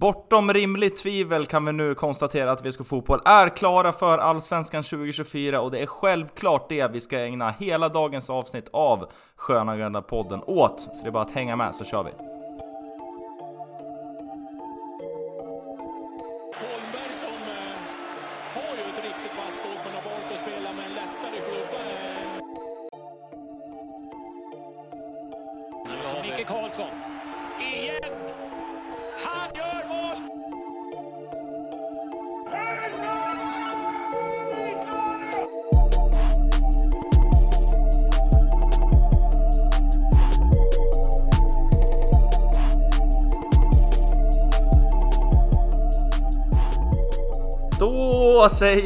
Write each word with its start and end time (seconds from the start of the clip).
Bortom 0.00 0.52
rimligt 0.52 0.96
tvivel 0.96 1.46
kan 1.46 1.64
vi 1.64 1.72
nu 1.72 1.94
konstatera 1.94 2.52
att 2.52 2.66
VSK 2.66 2.86
Fotboll 2.86 3.20
är 3.24 3.48
klara 3.48 3.92
för 3.92 4.18
Allsvenskan 4.18 4.82
2024 4.82 5.60
och 5.60 5.70
det 5.70 5.78
är 5.78 5.86
självklart 5.86 6.68
det 6.68 6.90
vi 6.90 7.00
ska 7.00 7.18
ägna 7.18 7.50
hela 7.50 7.88
dagens 7.88 8.30
avsnitt 8.30 8.68
av 8.72 9.10
Sköna 9.36 9.76
Gröna 9.76 10.02
podden 10.02 10.42
åt. 10.46 10.80
Så 10.80 11.02
det 11.02 11.08
är 11.08 11.12
bara 11.12 11.22
att 11.22 11.30
hänga 11.30 11.56
med 11.56 11.74
så 11.74 11.84
kör 11.84 12.02
vi. 12.02 12.37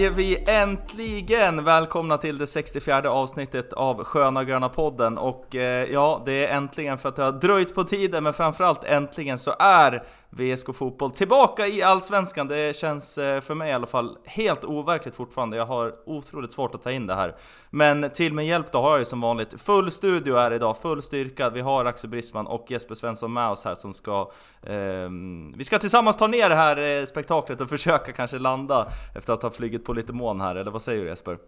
Säger 0.03 0.15
vi 0.15 0.45
äntligen 0.47 1.65
välkomna 1.65 2.19
till 2.19 2.39
det 2.39 2.47
64 2.47 3.11
avsnittet 3.11 3.73
av 3.73 4.05
Sköna 4.05 4.45
Gröna 4.45 4.69
podden. 4.69 5.19
Och 5.19 5.55
eh, 5.55 5.93
ja, 5.93 6.23
det 6.27 6.47
är 6.47 6.57
äntligen 6.57 6.99
för 6.99 7.09
att 7.09 7.17
det 7.17 7.23
har 7.23 7.33
dröjt 7.33 7.75
på 7.75 7.85
tiden, 7.85 8.25
men 8.25 8.33
framförallt 8.33 8.85
äntligen 8.85 9.39
så 9.39 9.55
är 9.59 10.03
VSK 10.37 10.75
Fotboll 10.75 11.11
tillbaka 11.11 11.67
i 11.67 11.83
Allsvenskan. 11.83 12.49
Det 12.49 12.77
känns 12.77 13.19
eh, 13.19 13.41
för 13.41 13.55
mig 13.55 13.71
i 13.71 13.73
alla 13.73 13.87
fall 13.87 14.19
helt 14.25 14.65
overkligt 14.65 15.15
fortfarande. 15.15 15.57
Jag 15.57 15.67
har 15.67 15.95
otroligt 16.07 16.53
svårt 16.53 16.75
att 16.75 16.83
ta 16.83 16.91
in 16.91 17.07
det 17.07 17.15
här. 17.15 17.37
Men 17.71 18.11
till 18.11 18.33
min 18.33 18.47
hjälp 18.47 18.73
då 18.73 18.81
har 18.81 18.91
jag 18.91 18.99
ju 18.99 19.05
som 19.05 19.21
vanligt 19.21 19.63
full 19.63 19.91
studio 19.91 20.37
här 20.37 20.53
idag, 20.53 20.77
full 20.79 21.03
styrka. 21.03 21.51
Vi 21.51 21.61
har 21.61 21.85
Axel 21.85 22.11
Brisman 22.11 22.47
och 22.47 22.67
Jesper 22.69 22.95
Svensson 22.95 23.33
med 23.33 23.49
oss 23.49 23.65
här 23.65 23.75
som 23.75 23.95
ska... 23.95 24.31
Eh, 24.63 25.09
vi 25.57 25.65
ska 25.65 25.79
tillsammans 25.79 26.17
ta 26.17 26.27
ner 26.27 26.49
det 26.49 26.55
här 26.55 27.01
eh, 27.01 27.05
spektaklet 27.05 27.61
och 27.61 27.69
försöka 27.69 28.13
kanske 28.13 28.39
landa 28.39 28.89
efter 29.15 29.33
att 29.33 29.43
ha 29.43 29.51
flugit 29.51 29.85
på 29.85 29.93
lite 29.93 30.13
mån 30.13 30.41
här, 30.41 30.55
eller 30.55 30.71
vad 30.71 30.83
säger 30.83 31.03
du 31.03 31.09
Jesper? 31.09 31.39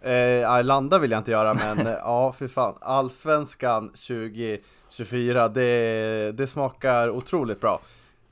Eh, 0.00 0.64
landa 0.64 0.98
vill 0.98 1.10
jag 1.10 1.20
inte 1.20 1.30
göra, 1.30 1.54
men 1.54 1.86
ja, 2.04 2.32
för 2.32 2.48
fan. 2.48 2.74
Allsvenskan 2.80 3.88
2024, 3.88 5.48
det, 5.48 6.32
det 6.36 6.46
smakar 6.46 7.10
otroligt 7.10 7.60
bra. 7.60 7.80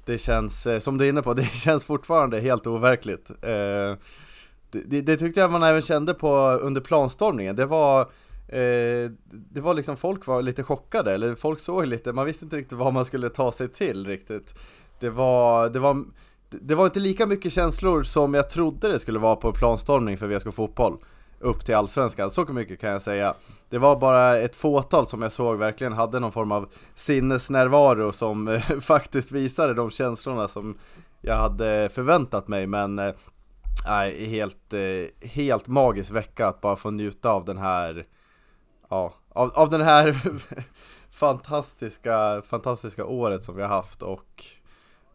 Det 0.04 0.18
känns, 0.18 0.66
eh, 0.66 0.78
som 0.78 0.98
du 0.98 1.04
är 1.04 1.08
inne 1.08 1.22
på, 1.22 1.34
det 1.34 1.44
känns 1.44 1.84
fortfarande 1.84 2.40
helt 2.40 2.66
overkligt. 2.66 3.30
Eh, 3.30 3.96
det, 4.70 4.82
det, 4.86 5.00
det 5.00 5.16
tyckte 5.16 5.40
jag 5.40 5.50
man 5.50 5.62
även 5.62 5.82
kände 5.82 6.14
på 6.14 6.36
under 6.62 6.80
planstormningen. 6.80 7.56
Det 7.56 7.66
var, 7.66 8.00
eh, 8.48 9.10
det 9.30 9.60
var 9.60 9.74
liksom, 9.74 9.96
folk 9.96 10.26
var 10.26 10.42
lite 10.42 10.62
chockade, 10.62 11.12
eller 11.12 11.34
folk 11.34 11.60
såg 11.60 11.86
lite, 11.86 12.12
man 12.12 12.26
visste 12.26 12.44
inte 12.44 12.56
riktigt 12.56 12.78
vad 12.78 12.92
man 12.92 13.04
skulle 13.04 13.28
ta 13.28 13.52
sig 13.52 13.68
till 13.68 14.06
riktigt. 14.06 14.54
Det 15.00 15.10
var, 15.10 15.68
det 15.68 15.78
var, 15.78 16.04
det 16.50 16.74
var 16.74 16.84
inte 16.84 17.00
lika 17.00 17.26
mycket 17.26 17.52
känslor 17.52 18.02
som 18.02 18.34
jag 18.34 18.50
trodde 18.50 18.88
det 18.88 18.98
skulle 18.98 19.18
vara 19.18 19.36
på 19.36 19.48
en 19.48 19.54
planstormning 19.54 20.18
för 20.18 20.26
VSK 20.26 20.54
Fotboll 20.54 20.98
upp 21.40 21.64
till 21.64 21.74
Allsvenskan, 21.74 22.30
så 22.30 22.44
mycket 22.44 22.80
kan 22.80 22.90
jag 22.90 23.02
säga. 23.02 23.34
Det 23.68 23.78
var 23.78 23.96
bara 23.96 24.36
ett 24.36 24.56
fåtal 24.56 25.06
som 25.06 25.22
jag 25.22 25.32
såg 25.32 25.58
verkligen 25.58 25.92
hade 25.92 26.20
någon 26.20 26.32
form 26.32 26.52
av 26.52 26.68
sinnesnärvaro 26.94 28.12
som 28.12 28.48
eh, 28.48 28.60
faktiskt 28.80 29.32
visade 29.32 29.74
de 29.74 29.90
känslorna 29.90 30.48
som 30.48 30.78
jag 31.20 31.36
hade 31.36 31.88
förväntat 31.92 32.48
mig, 32.48 32.66
men 32.66 32.98
eh, 32.98 33.14
nej, 33.86 34.26
helt, 34.26 34.72
eh, 34.72 35.28
helt 35.28 35.66
magisk 35.66 36.10
vecka 36.10 36.46
att 36.46 36.60
bara 36.60 36.76
få 36.76 36.90
njuta 36.90 37.30
av 37.30 37.44
den 37.44 37.58
här, 37.58 38.06
ja, 38.88 39.14
av, 39.28 39.50
av 39.54 39.70
den 39.70 39.80
här 39.80 40.16
fantastiska, 41.10 42.42
fantastiska 42.46 43.04
året 43.04 43.44
som 43.44 43.56
vi 43.56 43.62
har 43.62 43.68
haft 43.68 44.02
och 44.02 44.44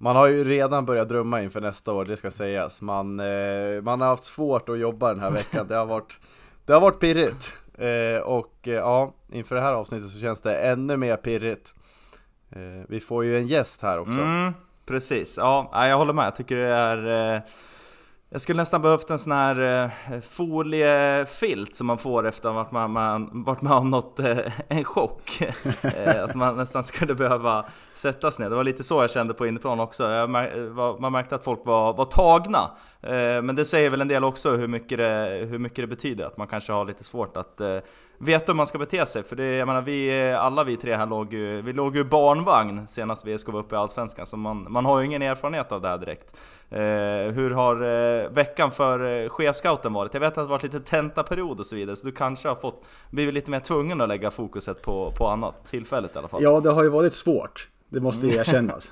man 0.04 0.16
har 0.16 0.28
ju 0.28 0.44
redan 0.44 0.86
börjat 0.86 1.10
drömma 1.10 1.42
inför 1.42 1.62
nästa 1.62 1.94
år, 1.94 2.06
det 2.06 2.18
ska 2.18 2.32
sägas. 2.32 2.82
Man, 2.82 3.20
eh, 3.20 3.82
man 3.82 4.02
har 4.02 4.08
haft 4.08 4.24
svårt 4.24 4.70
att 4.70 4.80
jobba 4.80 5.14
den 5.14 5.24
här 5.24 5.32
veckan, 5.32 5.68
det 5.68 5.76
har 5.76 5.86
varit, 5.86 6.20
det 6.66 6.74
har 6.74 6.82
varit 6.82 7.00
pirrigt. 7.00 7.54
Eh, 7.78 8.22
och 8.24 8.68
eh, 8.68 8.74
ja, 8.74 9.14
inför 9.32 9.56
det 9.56 9.62
här 9.62 9.74
avsnittet 9.74 10.12
så 10.12 10.20
känns 10.20 10.42
det 10.42 10.56
ännu 10.56 10.98
mer 10.98 11.16
pirrigt. 11.16 11.76
Eh, 12.52 12.86
vi 12.90 13.00
får 13.00 13.26
ju 13.26 13.38
en 13.38 13.48
gäst 13.48 13.82
här 13.82 14.00
också. 14.00 14.22
Mm, 14.22 14.54
precis, 14.86 15.38
ja, 15.38 15.88
jag 15.88 15.98
håller 15.98 16.14
med. 16.14 16.26
Jag 16.26 16.36
tycker 16.36 16.58
det 16.58 16.74
är... 16.74 17.36
Eh, 17.36 17.42
jag 18.34 18.42
skulle 18.42 18.58
nästan 18.58 18.82
behövt 18.82 19.10
en 19.10 19.20
sån 19.20 19.32
här 19.32 19.84
eh, 19.84 20.22
foliefilt 20.22 21.76
som 21.76 21.88
man 21.88 21.98
får 21.98 22.28
efter 22.28 22.62
att 22.62 22.72
man, 22.72 22.92
man 22.92 23.44
varit 23.44 23.62
med 23.62 23.74
om 23.74 23.92
något, 23.92 24.20
eh, 24.20 24.38
en 24.68 24.84
chock. 24.84 25.42
eh, 25.84 26.24
att 26.24 26.36
man 26.36 26.56
nästan 26.58 26.84
skulle 26.84 27.16
behöva 27.16 27.66
sättas 27.94 28.40
ner. 28.40 28.50
Det 28.50 28.56
var 28.56 28.64
lite 28.64 28.84
så 28.84 29.04
jag 29.04 29.12
kände 29.12 29.34
på 29.34 29.48
inneplan 29.48 29.80
också. 29.80 30.04
Mär, 30.04 31.00
man 31.02 31.12
märkte 31.12 31.36
att 31.36 31.44
folk 31.44 31.66
var, 31.66 31.94
var 31.94 32.06
tagna. 32.06 32.72
Men 33.44 33.56
det 33.56 33.66
säger 33.66 33.90
väl 33.90 34.02
en 34.02 34.08
del 34.08 34.24
också 34.24 34.52
hur 34.52 34.68
mycket, 34.68 34.98
det, 34.98 35.48
hur 35.50 35.60
mycket 35.60 35.78
det 35.78 35.88
betyder. 35.88 36.26
Att 36.26 36.38
man 36.38 36.48
kanske 36.48 36.74
har 36.74 36.86
lite 36.86 37.04
svårt 37.04 37.38
att 37.38 37.62
veta 38.18 38.52
hur 38.52 38.58
man 38.58 38.68
ska 38.68 38.78
bete 38.78 39.06
sig. 39.06 39.24
För 39.24 39.36
det, 39.36 39.56
jag 39.56 39.66
menar, 39.66 39.82
vi, 39.82 40.32
alla 40.34 40.64
vi 40.64 40.78
tre 40.78 40.96
här 40.96 41.06
låg 41.06 41.34
ju, 41.34 41.62
vi 41.62 41.74
låg 41.74 41.96
ju 41.96 42.04
barnvagn 42.04 42.88
senast 42.88 43.26
vi 43.26 43.38
var 43.48 43.60
uppe 43.60 43.76
i 43.76 43.78
Allsvenskan. 43.78 44.26
Så 44.26 44.38
man, 44.38 44.66
man 44.70 44.86
har 44.86 45.00
ju 45.00 45.06
ingen 45.06 45.22
erfarenhet 45.22 45.72
av 45.72 45.82
det 45.82 45.88
här 45.88 45.98
direkt. 45.98 46.36
Eh, 46.70 47.34
hur 47.34 47.52
har 47.52 47.76
eh, 47.76 48.30
veckan 48.30 48.72
för 48.72 49.24
eh, 49.24 49.30
chefscouten 49.30 49.94
varit? 49.94 50.14
Jag 50.14 50.22
vet 50.22 50.28
att 50.28 50.36
det 50.36 50.42
har 50.42 50.48
varit 50.48 50.64
lite 50.64 50.80
tentaperiod 50.80 51.60
och 51.60 51.66
så 51.66 51.76
vidare, 51.76 51.96
så 51.96 52.06
du 52.06 52.12
kanske 52.12 52.48
har 52.48 52.56
fått, 52.56 52.86
blivit 53.10 53.34
lite 53.34 53.52
mer 53.52 53.60
tvungen 53.60 54.02
att 54.02 54.10
lägga 54.10 54.32
fokuset 54.32 54.82
på, 54.82 55.14
på 55.18 55.28
annat, 55.28 55.66
tillfället 55.66 56.16
i 56.16 56.20
alla 56.20 56.28
fall. 56.28 56.44
Ja, 56.44 56.60
det 56.60 56.72
har 56.72 56.84
ju 56.84 56.90
varit 56.90 57.14
svårt. 57.14 57.70
Det 57.90 58.00
måste 58.00 58.28
ju 58.28 58.34
erkännas. 58.34 58.92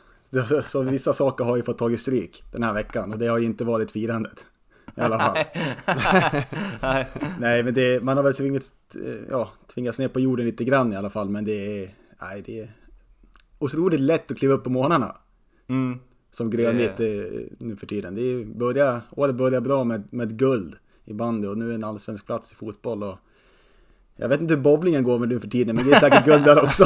Så 0.66 0.82
vissa 0.82 1.14
saker 1.14 1.44
har 1.44 1.56
ju 1.58 1.64
fått 1.64 1.78
tagit 1.78 2.00
stryk 2.00 2.44
den 2.52 2.64
här 2.64 2.74
veckan 2.74 3.14
och 3.14 3.20
det 3.20 3.28
har 3.28 3.38
ju 3.38 3.46
inte 3.46 3.64
varit 3.64 3.92
firandet. 3.92 4.46
I 4.96 5.02
alla 5.02 5.20
fall. 5.20 5.38
Nej. 7.40 7.64
men 7.64 7.74
det, 7.74 8.04
man 8.04 8.18
har 8.18 8.24
väl 8.24 8.34
tvingats, 8.34 8.74
ja, 9.30 9.50
tvingats 9.74 10.00
ner 10.00 10.08
på 10.08 10.20
jorden 10.20 10.46
lite 10.46 10.64
grann 10.64 10.94
i 10.94 10.96
alla 10.96 11.10
fall. 11.10 11.30
Men 11.30 11.46
det 11.46 11.84
är, 11.84 11.96
nej, 12.22 12.44
det 12.46 12.60
är 12.60 12.76
otroligt 13.60 14.00
lätt 14.00 14.32
att 14.32 14.38
kliva 14.38 14.54
upp 14.54 14.64
på 14.64 14.70
morgnarna. 14.70 15.16
Mm. 15.68 16.00
Som 16.32 16.50
grönvit 16.50 16.98
det... 16.98 17.30
nu 17.58 17.76
för 17.76 17.88
tiden. 17.88 18.16
Det 18.16 18.22
är, 18.22 18.46
börja, 18.46 19.02
året 19.12 19.36
börjar 19.36 19.62
bra 19.62 19.84
med, 19.84 20.04
med 20.10 20.38
guld 20.38 20.76
i 21.06 21.14
bandy 21.14 21.48
och 21.48 21.58
nu 21.58 21.72
är 21.72 21.76
en 21.76 21.84
allsvensk 21.84 22.26
plats 22.26 22.52
i 22.52 22.56
fotboll. 22.56 23.04
Och 23.04 23.18
jag 24.16 24.30
vet 24.30 24.42
inte 24.42 24.54
hur 24.54 24.62
bowlingen 24.62 25.04
går 25.04 25.20
med 25.20 25.30
nu 25.30 25.40
för 25.40 25.48
tiden, 25.48 25.76
men 25.76 25.86
det 25.86 25.92
är 25.92 26.00
säkert 26.00 26.26
guld 26.26 26.44
där 26.44 26.64
också. 26.64 26.86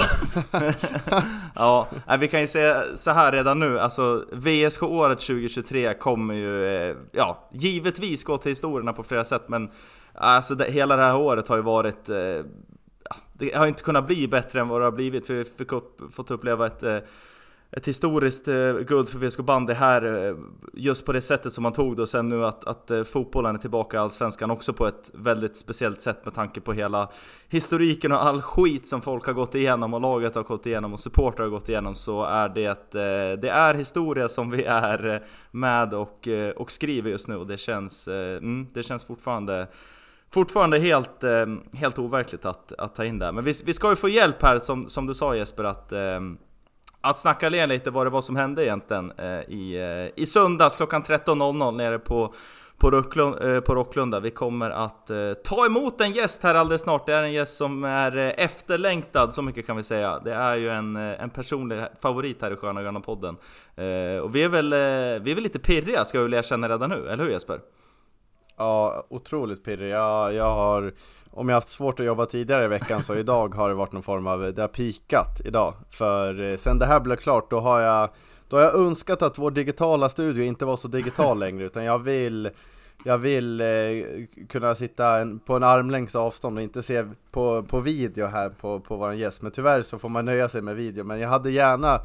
ja, 1.56 1.88
vi 2.20 2.28
kan 2.28 2.42
ju 2.42 2.48
säga 2.48 2.84
så 2.96 3.12
här 3.12 3.32
redan 3.32 3.60
nu, 3.60 3.80
alltså 3.80 4.26
VSK-året 4.32 5.20
2023 5.20 5.94
kommer 5.94 6.34
ju, 6.34 6.66
eh, 6.66 6.96
ja, 7.12 7.50
givetvis 7.54 8.24
gå 8.24 8.38
till 8.38 8.52
historierna 8.52 8.94
på 8.94 9.04
flera 9.04 9.26
sätt, 9.26 9.44
men 9.48 9.70
alltså 10.14 10.56
det, 10.56 10.72
hela 10.72 10.96
det 10.96 11.02
här 11.02 11.18
året 11.18 11.48
har 11.48 11.56
ju 11.56 11.62
varit, 11.62 12.10
eh, 12.10 12.18
det 13.34 13.56
har 13.56 13.68
inte 13.68 13.84
kunnat 13.84 14.08
bli 14.08 14.28
bättre 14.28 14.62
än 14.62 14.68
vad 14.68 14.82
det 14.82 14.86
har 14.86 14.92
blivit, 14.92 15.30
vi 15.30 15.38
har 15.38 16.12
fått 16.12 16.32
uppleva 16.32 16.68
ett 16.68 16.84
eh, 16.84 16.98
ett 17.76 17.88
historiskt 17.88 18.48
eh, 18.48 18.74
guld 18.74 19.10
för 19.10 19.20
VSK 19.20 19.40
bandy 19.40 19.74
här 19.74 20.28
eh, 20.28 20.36
just 20.74 21.06
på 21.06 21.14
det 21.14 21.22
sättet 21.22 21.54
som 21.54 21.64
man 21.64 21.74
tog 21.74 21.96
det 21.96 22.02
och 22.02 22.10
sen 22.10 22.30
nu 22.30 22.46
att, 22.46 22.66
att 22.66 22.92
eh, 22.92 23.04
fotbollen 23.04 23.56
är 23.56 23.60
tillbaka 23.60 23.98
i 23.98 24.00
Allsvenskan 24.00 24.52
också 24.52 24.74
på 24.74 24.88
ett 24.88 25.12
väldigt 25.14 25.58
speciellt 25.58 26.02
sätt 26.02 26.26
med 26.26 26.34
tanke 26.34 26.62
på 26.62 26.74
hela 26.74 27.10
historiken 27.50 28.12
och 28.12 28.26
all 28.26 28.42
skit 28.42 28.88
som 28.88 29.02
folk 29.02 29.26
har 29.26 29.34
gått 29.34 29.56
igenom 29.56 29.94
och 29.94 30.02
laget 30.02 30.36
har 30.36 30.44
gått 30.44 30.66
igenom 30.66 30.94
och 30.94 31.00
supportrar 31.00 31.46
har 31.46 31.52
gått 31.52 31.70
igenom 31.70 31.96
så 31.96 32.24
är 32.24 32.50
det, 32.50 32.96
eh, 32.96 33.40
det 33.40 33.50
är 33.50 33.74
historia 33.74 34.30
som 34.30 34.52
vi 34.52 34.64
är 34.64 35.08
eh, 35.08 35.20
med 35.52 35.94
och, 35.94 36.28
eh, 36.28 36.50
och 36.50 36.72
skriver 36.72 37.10
just 37.10 37.28
nu 37.28 37.36
och 37.36 37.48
det 37.48 37.58
känns, 37.58 38.08
eh, 38.08 38.38
mm, 38.38 38.68
det 38.74 38.84
känns 38.84 39.06
fortfarande 39.06 39.68
Fortfarande 40.30 40.80
helt, 40.80 41.24
helt 41.74 42.00
overkligt 42.00 42.46
att, 42.46 42.74
att 42.74 42.96
ta 42.96 43.06
in 43.06 43.20
det. 43.20 43.32
Men 43.32 43.44
vi, 43.44 43.54
vi 43.66 43.74
ska 43.74 43.90
ju 43.90 43.96
få 43.96 44.10
hjälp 44.10 44.42
här 44.42 44.60
som, 44.60 44.90
som 44.90 45.08
du 45.08 45.14
sa 45.14 45.36
Jesper 45.36 45.64
att 45.64 45.94
att 47.10 47.18
snacka 47.18 47.50
ner 47.50 47.68
lite 47.68 47.92
vad 47.92 48.06
det 48.06 48.10
var 48.10 48.22
som 48.22 48.36
hände 48.36 48.66
egentligen 48.66 49.12
eh, 49.18 49.40
i, 49.40 49.78
eh, 50.16 50.22
i 50.22 50.26
söndags 50.26 50.78
klockan 50.78 51.04
13.00 51.04 51.72
nere 51.72 52.00
på 52.00 52.34
på, 52.78 52.92
Rucklund, 52.92 53.44
eh, 53.44 53.60
på 53.60 53.76
Rocklunda. 53.76 54.20
Vi 54.20 54.32
kommer 54.32 54.70
att 54.70 55.10
eh, 55.10 55.34
ta 55.34 55.66
emot 55.66 56.02
en 56.02 56.12
gäst 56.12 56.44
här 56.44 56.56
alldeles 56.56 56.82
snart. 56.82 57.06
Det 57.06 57.14
är 57.14 57.24
en 57.24 57.34
gäst 57.34 57.58
som 57.58 57.84
är 57.84 58.18
eh, 58.18 58.46
efterlängtad, 58.46 59.34
så 59.34 59.42
mycket 59.42 59.66
kan 59.66 59.78
vi 59.78 59.84
säga. 59.84 60.20
Det 60.20 60.34
är 60.34 60.56
ju 60.56 60.70
en, 60.70 60.96
eh, 60.96 61.24
en 61.24 61.30
personlig 61.30 61.86
favorit 62.02 62.42
här 62.42 62.52
i 62.52 62.56
Sköna 62.56 62.82
Gröna 62.82 63.00
podden. 63.00 63.38
Eh, 63.76 64.20
och 64.20 64.36
vi 64.36 64.44
är, 64.44 64.50
väl, 64.50 64.74
eh, 64.74 64.80
vi 65.24 65.32
är 65.32 65.36
väl 65.36 65.44
lite 65.44 65.60
pirriga, 65.60 66.06
ska 66.06 66.18
vi 66.18 66.24
väl 66.24 66.34
erkänna 66.34 66.70
redan 66.70 66.90
nu, 66.90 67.10
eller 67.10 67.24
hur 67.24 67.32
Jesper? 67.32 67.60
Ja, 68.58 69.06
otroligt 69.10 69.64
pirrig. 69.64 69.90
Jag, 69.90 70.34
jag 70.34 70.56
har 70.56 70.94
om 71.36 71.50
jag 71.50 71.56
haft 71.56 71.70
svårt 71.70 72.00
att 72.00 72.06
jobba 72.06 72.26
tidigare 72.26 72.66
i 72.66 72.68
veckan 72.68 73.04
så 73.04 73.16
idag 73.16 73.56
har 73.56 73.70
det 73.70 73.76
varit 73.76 73.92
någon 73.92 74.04
form 74.04 74.28
av, 74.28 74.54
det 74.54 74.62
har 74.62 74.68
pikat 74.68 75.42
idag. 75.46 75.74
För 75.90 76.52
eh, 76.52 76.58
sen 76.58 76.80
det 76.80 76.86
här 76.86 77.00
blev 77.00 77.16
klart 77.16 77.50
då 77.50 77.60
har 77.60 77.80
jag, 77.80 78.10
då 78.48 78.58
har 78.58 78.64
jag 78.64 78.76
önskat 78.76 79.22
att 79.22 79.38
vår 79.38 79.52
digitala 79.52 80.10
studio 80.10 80.44
inte 80.44 80.66
var 80.66 80.78
så 80.78 80.88
digital 80.88 81.40
längre 81.40 81.66
utan 81.66 81.84
jag 81.84 82.00
vill 82.00 82.50
jag 83.04 83.18
vill 83.18 83.62
eh, 83.62 83.68
kunna 84.50 84.76
sitta 84.76 85.20
en, 85.20 85.40
på 85.40 85.56
en 85.56 85.64
armlängds 85.64 86.16
avstånd 86.16 86.58
och 86.58 86.64
inte 86.64 86.84
se 86.84 87.06
på, 87.32 87.64
på 87.64 87.80
video 87.80 88.26
här 88.26 88.50
på, 88.50 88.80
på 88.80 88.96
våran 88.96 89.18
gäst 89.18 89.42
Men 89.42 89.52
tyvärr 89.52 89.82
så 89.82 89.98
får 89.98 90.10
man 90.10 90.26
nöja 90.26 90.50
sig 90.50 90.62
med 90.62 90.76
video 90.76 91.04
Men 91.04 91.20
jag 91.20 91.30
hade 91.30 91.52
gärna 91.52 92.02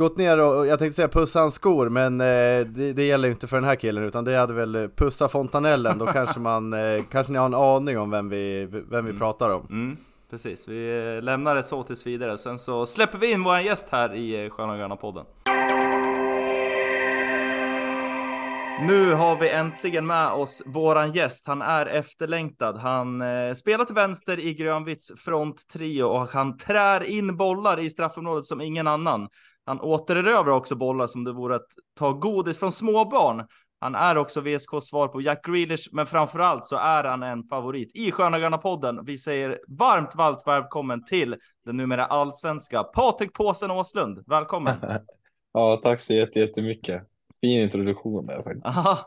gått 0.00 0.16
ner 0.16 0.38
och, 0.38 0.66
jag 0.66 0.78
tänkte 0.78 0.96
säga 0.96 1.08
pussa 1.08 1.40
hans 1.40 1.54
skor 1.54 1.88
men 1.88 2.20
eh, 2.20 2.26
det, 2.66 2.92
det, 2.92 3.04
gäller 3.04 3.28
inte 3.28 3.46
för 3.46 3.56
den 3.56 3.64
här 3.64 3.74
killen 3.74 4.04
utan 4.04 4.24
det 4.24 4.36
hade 4.36 4.54
väl 4.54 4.88
pussa 4.96 5.28
fontanellen 5.28 5.98
Då 5.98 6.06
kanske 6.06 6.40
man, 6.50 6.72
eh, 6.72 7.02
kanske 7.10 7.32
ni 7.32 7.38
har 7.38 7.46
en 7.46 7.54
aning 7.54 7.98
om 7.98 8.10
vem 8.10 8.28
vi, 8.28 8.66
vem 8.70 9.04
vi 9.04 9.10
mm. 9.10 9.18
pratar 9.18 9.50
om 9.50 9.66
mm. 9.70 9.96
Precis, 10.30 10.68
vi 10.68 11.14
eh, 11.16 11.22
lämnar 11.22 11.54
det 11.54 11.62
så 11.62 11.82
tills 11.82 12.06
vidare. 12.06 12.38
Sen 12.38 12.58
så 12.58 12.86
släpper 12.86 13.18
vi 13.18 13.32
in 13.32 13.42
vår 13.42 13.58
gäst 13.58 13.88
här 13.90 14.14
i 14.14 14.44
eh, 14.44 14.50
Sköna 14.50 14.76
Gröna 14.76 14.96
podden. 14.96 15.24
Nu 18.82 19.12
har 19.14 19.40
vi 19.40 19.50
äntligen 19.50 20.06
med 20.06 20.32
oss 20.32 20.62
våran 20.66 21.12
gäst. 21.12 21.46
Han 21.46 21.62
är 21.62 21.86
efterlängtad. 21.86 22.76
Han 22.76 23.20
eh, 23.20 23.54
spelar 23.54 23.84
till 23.84 23.94
vänster 23.94 24.40
i 24.40 24.54
grönvits 24.54 25.12
fronttrio 25.16 26.02
och 26.02 26.28
han 26.28 26.56
trär 26.56 27.02
in 27.02 27.36
bollar 27.36 27.80
i 27.80 27.90
straffområdet 27.90 28.44
som 28.44 28.60
ingen 28.60 28.86
annan. 28.86 29.28
Han 29.70 29.80
återerövrar 29.80 30.52
också 30.52 30.76
bollar 30.76 31.06
som 31.06 31.24
det 31.24 31.32
vore 31.32 31.56
att 31.56 31.66
ta 31.98 32.12
godis 32.12 32.58
från 32.58 32.72
småbarn. 32.72 33.46
Han 33.80 33.94
är 33.94 34.18
också 34.18 34.40
VSKs 34.40 34.88
svar 34.88 35.08
på 35.08 35.20
Jack 35.20 35.46
Grealish, 35.46 35.88
men 35.92 36.06
framförallt 36.06 36.66
så 36.66 36.76
är 36.76 37.04
han 37.04 37.22
en 37.22 37.44
favorit 37.44 37.90
i 37.94 38.12
Sköna 38.12 38.38
Gröna 38.38 38.58
podden. 38.58 39.04
Vi 39.04 39.18
säger 39.18 39.58
varmt, 39.78 40.14
varmt 40.14 40.42
välkommen 40.46 41.04
till 41.04 41.36
den 41.64 41.76
numera 41.76 42.04
allsvenska 42.04 42.82
Patrik 42.82 43.32
Påsen 43.32 43.70
Åslund. 43.70 44.24
Välkommen! 44.26 44.74
ja, 45.52 45.80
tack 45.82 46.00
så 46.00 46.12
jättemycket. 46.12 47.02
Fin 47.40 47.62
introduktion 47.62 48.26
där 48.26 48.42
faktiskt. 48.42 48.66
Aha. 48.66 48.98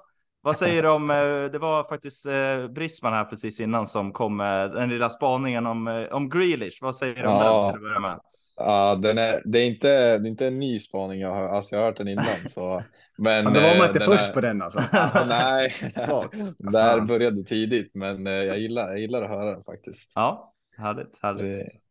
Vad 0.42 0.58
säger 0.58 0.84
du 0.84 0.90
om, 0.90 1.10
eh, 1.10 1.52
det 1.52 1.60
var 1.60 1.84
faktiskt 1.84 2.26
eh, 2.26 2.68
Brisman 2.68 3.14
här 3.14 3.26
precis 3.26 3.60
innan 3.60 3.88
som 3.88 4.12
kom 4.12 4.38
med 4.38 4.72
den 4.72 4.90
lilla 4.90 5.10
spaningen 5.10 5.66
om, 5.66 5.88
eh, 5.88 6.04
om 6.04 6.30
Grealish. 6.30 6.80
Vad 6.82 6.96
säger 6.96 7.16
du 7.16 7.28
om 7.28 7.36
ja. 7.36 7.64
den 7.64 7.72
till 7.72 7.78
att 7.78 7.82
börja 7.82 8.00
med? 8.00 8.20
Ja, 8.56 8.96
den 8.96 9.18
är, 9.18 9.42
det, 9.46 9.60
är 9.60 9.66
inte, 9.66 10.18
det 10.18 10.28
är 10.28 10.30
inte 10.30 10.48
en 10.48 10.60
ny 10.60 10.80
spaning, 10.80 11.20
jag 11.20 11.30
har, 11.30 11.50
alltså 11.50 11.76
jag 11.76 11.82
har 11.82 11.88
hört 11.88 11.98
den 11.98 12.08
innan. 12.08 12.26
Så, 12.48 12.84
men, 13.18 13.44
men 13.44 13.54
då 13.54 13.60
var 13.60 13.78
man 13.78 13.88
inte 13.88 14.00
först 14.00 14.30
är... 14.30 14.34
på 14.34 14.42
den 14.42 14.62
alltså? 14.62 14.80
nej, 15.28 15.74
där 16.58 17.02
började 17.02 17.44
tidigt, 17.44 17.96
men 17.96 18.26
jag 18.26 18.60
gillar, 18.60 18.90
jag 18.90 19.00
gillar 19.00 19.22
att 19.22 19.30
höra 19.30 19.52
den 19.52 19.64
faktiskt. 19.64 20.12
Ja, 20.16 20.54
härligt, 20.78 21.20
härligt. 21.22 21.42
Det... 21.42 21.84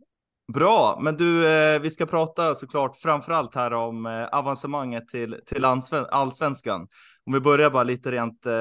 Bra, 0.53 0.99
men 1.03 1.17
du, 1.17 1.49
eh, 1.49 1.81
vi 1.81 1.91
ska 1.91 2.06
prata 2.06 2.55
såklart 2.55 2.97
framförallt 2.97 3.55
här 3.55 3.73
om 3.73 4.06
eh, 4.06 4.25
avancemanget 4.25 5.08
till, 5.08 5.41
till 5.47 5.65
allsvenskan. 6.11 6.88
Om 7.26 7.32
vi 7.32 7.41
börjar 7.41 7.70
bara 7.70 7.82
lite 7.82 8.11
rent 8.11 8.47
eh, 8.47 8.53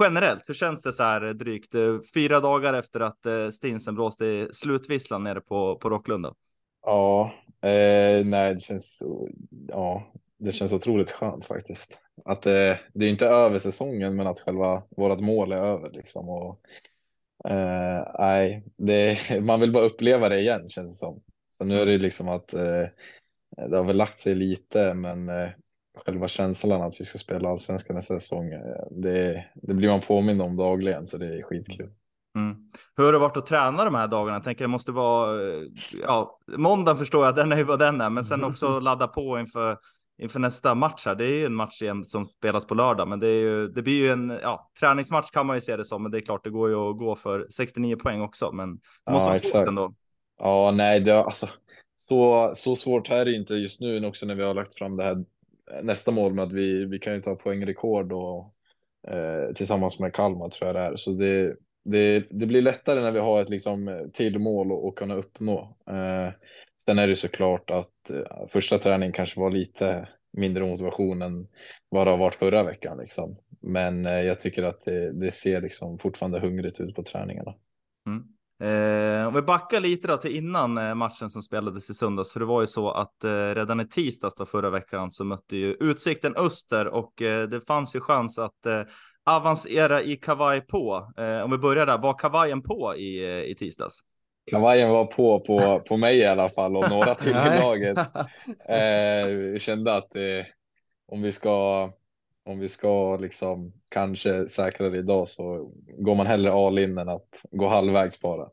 generellt, 0.00 0.42
hur 0.46 0.54
känns 0.54 0.82
det 0.82 0.92
så 0.92 1.02
här 1.02 1.34
drygt 1.34 1.74
eh, 1.74 1.98
fyra 2.14 2.40
dagar 2.40 2.74
efter 2.74 3.00
att 3.00 3.26
eh, 3.26 3.48
Stinsen 3.48 3.94
blåste 3.94 4.26
i 4.26 4.48
slutvisslan 4.52 5.24
nere 5.24 5.40
på, 5.40 5.78
på 5.78 5.90
Rocklunda? 5.90 6.34
Ja, 6.82 7.32
eh, 7.62 8.24
nej, 8.26 8.54
det 8.54 8.60
känns, 8.60 9.02
ja, 9.68 10.02
det 10.38 10.52
känns 10.52 10.72
otroligt 10.72 11.10
skönt 11.10 11.44
faktiskt. 11.44 11.98
Att 12.24 12.46
eh, 12.46 12.76
det 12.94 13.06
är 13.06 13.10
inte 13.10 13.26
över 13.26 13.58
säsongen, 13.58 14.16
men 14.16 14.26
att 14.26 14.40
själva 14.40 14.82
vårt 14.90 15.20
mål 15.20 15.52
är 15.52 15.56
över 15.56 15.90
liksom. 15.90 16.28
Och 16.28 16.60
eh, 17.50 18.04
nej, 18.18 18.64
det, 18.76 19.18
man 19.42 19.60
vill 19.60 19.72
bara 19.72 19.84
uppleva 19.84 20.28
det 20.28 20.40
igen 20.40 20.68
känns 20.68 20.90
det 20.92 20.96
som. 20.98 21.22
Så 21.58 21.64
nu 21.64 21.80
är 21.80 21.86
det 21.86 21.98
liksom 21.98 22.28
att 22.28 22.54
eh, 22.54 22.86
det 23.70 23.76
har 23.76 23.84
väl 23.84 23.96
lagt 23.96 24.18
sig 24.20 24.34
lite, 24.34 24.94
men 24.94 25.28
eh, 25.28 25.50
själva 26.06 26.28
känslan 26.28 26.82
att 26.82 27.00
vi 27.00 27.04
ska 27.04 27.18
spela 27.18 27.48
allsvenskan 27.50 27.96
nästa 27.96 28.20
säsong, 28.20 28.52
eh, 28.52 28.86
det, 28.90 29.46
det 29.54 29.74
blir 29.74 29.88
man 29.88 30.00
påmind 30.00 30.42
om 30.42 30.56
dagligen, 30.56 31.06
så 31.06 31.18
det 31.18 31.26
är 31.38 31.42
skitkul. 31.42 31.90
Mm. 32.36 32.56
Hur 32.96 33.04
har 33.04 33.12
det 33.12 33.18
varit 33.18 33.36
att 33.36 33.46
träna 33.46 33.84
de 33.84 33.94
här 33.94 34.08
dagarna? 34.08 34.36
Jag 34.36 34.44
tänker 34.44 34.64
det 34.64 34.68
måste 34.68 34.92
vara, 34.92 35.40
ja, 36.02 36.38
måndag 36.56 36.96
förstår 36.96 37.24
jag 37.24 37.30
att 37.30 37.36
den 37.36 37.52
är 37.52 37.64
vad 37.64 37.78
den 37.78 38.00
är, 38.00 38.10
men 38.10 38.24
sen 38.24 38.44
också 38.44 38.78
ladda 38.80 39.08
på 39.08 39.40
inför 39.40 39.78
inför 40.22 40.40
nästa 40.40 40.74
match 40.74 41.06
här. 41.06 41.14
Det 41.14 41.24
är 41.24 41.32
ju 41.32 41.46
en 41.46 41.54
match 41.54 41.82
igen 41.82 42.04
som 42.04 42.26
spelas 42.26 42.66
på 42.66 42.74
lördag, 42.74 43.08
men 43.08 43.20
det, 43.20 43.26
är 43.26 43.40
ju, 43.40 43.68
det 43.68 43.82
blir 43.82 43.94
ju 43.94 44.10
en 44.10 44.38
ja, 44.42 44.70
träningsmatch 44.80 45.30
kan 45.30 45.46
man 45.46 45.56
ju 45.56 45.60
se 45.60 45.76
det 45.76 45.84
som, 45.84 46.02
men 46.02 46.12
det 46.12 46.18
är 46.18 46.22
klart 46.22 46.44
det 46.44 46.50
går 46.50 46.68
ju 46.68 46.74
att 46.74 46.98
gå 46.98 47.16
för 47.16 47.46
69 47.50 47.96
poäng 47.96 48.20
också, 48.20 48.52
men 48.52 48.80
det 49.06 49.12
måste 49.12 49.24
ja, 49.24 49.28
vara 49.28 49.36
exakt. 49.36 49.52
svårt 49.52 49.68
ändå. 49.68 49.94
Ja, 50.38 50.70
nej, 50.70 51.00
det, 51.00 51.18
alltså, 51.18 51.46
så, 51.96 52.50
så 52.54 52.76
svårt 52.76 53.10
är 53.10 53.24
det 53.24 53.32
inte 53.32 53.54
just 53.54 53.80
nu 53.80 54.06
också 54.06 54.26
när 54.26 54.34
vi 54.34 54.42
har 54.42 54.54
lagt 54.54 54.78
fram 54.78 54.96
det 54.96 55.04
här 55.04 55.24
nästa 55.82 56.10
mål 56.10 56.34
med 56.34 56.44
att 56.44 56.52
vi, 56.52 56.84
vi 56.84 56.98
kan 56.98 57.14
ju 57.14 57.20
ta 57.20 57.34
poängrekord 57.34 58.12
och 58.12 58.54
eh, 59.08 59.54
tillsammans 59.54 59.98
med 59.98 60.12
Kalmar 60.12 60.48
tror 60.48 60.66
jag 60.68 60.76
det 60.76 60.80
är. 60.80 60.96
Så 60.96 61.10
det, 61.10 61.56
det, 61.84 62.26
det 62.30 62.46
blir 62.46 62.62
lättare 62.62 63.00
när 63.00 63.12
vi 63.12 63.18
har 63.18 63.42
ett 63.42 63.50
liksom, 63.50 64.10
till 64.12 64.38
mål 64.38 64.88
att 64.88 64.94
kunna 64.94 65.14
uppnå. 65.14 65.76
Eh, 65.90 66.32
Sen 66.84 66.98
är 66.98 67.06
det 67.06 67.16
såklart 67.16 67.70
att 67.70 68.10
eh, 68.10 68.46
första 68.48 68.78
träningen 68.78 69.12
kanske 69.12 69.40
var 69.40 69.50
lite 69.50 70.08
mindre 70.32 70.66
motivation 70.66 71.22
än 71.22 71.46
vad 71.88 72.06
det 72.06 72.10
har 72.10 72.18
varit 72.18 72.34
förra 72.34 72.62
veckan. 72.62 72.98
Liksom. 72.98 73.36
Men 73.60 74.06
eh, 74.06 74.20
jag 74.20 74.40
tycker 74.40 74.62
att 74.62 74.82
det, 74.84 75.12
det, 75.12 75.30
ser 75.30 75.60
liksom 75.60 75.98
fortfarande 75.98 76.40
hungrigt 76.40 76.80
ut 76.80 76.94
på 76.94 77.02
träningarna. 77.02 77.54
Mm. 78.06 78.22
Eh, 78.62 79.28
om 79.28 79.34
vi 79.34 79.42
backar 79.42 79.80
lite 79.80 80.08
då 80.08 80.16
till 80.16 80.36
innan 80.36 80.78
eh, 80.78 80.94
matchen 80.94 81.30
som 81.30 81.42
spelades 81.42 81.90
i 81.90 81.94
söndags, 81.94 82.32
för 82.32 82.40
det 82.40 82.46
var 82.46 82.60
ju 82.60 82.66
så 82.66 82.90
att 82.90 83.24
eh, 83.24 83.54
redan 83.54 83.80
i 83.80 83.88
tisdags 83.88 84.34
då 84.34 84.46
förra 84.46 84.70
veckan 84.70 85.10
så 85.10 85.24
mötte 85.24 85.56
ju 85.56 85.76
Utsikten 85.80 86.36
Öster 86.36 86.88
och 86.88 87.22
eh, 87.22 87.48
det 87.48 87.60
fanns 87.60 87.94
ju 87.94 88.00
chans 88.00 88.38
att 88.38 88.66
eh, 88.66 88.82
avancera 89.24 90.02
i 90.02 90.16
kavaj 90.16 90.60
på. 90.60 91.12
om 91.44 91.50
vi 91.50 91.58
börjar 91.58 91.86
där, 91.86 91.98
var 91.98 92.18
kavajen 92.18 92.62
på 92.62 92.96
i, 92.96 93.44
i 93.50 93.54
tisdags? 93.54 94.00
Kavajen 94.50 94.90
var 94.90 95.04
på, 95.04 95.40
på 95.40 95.80
på 95.88 95.96
mig 95.96 96.18
i 96.18 96.26
alla 96.26 96.48
fall 96.48 96.76
och 96.76 96.90
några 96.90 97.14
till 97.14 97.30
i 97.30 97.32
laget. 97.60 97.98
Eh, 98.68 99.58
kände 99.58 99.94
att 99.94 100.16
eh, 100.16 100.46
om 101.06 101.22
vi 101.22 101.32
ska 101.32 101.90
om 102.44 102.58
vi 102.58 102.68
ska 102.68 103.16
liksom 103.16 103.72
kanske 103.88 104.48
säkra 104.48 104.88
det 104.88 104.98
idag 104.98 105.28
så 105.28 105.72
går 105.98 106.14
man 106.14 106.26
hellre 106.26 106.52
all 106.52 106.78
in 106.78 106.98
än 106.98 107.08
att 107.08 107.42
gå 107.50 107.68
halvvägs 107.68 108.20
bara. 108.20 108.48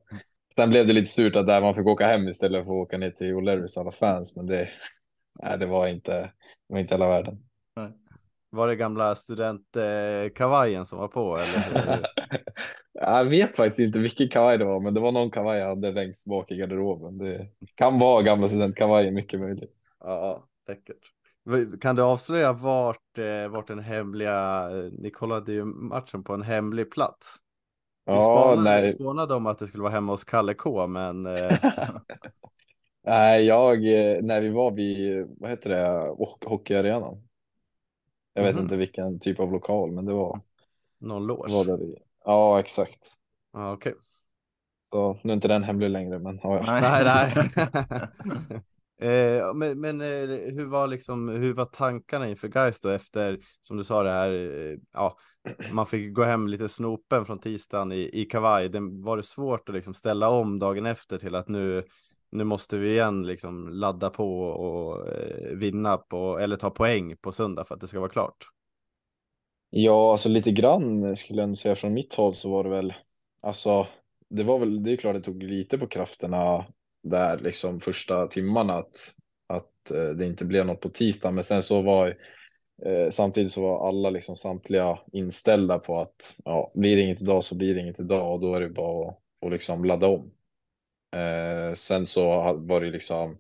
Sen 0.56 0.69
blev 0.69 0.88
det 0.88 0.94
lite 0.94 1.12
surt 1.12 1.36
att 1.36 1.48
där 1.48 1.62
man 1.62 1.75
fick 1.75 1.88
åka 1.88 2.08
hem 2.08 2.28
istället 2.28 2.66
för 2.66 2.74
att 2.74 2.88
åka 2.88 2.98
ner 2.98 3.10
till 3.10 3.34
O'Learys 3.34 3.80
alla 3.80 3.92
fans, 3.92 4.36
men 4.36 4.46
det, 4.46 4.69
nej, 5.44 5.58
det 5.58 5.66
var 5.66 5.88
inte, 5.88 6.12
det 6.68 6.74
var 6.74 6.80
inte 6.80 6.94
hela 6.94 7.08
världen. 7.08 7.46
Var 8.49 8.67
det 8.67 8.75
gamla 8.75 9.15
studentkavajen 9.15 10.85
som 10.85 10.99
var 10.99 11.07
på 11.07 11.37
eller? 11.37 11.99
jag 12.94 13.25
vet 13.25 13.56
faktiskt 13.56 13.80
inte 13.80 13.99
vilken 13.99 14.30
kavaj 14.30 14.57
det 14.57 14.66
var, 14.66 14.80
men 14.80 14.94
det 14.94 14.99
var 14.99 15.11
någon 15.11 15.31
kavaj 15.31 15.59
jag 15.59 15.68
hade 15.68 15.92
längst 15.92 16.25
bak 16.25 16.51
i 16.51 16.57
garderoben. 16.57 17.18
Det 17.18 17.47
kan 17.75 17.99
vara 17.99 18.21
gamla 18.21 18.47
studentkavajen, 18.47 19.13
mycket 19.13 19.39
möjligt. 19.39 19.71
Ja, 19.99 20.47
läckert. 20.68 21.11
Kan 21.81 21.95
du 21.95 22.01
avslöja 22.01 22.54
vart, 22.54 23.18
eh, 23.18 23.47
vart 23.47 23.68
den 23.68 23.80
hemliga, 23.80 24.69
eh, 24.71 24.92
ni 24.92 25.11
kollade 25.11 25.54
ju 25.54 25.66
matchen 25.66 26.23
på 26.23 26.33
en 26.33 26.42
hemlig 26.42 26.92
plats. 26.92 27.35
Vi 28.06 28.13
ja, 28.13 28.21
spånade, 28.21 28.81
nej. 28.81 28.94
spånade 28.94 29.35
om 29.35 29.45
att 29.45 29.59
det 29.59 29.68
skulle 29.68 29.83
vara 29.83 29.94
hemma 29.94 30.13
hos 30.13 30.23
Kalle 30.23 30.54
K, 30.54 30.87
men. 30.87 31.25
Eh... 31.25 31.57
nej, 33.06 33.45
jag, 33.45 33.81
när 34.23 34.42
vi 34.42 34.49
var 34.49 34.71
vid, 34.71 35.27
vad 35.39 35.49
heter 35.49 35.69
det, 35.69 36.16
hockeyarenan. 36.45 37.27
Jag 38.37 38.44
vet 38.44 38.51
mm. 38.51 38.63
inte 38.63 38.77
vilken 38.77 39.19
typ 39.19 39.39
av 39.39 39.51
lokal, 39.51 39.91
men 39.91 40.06
det 40.06 40.13
var. 40.13 40.41
Någon 40.99 41.27
loge? 41.27 41.53
Var 41.53 41.65
där 41.65 41.77
vi... 41.77 41.95
Ja, 42.25 42.59
exakt. 42.59 43.13
Ja, 43.53 43.73
okej. 43.73 43.91
Okay. 43.91 44.01
Så 44.91 45.19
nu 45.23 45.31
är 45.31 45.35
inte 45.35 45.47
den 45.47 45.63
hemlig 45.63 45.89
längre, 45.89 46.19
men 46.19 46.39
ja. 46.44 46.63
Nej, 46.65 47.03
nej. 47.03 47.51
eh, 49.09 49.53
men 49.53 49.79
men 49.79 50.01
eh, 50.01 50.27
hur 50.53 50.65
var 50.65 50.87
liksom, 50.87 51.29
hur 51.29 51.53
var 51.53 51.65
tankarna 51.65 52.27
inför 52.27 52.47
Gais 52.47 52.81
då 52.81 52.89
efter, 52.89 53.39
som 53.61 53.77
du 53.77 53.83
sa 53.83 54.03
det 54.03 54.11
här, 54.11 54.29
eh, 54.29 54.77
ja, 54.94 55.17
man 55.71 55.85
fick 55.85 56.13
gå 56.13 56.23
hem 56.23 56.47
lite 56.47 56.69
snopen 56.69 57.25
från 57.25 57.39
tisdagen 57.39 57.91
i, 57.91 58.09
i 58.13 58.25
kavaj. 58.25 58.69
Det, 58.69 58.79
var 58.79 59.17
det 59.17 59.23
svårt 59.23 59.69
att 59.69 59.75
liksom 59.75 59.94
ställa 59.94 60.29
om 60.29 60.59
dagen 60.59 60.85
efter 60.85 61.17
till 61.17 61.35
att 61.35 61.47
nu 61.47 61.83
nu 62.31 62.44
måste 62.44 62.78
vi 62.78 62.92
igen 62.92 63.28
liksom 63.28 63.69
ladda 63.69 64.10
på 64.10 64.42
och 64.42 65.07
eh, 65.07 65.56
vinna 65.56 65.98
på 65.98 66.40
eller 66.40 66.56
ta 66.56 66.69
poäng 66.69 67.18
på 67.18 67.31
söndag 67.31 67.66
för 67.66 67.76
att 67.76 67.81
det 67.81 67.88
ska 67.88 68.00
vara 68.00 68.10
klart. 68.10 68.48
Ja, 69.69 70.12
alltså 70.12 70.30
lite 70.30 70.52
grann 70.52 71.16
skulle 71.18 71.42
jag 71.42 71.57
säga 71.57 71.76
från 71.76 71.94
mitt 71.94 72.14
håll 72.14 72.36
så 72.36 72.52
var 72.52 72.64
det 72.64 72.69
väl 72.69 72.94
alltså. 73.42 73.88
Det 74.30 74.44
var 74.44 74.60
väl. 74.60 74.84
Det 74.84 74.92
är 74.92 74.96
klart 74.96 75.16
det 75.16 75.22
tog 75.22 75.44
lite 75.44 75.78
på 75.78 75.88
krafterna 75.88 76.66
där 77.04 77.40
liksom 77.40 77.80
första 77.80 78.28
timmarna 78.28 78.74
att 78.74 79.16
att 79.48 79.92
eh, 79.92 80.10
det 80.10 80.26
inte 80.26 80.46
blev 80.46 80.66
något 80.66 80.81
på 80.81 80.90
tisdag, 80.90 81.31
men 81.31 81.44
sen 81.44 81.64
så 81.64 81.81
var 81.81 82.07
eh, 82.86 83.10
samtidigt 83.10 83.52
så 83.52 83.62
var 83.62 83.88
alla 83.88 84.10
liksom 84.10 84.36
samtliga 84.36 85.00
inställda 85.14 85.80
på 85.80 86.00
att 86.00 86.36
ja, 86.46 86.72
blir 86.76 86.96
det 86.96 87.02
inget 87.02 87.22
idag 87.22 87.44
så 87.44 87.56
blir 87.56 87.76
det 87.76 87.81
inget 87.81 88.00
idag 88.00 88.34
och 88.34 88.40
då 88.40 88.56
är 88.56 88.62
det 88.62 88.69
bara 88.69 89.10
att 89.10 89.19
och 89.40 89.52
liksom 89.52 89.86
ladda 89.86 90.07
om. 90.07 90.31
Eh, 91.11 91.73
sen 91.73 92.06
så 92.06 92.54
var 92.54 92.81
det 92.81 92.90
liksom, 92.92 93.37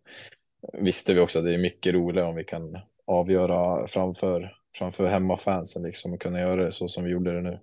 visste 0.73 1.13
vi 1.13 1.19
också 1.19 1.39
att 1.39 1.45
det 1.45 1.53
är 1.53 1.57
mycket 1.57 1.93
roligare 1.93 2.29
om 2.29 2.35
vi 2.35 2.43
kan 2.43 2.77
avgöra 3.07 3.87
framför, 3.87 4.53
framför 4.77 5.07
hemmafansen 5.07 5.83
liksom 5.83 6.13
och 6.13 6.21
kunna 6.21 6.39
göra 6.39 6.63
det 6.65 6.71
så 6.71 6.87
som 6.87 7.03
vi 7.03 7.11
gjorde 7.11 7.33
det 7.35 7.41
nu. 7.41 7.59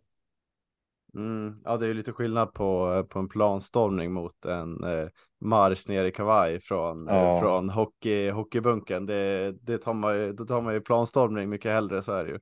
Mm, 1.15 1.61
ja, 1.65 1.77
det 1.77 1.87
är 1.87 1.89
ju 1.89 1.95
lite 1.95 2.13
skillnad 2.13 2.53
på, 2.53 3.05
på 3.11 3.19
en 3.19 3.29
planstormning 3.29 4.13
mot 4.13 4.45
en 4.45 4.85
eh, 4.85 5.09
marsch 5.41 5.89
ner 5.89 6.05
i 6.05 6.13
kavaj 6.13 6.61
från, 6.61 7.09
eh, 7.09 7.17
Ja. 7.17 7.41
från 7.41 7.71
hockey, 7.71 8.31
hockeybunken. 8.31 9.07
Det, 9.07 9.53
det 9.61 9.79
tar 9.79 9.93
man 9.95 10.17
ju, 10.19 10.33
då 10.33 10.45
tar 10.47 10.61
man 10.61 10.75
ju 10.75 10.81
planstormning 10.81 11.49
mycket 11.49 11.73
hellre, 11.73 12.03
så 12.03 12.13
är 12.13 12.25
det 12.25 12.31
ju. 12.31 12.39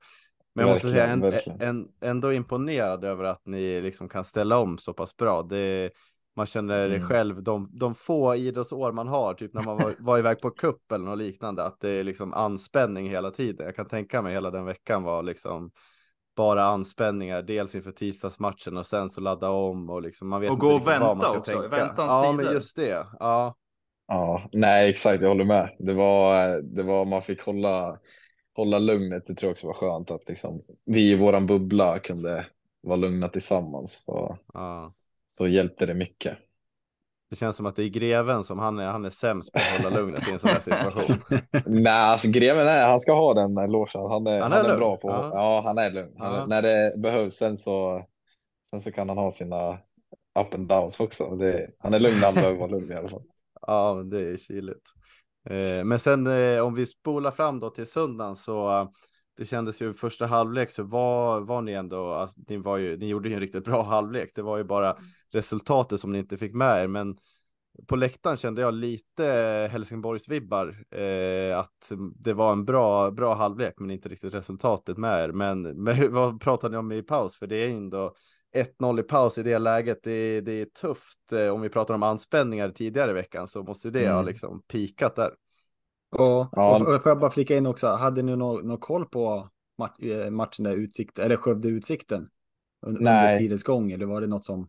Men 0.54 0.66
jag 0.66 0.72
måste 0.72 0.88
säga, 0.88 1.06
en, 1.06 1.20
Verkligen, 1.20 1.58
verkligen. 1.58 1.60
en, 1.68 1.88
ändå 2.00 2.32
imponerad 2.32 3.04
över 3.04 3.24
att 3.24 3.46
ni 3.46 3.80
liksom 3.80 4.08
kan 4.08 4.24
ställa 4.24 4.58
om 4.58 4.78
så 4.78 4.92
pass 4.94 5.16
bra. 5.16 5.42
Det, 5.42 5.90
man 6.36 6.46
känner 6.46 6.90
Mm. 6.90 7.08
själv, 7.08 7.42
de, 7.42 7.68
de 7.72 7.94
få 7.94 8.34
idrottsår 8.36 8.92
man 8.92 9.08
har, 9.08 9.34
typ 9.34 9.54
när 9.54 9.62
man 9.62 9.76
var, 9.76 9.94
var 9.98 10.18
iväg 10.18 10.40
på 10.40 10.50
cup 10.50 10.92
eller 10.92 11.04
något 11.04 11.18
liknande, 11.18 11.64
att 11.64 11.80
det 11.80 11.90
är 11.90 12.04
liksom 12.04 12.34
anspänning 12.34 13.08
hela 13.10 13.30
tiden. 13.30 13.66
Jag 13.66 13.76
kan 13.76 13.88
tänka 13.88 14.22
mig 14.22 14.32
hela 14.34 14.50
den 14.50 14.64
veckan 14.64 15.02
var 15.02 15.22
liksom 15.22 15.70
bara 16.36 16.64
anspänningar, 16.64 17.42
dels 17.42 17.74
inför 17.74 17.92
tisdagsmatchen 17.92 18.76
och 18.76 18.86
sen 18.86 19.10
så 19.10 19.20
ladda 19.20 19.50
om 19.50 19.90
och 19.90 20.02
liksom 20.02 20.28
man 20.28 20.40
vet 20.40 20.48
Och 20.50 20.54
inte 20.54 20.66
gå 20.66 20.74
och 20.74 20.74
riktigt 20.74 20.98
vad 20.98 21.16
man 21.16 21.26
vänta 21.26 21.28
ska 21.28 21.38
också, 21.38 21.50
tänka. 21.62 21.68
väntans 21.68 22.08
Ja, 22.08 22.32
men 22.32 22.46
tider. 22.46 22.54
just 22.54 22.76
det. 22.76 23.06
Ja, 23.18 23.54
Ja, 24.06 24.48
nej 24.52 24.90
exakt, 24.90 25.22
jag 25.22 25.28
håller 25.28 25.44
med. 25.44 25.70
Det 25.78 25.94
var, 25.94 26.48
det 26.62 26.82
var, 26.82 27.04
man 27.04 27.22
fick 27.22 27.42
hålla, 27.42 27.98
hålla 28.56 28.78
lugnet, 28.78 29.26
det 29.26 29.34
tror 29.34 29.48
jag 29.48 29.52
också 29.52 29.66
var 29.66 29.74
skönt 29.74 30.10
att 30.10 30.28
liksom, 30.28 30.62
vi 30.84 31.10
i 31.12 31.16
våran 31.16 31.46
bubbla 31.46 31.98
kunde 31.98 32.46
vara 32.80 32.96
lugna 32.96 33.28
tillsammans. 33.28 34.04
Och, 34.06 34.38
ja. 34.54 34.92
Så 35.38 35.48
hjälpte 35.48 35.86
det 35.86 35.94
mycket. 35.94 36.38
Det 37.30 37.36
känns 37.36 37.56
som 37.56 37.66
att 37.66 37.76
det 37.76 37.84
är 37.84 37.88
greven 37.88 38.44
som 38.44 38.58
han 38.58 38.78
är, 38.78 38.86
han 38.86 39.04
är 39.04 39.10
sämst 39.10 39.52
på 39.52 39.58
att 39.58 39.82
hålla 39.82 39.96
lugnet 39.96 40.28
i 40.28 40.32
en 40.32 40.38
sån 40.38 40.50
här 40.50 40.60
situation. 40.60 41.16
Nej, 41.66 41.92
alltså 41.92 42.28
greven 42.30 42.68
är, 42.68 42.88
han 42.88 43.00
ska 43.00 43.12
ha 43.12 43.34
den 43.34 43.58
elogen. 43.58 44.10
Han 44.10 44.26
är, 44.26 44.40
Han 44.40 44.52
han 44.52 44.60
är 44.60 44.64
är, 44.64 44.68
lugn. 44.68 44.78
bra 44.78 44.96
på, 44.96 45.08
Ja. 45.08 45.30
ja. 45.34 45.62
han 45.64 45.78
är 45.78 45.90
lugn. 45.90 46.14
Han, 46.18 46.34
Ja. 46.34 46.46
När 46.46 46.62
det 46.62 46.94
behövs, 46.98 47.34
sen 47.34 47.56
så, 47.56 48.06
sen 48.70 48.80
så 48.80 48.92
kan 48.92 49.08
han 49.08 49.18
ha 49.18 49.30
sina 49.30 49.72
up 50.40 50.54
and 50.54 50.68
downs 50.68 51.00
också. 51.00 51.36
Det, 51.36 51.70
han 51.78 51.94
är 51.94 51.98
lugn 51.98 52.14
när 52.20 52.24
han 52.26 52.34
behöver 52.34 52.58
vara 52.58 52.70
lugn 52.70 52.92
i 52.92 52.94
alla 52.94 53.08
fall. 53.08 53.22
Ja, 53.66 53.94
men 53.94 54.10
det 54.10 54.20
är 54.32 54.36
kyligt. 54.36 54.88
Eh, 55.50 55.84
men 55.84 55.98
sen 55.98 56.26
eh, 56.26 56.60
om 56.60 56.74
vi 56.74 56.86
spolar 56.86 57.30
fram 57.30 57.60
då 57.60 57.70
till 57.70 57.86
söndagen 57.86 58.36
så 58.36 58.70
eh, 58.80 58.88
det 59.36 59.44
kändes 59.44 59.82
ju 59.82 59.92
första 59.92 60.26
halvlek 60.26 60.70
så 60.70 60.82
var, 60.82 61.40
var 61.40 61.62
ni 61.62 61.72
ändå, 61.72 62.12
alltså, 62.12 62.40
ni, 62.48 62.56
var 62.56 62.76
ju, 62.76 62.96
ni 62.96 63.06
gjorde 63.08 63.28
ju 63.28 63.34
en 63.34 63.40
riktigt 63.40 63.64
bra 63.64 63.82
halvlek. 63.82 64.32
Det 64.34 64.42
var 64.42 64.56
ju 64.58 64.64
bara 64.64 64.96
resultatet 65.32 66.00
som 66.00 66.12
ni 66.12 66.18
inte 66.18 66.36
fick 66.38 66.54
med 66.54 66.82
er, 66.82 66.86
men 66.86 67.16
på 67.86 67.96
läktaren 67.96 68.36
kände 68.36 68.62
jag 68.62 68.74
lite 68.74 69.24
Helsingborgs-vibbar, 69.72 70.84
eh, 70.90 71.58
att 71.58 71.92
det 72.16 72.32
var 72.32 72.52
en 72.52 72.64
bra, 72.64 73.10
bra 73.10 73.34
halvlek, 73.34 73.74
men 73.78 73.90
inte 73.90 74.08
riktigt 74.08 74.34
resultatet 74.34 74.98
med 74.98 75.24
er. 75.24 75.32
Men, 75.32 75.62
men 75.84 76.12
vad 76.12 76.40
pratar 76.40 76.68
ni 76.70 76.76
om 76.76 76.92
i 76.92 77.02
paus? 77.02 77.36
För 77.36 77.46
det 77.46 77.56
är 77.56 77.68
ändå 77.68 78.14
1-0 78.56 79.00
i 79.00 79.02
paus 79.02 79.38
i 79.38 79.42
det 79.42 79.58
läget. 79.58 79.98
Det, 80.02 80.40
det 80.40 80.52
är 80.52 80.64
tufft. 80.64 81.32
Eh, 81.32 81.48
om 81.48 81.60
vi 81.60 81.68
pratar 81.68 81.94
om 81.94 82.02
anspänningar 82.02 82.70
tidigare 82.70 83.10
i 83.10 83.14
veckan 83.14 83.48
så 83.48 83.62
måste 83.62 83.90
det 83.90 84.08
ha 84.08 84.14
Mm. 84.14 84.26
liksom 84.26 84.62
pikat 84.62 85.16
där. 85.16 85.30
Och, 86.10 86.48
Ja. 86.52 86.76
och, 86.76 86.94
och 86.94 87.02
får 87.02 87.10
jag 87.10 87.18
bara 87.18 87.30
flika 87.30 87.56
in 87.56 87.66
också, 87.66 87.86
hade 87.86 88.22
ni 88.22 88.36
någon 88.36 88.66
nå 88.66 88.76
koll 88.76 89.06
på 89.06 89.48
eh, 90.02 90.30
matchen 90.30 90.64
där 90.64 90.76
utsikt, 90.76 91.18
eller 91.18 91.36
Skövde-utsikten? 91.36 92.28
Under, 92.86 93.02
Nej. 93.02 93.26
under 93.26 93.38
tidens 93.38 93.62
gång, 93.62 93.92
eller 93.92 94.06
var 94.06 94.20
det 94.20 94.26
något 94.26 94.44
som 94.44 94.68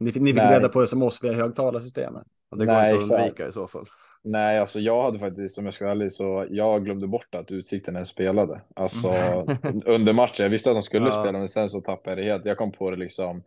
ni, 0.00 0.06
ni 0.06 0.30
fick 0.32 0.36
Nej. 0.42 0.56
reda 0.58 0.68
på 0.68 0.80
det 0.80 0.86
som 0.86 1.02
oss 1.02 1.18
via 1.24 1.32
högtalarsystemet? 1.32 2.22
Och 2.50 2.58
det 2.58 2.66
går 2.66 2.72
Nej, 2.72 2.84
inte 2.90 2.98
att 2.98 3.04
exakt. 3.04 3.20
undvika 3.20 3.48
i 3.48 3.52
så 3.52 3.68
fall. 3.68 3.86
Nej, 4.24 4.58
alltså 4.58 4.80
jag 4.80 5.02
hade 5.02 5.18
faktiskt, 5.18 5.54
som 5.54 5.64
jag 5.64 5.74
ska 5.74 5.84
vara 5.84 5.92
ärlig, 5.92 6.12
så 6.12 6.46
jag 6.50 6.84
glömde 6.84 7.06
bort 7.06 7.34
att 7.34 7.50
Utsikten 7.50 7.94
ens 7.94 8.08
spelade. 8.08 8.60
Alltså 8.76 9.08
under 9.86 10.12
matchen, 10.12 10.42
jag 10.42 10.50
visste 10.50 10.70
att 10.70 10.76
de 10.76 10.82
skulle 10.82 11.06
Ja. 11.06 11.12
spela, 11.12 11.38
men 11.38 11.48
sen 11.48 11.68
så 11.68 11.80
tappade 11.80 12.10
jag 12.10 12.18
det 12.18 12.32
helt. 12.32 12.44
Jag 12.44 12.56
kom 12.58 12.72
på 12.72 12.90
det 12.90 12.96
liksom 12.96 13.42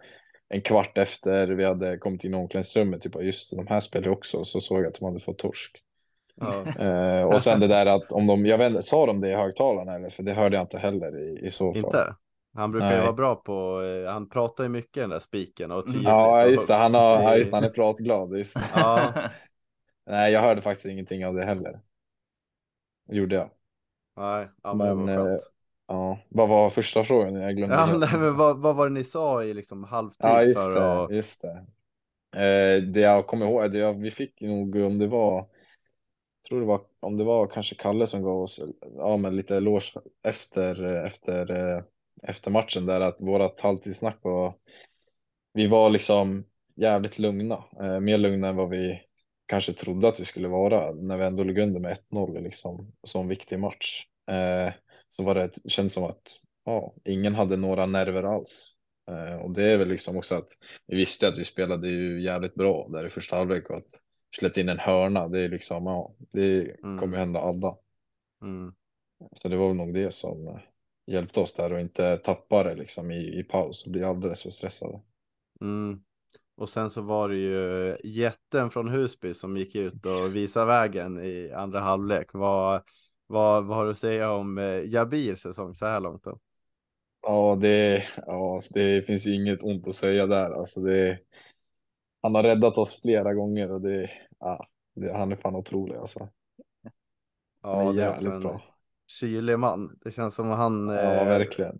en 0.49 0.61
kvart 0.61 0.97
efter 0.97 1.47
vi 1.47 1.65
hade 1.65 1.97
kommit 1.97 2.23
in 2.23 2.33
i 2.33 2.37
omklädningsrummet, 2.37 3.01
typ 3.01 3.21
just 3.23 3.51
de 3.55 3.67
här 3.67 3.79
spelar 3.79 4.09
också, 4.09 4.43
så 4.43 4.59
såg 4.59 4.79
jag 4.79 4.87
att 4.87 4.99
de 4.99 5.05
hade 5.05 5.19
fått 5.19 5.37
torsk. 5.37 5.79
Ja. 6.35 6.63
Eh, 6.85 7.23
och 7.23 7.41
sen 7.41 7.59
det 7.59 7.67
där 7.67 7.85
att 7.85 8.11
om 8.11 8.27
de, 8.27 8.45
jag 8.45 8.57
vet 8.57 8.85
sa 8.85 9.05
de 9.05 9.21
det 9.21 9.29
i 9.29 9.35
högtalarna 9.35 9.95
eller? 9.95 10.09
För 10.09 10.23
det 10.23 10.33
hörde 10.33 10.55
jag 10.55 10.63
inte 10.63 10.77
heller 10.77 11.19
i, 11.19 11.45
i 11.45 11.51
så 11.51 11.73
fall. 11.73 11.77
Inte? 11.83 12.15
Han 12.53 12.71
brukar 12.71 12.89
ju 12.89 12.95
Nej. 12.95 13.01
vara 13.01 13.13
bra 13.13 13.35
på, 13.35 13.81
eh, 13.81 14.11
han 14.11 14.29
pratar 14.29 14.63
ju 14.63 14.69
mycket 14.69 15.03
den 15.03 15.09
där 15.09 15.19
spiken 15.19 15.71
och 15.71 15.85
tydligt. 15.85 16.03
Ja, 16.03 16.43
och 16.43 16.49
just 16.49 16.67
det, 16.67 16.73
han, 16.73 16.93
har, 16.93 17.21
ja, 17.21 17.35
just 17.35 17.51
det, 17.51 17.57
han 17.57 17.63
är 17.63 17.69
pratglad. 17.69 18.37
Just. 18.37 18.57
Ja, 18.75 19.13
Nej, 20.05 20.33
jag 20.33 20.41
hörde 20.41 20.61
faktiskt 20.61 20.85
ingenting 20.85 21.25
av 21.25 21.33
det 21.33 21.45
heller. 21.45 21.79
Gjorde 23.11 23.35
jag. 23.35 23.49
nej, 24.17 24.49
ja, 24.63 24.73
men, 24.73 25.05
Men, 25.05 25.19
var 25.19 25.25
skönt. 25.25 25.41
Ja, 25.87 26.19
vad 26.29 26.49
var 26.49 26.69
första 26.69 27.03
frågan? 27.03 27.35
Jag 27.35 27.55
glömde 27.55 27.75
Ja, 27.75 27.97
nej, 27.97 28.19
men 28.19 28.35
vad, 28.35 28.61
vad 28.61 28.75
var 28.75 28.87
det 28.87 28.93
ni 28.93 29.03
sa 29.03 29.43
i 29.43 29.53
liksom 29.53 29.83
halvtid 29.83 30.29
Ja, 30.29 30.43
just 30.43 30.65
för 30.65 30.75
det. 30.75 31.03
att... 31.03 31.11
Just 31.11 31.41
det. 31.41 31.65
Eh, 32.35 32.83
det 32.83 32.99
jag 32.99 33.27
kommer 33.27 33.45
ihåg, 33.45 33.71
det 33.71 33.77
jag, 33.77 34.01
vi 34.01 34.11
fick 34.11 34.41
nog 34.41 34.75
om 34.75 34.99
det 34.99 35.07
var, 35.07 35.47
tror 36.47 36.59
det 36.59 36.65
var, 36.65 36.81
om 36.99 37.17
det 37.17 37.23
var 37.23 37.47
kanske 37.47 37.75
Kalle 37.75 38.07
som 38.07 38.23
gav 38.23 38.41
oss 38.41 38.61
ja, 38.97 39.17
men 39.17 39.35
lite 39.35 39.55
eloge 39.57 39.93
efter, 40.23 40.83
efter, 40.83 41.51
eh, 41.51 41.83
efter 42.23 42.51
matchen 42.51 42.85
där 42.85 43.01
att 43.01 43.21
vårat 43.21 43.61
halvtidssnack 43.61 44.17
var, 44.21 44.53
vi 45.53 45.67
var 45.67 45.89
liksom 45.89 46.45
jävligt 46.75 47.19
lugna, 47.19 47.63
eh, 47.81 47.99
mer 47.99 48.17
lugna 48.17 48.47
än 48.49 48.55
vad 48.55 48.69
vi 48.69 49.01
kanske 49.45 49.73
trodde 49.73 50.07
att 50.07 50.19
vi 50.19 50.25
skulle 50.25 50.47
vara 50.47 50.91
när 50.91 51.17
vi 51.17 51.23
ändå 51.23 51.43
låg 51.43 51.57
under 51.57 51.79
med 51.79 51.97
1-0 52.11 52.37
i 52.37 52.41
liksom, 52.41 52.91
så 53.03 53.23
viktig 53.23 53.59
match. 53.59 54.05
Eh, 54.31 54.73
så 55.09 55.23
var 55.23 55.35
det, 55.35 55.49
det 55.63 55.69
kändes 55.69 55.93
som 55.93 56.03
att 56.03 56.21
ja, 56.65 56.93
ingen 57.03 57.35
hade 57.35 57.57
några 57.57 57.85
nerver 57.85 58.23
alls. 58.23 58.75
Eh, 59.11 59.35
och 59.35 59.53
det 59.53 59.71
är 59.71 59.77
väl 59.77 59.87
liksom 59.87 60.17
också 60.17 60.35
att 60.35 60.47
vi 60.87 60.97
visste 60.97 61.27
att 61.27 61.37
vi 61.37 61.45
spelade 61.45 61.89
ju 61.89 62.21
jävligt 62.21 62.55
bra 62.55 62.87
där 62.89 63.05
i 63.05 63.09
första 63.09 63.35
halvlek 63.35 63.69
och 63.69 63.77
att 63.77 63.99
släppte 64.35 64.61
in 64.61 64.69
en 64.69 64.79
hörna, 64.79 65.27
det 65.27 65.39
är 65.39 65.49
liksom, 65.49 65.85
ja, 65.85 66.13
det 66.31 66.75
Mm. 66.83 66.97
kommer 66.97 67.17
ju 67.17 67.19
hända 67.19 67.39
alla. 67.39 67.77
Mm. 68.43 68.73
Så 69.33 69.47
det 69.47 69.57
var 69.57 69.67
väl 69.67 69.77
nog 69.77 69.93
det 69.93 70.13
som 70.13 70.47
eh, 70.47 70.59
hjälpte 71.05 71.39
oss 71.39 71.53
där 71.53 71.73
och 71.73 71.79
inte 71.79 72.17
tappa 72.17 72.63
det 72.63 72.75
liksom 72.75 73.11
i, 73.11 73.39
i 73.39 73.43
paus 73.43 73.85
och 73.85 73.91
bli 73.91 74.03
alldeles 74.03 74.43
för 74.43 74.49
stressade. 74.49 75.01
Mm. 75.61 76.03
Och 76.55 76.69
sen 76.69 76.89
så 76.89 77.01
var 77.01 77.29
det 77.29 77.35
ju 77.35 77.97
jätten 78.03 78.69
från 78.69 78.89
Husby 78.89 79.33
som 79.33 79.57
gick 79.57 79.75
ut 79.75 80.05
och 80.05 80.35
visade 80.35 80.65
vägen 80.65 81.19
i 81.23 81.51
andra 81.51 81.79
halvlek. 81.79 82.29
Vad, 82.33 82.83
vad, 83.27 83.65
vad 83.65 83.77
har 83.77 83.85
du 83.85 83.91
att 83.91 83.97
säga 83.97 84.31
om 84.31 84.57
eh, 84.57 84.85
Jabirs 84.85 85.39
säsong 85.39 85.75
så 85.75 85.85
här 85.85 85.99
långt 85.99 86.23
då? 86.23 86.39
Ja, 87.21 87.57
det, 87.61 88.03
ja, 88.15 88.61
det 88.69 89.05
finns 89.05 89.27
ju 89.27 89.35
inget 89.35 89.63
ont 89.63 89.87
att 89.87 89.95
säga 89.95 90.27
där. 90.27 90.51
Alltså 90.51 90.79
det, 90.79 91.19
han 92.21 92.35
har 92.35 92.43
räddat 92.43 92.77
oss 92.77 93.01
flera 93.01 93.33
gånger 93.33 93.71
och 93.71 93.81
det, 93.81 94.11
ja, 94.39 94.67
det, 94.95 95.13
han 95.13 95.31
är 95.31 95.35
fan 95.35 95.55
otrolig 95.55 95.95
alltså. 95.95 96.29
Ja, 97.61 97.91
det 97.91 98.01
är 98.01 98.05
jävligt 98.05 98.41
bra. 98.41 98.72
Kylig 99.07 99.59
man. 99.59 99.97
Det 100.01 100.11
känns 100.11 100.35
som 100.35 100.49
han, 100.49 100.87
Ja, 100.87 100.95
eh, 100.95 101.25
verkligen. 101.27 101.79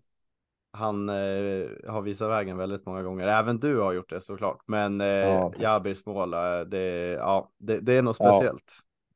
han 0.71 1.09
eh, 1.09 1.67
har 1.87 2.01
visat 2.01 2.29
vägen 2.29 2.57
väldigt 2.57 2.85
många 2.85 3.03
gånger. 3.03 3.27
Även 3.27 3.59
du 3.59 3.79
har 3.79 3.93
gjort 3.93 4.09
det 4.09 4.21
såklart. 4.21 4.61
Men 4.67 5.01
eh, 5.01 5.07
Ja. 5.07 5.53
Jabirs 5.59 6.05
mål, 6.05 6.33
eh, 6.33 6.59
det, 6.67 6.87
ja, 7.11 7.51
det, 7.57 7.79
det 7.79 7.93
är 7.93 8.01
något 8.01 8.15
speciellt. 8.15 8.63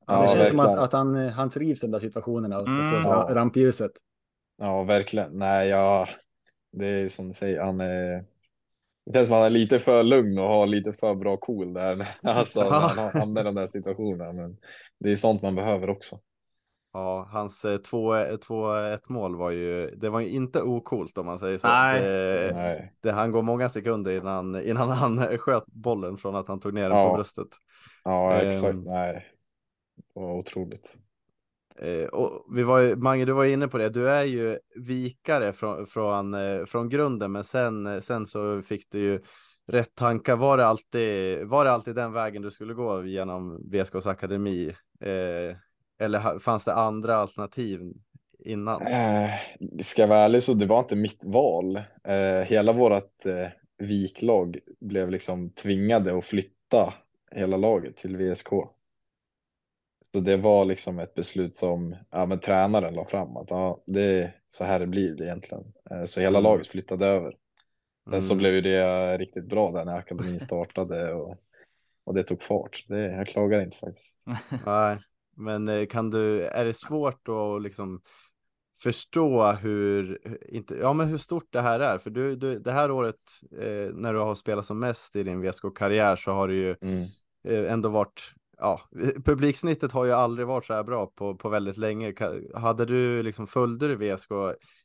Ja, 0.08 0.20
det 0.22 0.26
Ja, 0.26 0.34
känns 0.34 0.50
som 0.50 0.60
att, 0.60 0.66
verkligen. 0.66 0.84
att 0.84 0.94
han, 0.94 1.16
han 1.30 1.50
trivs 1.50 1.84
i 1.84 1.88
de 1.88 1.92
där 1.92 2.00
situationerna 2.00 2.60
och 2.60 2.68
Mm. 2.68 3.02
står 3.04 3.34
rampljuset. 3.36 3.92
Ja, 4.58 4.84
verkligen. 4.84 5.32
Nej, 5.38 5.68
ja, 5.70 6.08
det 6.72 6.88
är 6.88 7.10
som 7.10 7.28
du 7.28 7.34
säger, 7.34 7.62
han 7.62 7.82
är... 7.82 8.26
Det 9.06 9.14
känns 9.14 9.26
som 9.28 9.34
att 9.34 9.38
han 9.40 9.46
är 9.46 9.50
lite 9.50 9.80
för 9.80 10.04
lugn 10.04 10.40
och 10.40 10.48
har 10.48 10.68
lite 10.68 10.94
för 10.94 11.16
bra 11.16 11.38
cool 11.38 11.74
där. 11.74 12.08
Alltså, 12.24 12.64
när 12.64 12.70
han 12.70 13.12
hamnar 13.22 13.42
i 13.42 13.44
de 13.44 13.56
där 13.56 13.68
situationerna. 13.68 14.34
Men 14.34 14.58
det 15.00 15.12
är 15.12 15.16
sånt 15.16 15.42
man 15.42 15.56
behöver 15.56 15.90
också. 15.90 16.20
Ja, 16.94 17.28
hans 17.32 17.66
eh, 17.66 17.78
2-1 17.80 19.00
mål 19.08 19.36
var 19.36 19.52
ju, 19.52 19.96
det 19.96 20.10
var 20.10 20.20
ju 20.20 20.30
inte 20.30 20.62
okult 20.62 21.18
om 21.18 21.26
man 21.26 21.40
säger 21.40 21.58
så. 21.58 21.68
Nej. 21.68 22.02
Det, 22.02 22.52
Nej. 22.56 22.94
det, 23.02 23.12
han 23.12 23.32
går 23.32 23.42
många 23.42 23.70
sekunder 23.70 24.12
innan, 24.12 24.62
innan 24.62 24.90
han 25.04 25.38
sköt 25.38 25.66
bollen 25.66 26.18
från 26.18 26.36
att 26.36 26.48
han 26.48 26.60
tog 26.60 26.74
ner 26.74 26.90
den 26.90 26.98
Ja. 26.98 27.10
på 27.10 27.16
bröstet. 27.16 27.48
Ja, 28.04 28.34
exakt. 28.34 28.78
Nej. 28.78 29.26
Det 30.14 30.20
var 30.20 30.34
otroligt. 30.34 30.98
Eh, 31.80 32.06
och 32.06 32.56
vi 32.56 32.64
var 32.64 32.80
ju, 32.80 32.96
Mange, 32.96 33.26
du 33.26 33.32
var 33.34 33.46
inne 33.46 33.68
på 33.68 33.78
det. 33.78 33.90
Du 33.90 34.10
är 34.10 34.24
ju 34.24 34.60
vikare 34.76 35.54
från, 35.54 35.88
från, 35.88 36.34
eh, 36.34 36.66
från 36.66 36.90
grunden, 36.90 37.32
men 37.32 37.44
sen, 37.44 37.88
eh, 37.88 38.02
sen 38.02 38.26
så 38.28 38.62
fick 38.62 38.92
du 38.92 39.00
ju 39.00 39.22
rätt 39.68 39.96
tankar. 39.96 40.36
Var 40.36 40.58
det 40.58 40.66
alltid, 40.68 41.48
var 41.48 41.66
det 41.66 41.72
alltid 41.72 41.96
den 41.96 42.14
vägen 42.14 42.42
du 42.42 42.52
skulle 42.52 42.74
gå 42.74 43.04
genom 43.06 43.70
VSKs 43.72 44.06
akademi? 44.08 44.76
Eh, 45.02 45.58
eller 46.00 46.40
fanns 46.40 46.66
det 46.66 46.74
andra 46.74 47.16
alternativ 47.16 47.94
innan? 48.40 48.82
Eh, 48.82 49.30
ska 49.82 50.02
jag 50.02 50.08
vara 50.10 50.20
ärlig 50.20 50.44
så 50.44 50.54
det 50.54 50.66
var 50.66 50.80
inte 50.80 50.96
mitt 50.96 51.24
val. 51.26 51.76
Eh, 52.04 52.42
hela 52.46 52.74
vårt 52.74 53.26
eh, 53.26 53.48
viklag 53.78 54.60
blev 54.80 55.10
liksom 55.12 55.50
tvingade 55.50 56.18
att 56.18 56.26
flytta 56.26 56.94
hela 57.32 57.58
laget 57.58 57.98
till 57.98 58.18
VSK. 58.18 58.50
Så 60.14 60.20
det 60.20 60.38
var 60.38 60.66
liksom 60.66 61.00
ett 61.00 61.14
beslut 61.14 61.56
som 61.56 61.96
ja, 62.12 62.26
men 62.26 62.40
tränaren 62.40 62.94
la 62.94 63.06
fram 63.06 63.38
att 63.38 63.50
ja, 63.50 63.84
det 63.86 64.02
är 64.02 64.40
så 64.48 64.64
här 64.64 64.80
det 64.80 64.88
blir 64.88 65.16
det 65.16 65.24
egentligen. 65.24 65.74
Eh, 65.92 66.04
Så 66.04 66.22
hela 66.22 66.40
Mm. 66.40 66.52
laget 66.52 66.68
flyttade 66.68 67.06
över. 67.06 67.36
Sen 68.10 68.22
så 68.22 68.34
Mm. 68.34 68.40
blev 68.42 68.54
ju 68.54 68.62
det 68.62 69.18
riktigt 69.18 69.46
bra 69.46 69.72
där 69.72 69.86
när 69.86 69.96
akademin 69.96 70.40
startade 70.40 71.14
och, 71.14 71.38
och 72.04 72.14
det 72.14 72.24
tog 72.24 72.44
fart. 72.44 72.86
Det, 72.88 73.00
jag 73.02 73.28
klagar 73.28 73.62
inte 73.62 73.78
faktiskt. 73.78 74.16
Nej, 74.66 74.98
men 75.38 75.68
eh, 75.68 75.86
kan 75.86 76.10
du, 76.10 76.42
är 76.42 76.66
det 76.66 76.74
svårt 76.74 77.28
att 77.28 77.62
liksom 77.62 78.02
förstå 78.84 79.52
hur, 79.52 80.20
inte, 80.50 80.76
ja 80.76 80.94
men 80.94 81.08
hur 81.08 81.18
stort 81.18 81.48
det 81.50 81.62
här 81.62 81.80
är? 81.80 81.98
För 81.98 82.10
du, 82.10 82.36
du 82.36 82.60
det 82.60 82.72
här 82.72 82.92
året 82.92 83.16
eh, 83.52 83.94
när 83.94 84.14
du 84.14 84.20
har 84.20 84.36
spelat 84.36 84.66
som 84.66 84.80
mest 84.80 85.16
i 85.16 85.24
din 85.24 85.42
VSK-karriär 85.42 86.16
så 86.16 86.32
har 86.32 86.48
det 86.48 86.56
ju 86.56 86.76
Mm. 86.82 87.06
eh, 87.44 87.74
ändå 87.74 87.90
varit, 87.90 88.34
ja, 88.58 88.82
publiksnittet 89.26 89.92
har 89.92 90.06
ju 90.06 90.12
aldrig 90.12 90.48
varit 90.48 90.66
så 90.66 90.74
här 90.74 90.84
bra 90.84 91.06
på, 91.06 91.36
på 91.36 91.50
väldigt 91.50 91.78
länge. 91.78 92.14
Hade 92.56 92.86
du 92.86 93.24
liksom, 93.24 93.48
följde 93.48 93.88
du 93.88 93.96
VSK 93.96 94.32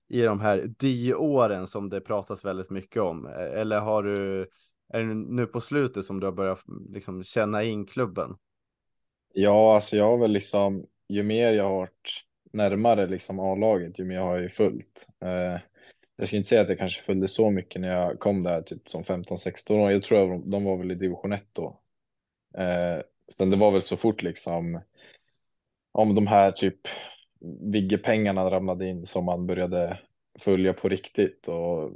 i 0.09 0.23
de 0.23 0.41
här 0.41 0.75
dyåren 0.79 1.67
som 1.67 1.89
det 1.89 2.01
pratas 2.01 2.45
väldigt 2.45 2.71
mycket 2.71 3.03
om? 3.03 3.27
Eh, 3.27 3.61
Eller 3.61 3.81
har 3.81 4.03
du, 4.03 4.47
är 4.93 5.03
det 5.03 5.15
nu 5.15 5.47
på 5.47 5.61
slutet 5.61 6.05
som 6.05 6.21
du 6.21 6.27
har 6.27 6.33
börjat 6.33 6.63
liksom 6.89 7.23
känna 7.23 7.63
in 7.63 7.87
klubben? 7.87 8.37
Ja, 9.35 9.75
alltså 9.75 9.97
jag 9.97 10.05
har 10.05 10.19
väl 10.19 10.33
liksom, 10.33 10.87
ju 11.09 11.23
mer 11.23 11.53
jag 11.53 11.65
har 11.65 11.77
varit 11.77 12.25
närmare 12.53 13.07
liksom 13.07 13.41
A-laget, 13.41 13.99
ju 13.99 14.05
mer 14.05 14.19
har 14.19 14.35
jag 14.35 14.43
ju 14.43 14.49
följt. 14.49 15.09
Eh, 15.21 15.61
jag 16.17 16.29
ska 16.29 16.37
inte 16.37 16.49
säga 16.49 16.61
att 16.61 16.69
jag 16.69 16.79
kanske 16.79 17.03
följde 17.03 17.29
så 17.29 17.51
mycket 17.51 17.81
när 17.81 17.89
jag 17.89 18.19
kom 18.19 18.43
där, 18.43 18.63
typ 18.63 18.89
som 18.89 19.03
15-16 19.03 19.73
år. 19.73 19.91
Jag 19.93 20.03
tror 20.03 20.35
att 20.35 20.51
de, 20.51 20.65
var 20.65 20.77
väl 20.77 20.93
i 20.93 20.95
division 20.95 21.33
1 21.33 21.45
då. 21.53 21.81
Eh, 22.59 23.03
sen 23.29 23.51
det 23.51 23.57
var 23.57 23.71
väl 23.71 23.83
så 23.83 23.97
fort 23.97 24.23
liksom, 24.23 24.81
om 25.93 26.15
de 26.15 26.27
här 26.27 26.53
typ 26.53 26.81
Vigge-pengarna 27.61 28.51
ramlade 28.51 28.89
in 28.89 29.05
som 29.05 29.25
man 29.25 29.47
började 29.47 29.99
följa 30.39 30.73
på 30.73 30.89
riktigt 30.89 31.49
och 31.49 31.93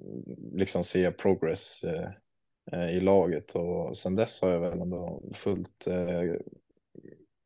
liksom 0.52 0.84
se 0.84 1.10
progress 1.10 1.84
eh, 1.84 2.10
eh 2.72 2.90
i 2.90 3.00
laget. 3.00 3.52
Och 3.52 3.96
sen 3.96 4.14
dess 4.14 4.42
har 4.42 4.50
jag 4.50 4.60
väl 4.60 4.80
ändå 4.80 5.22
följt 5.34 5.86
eh, 5.86 6.22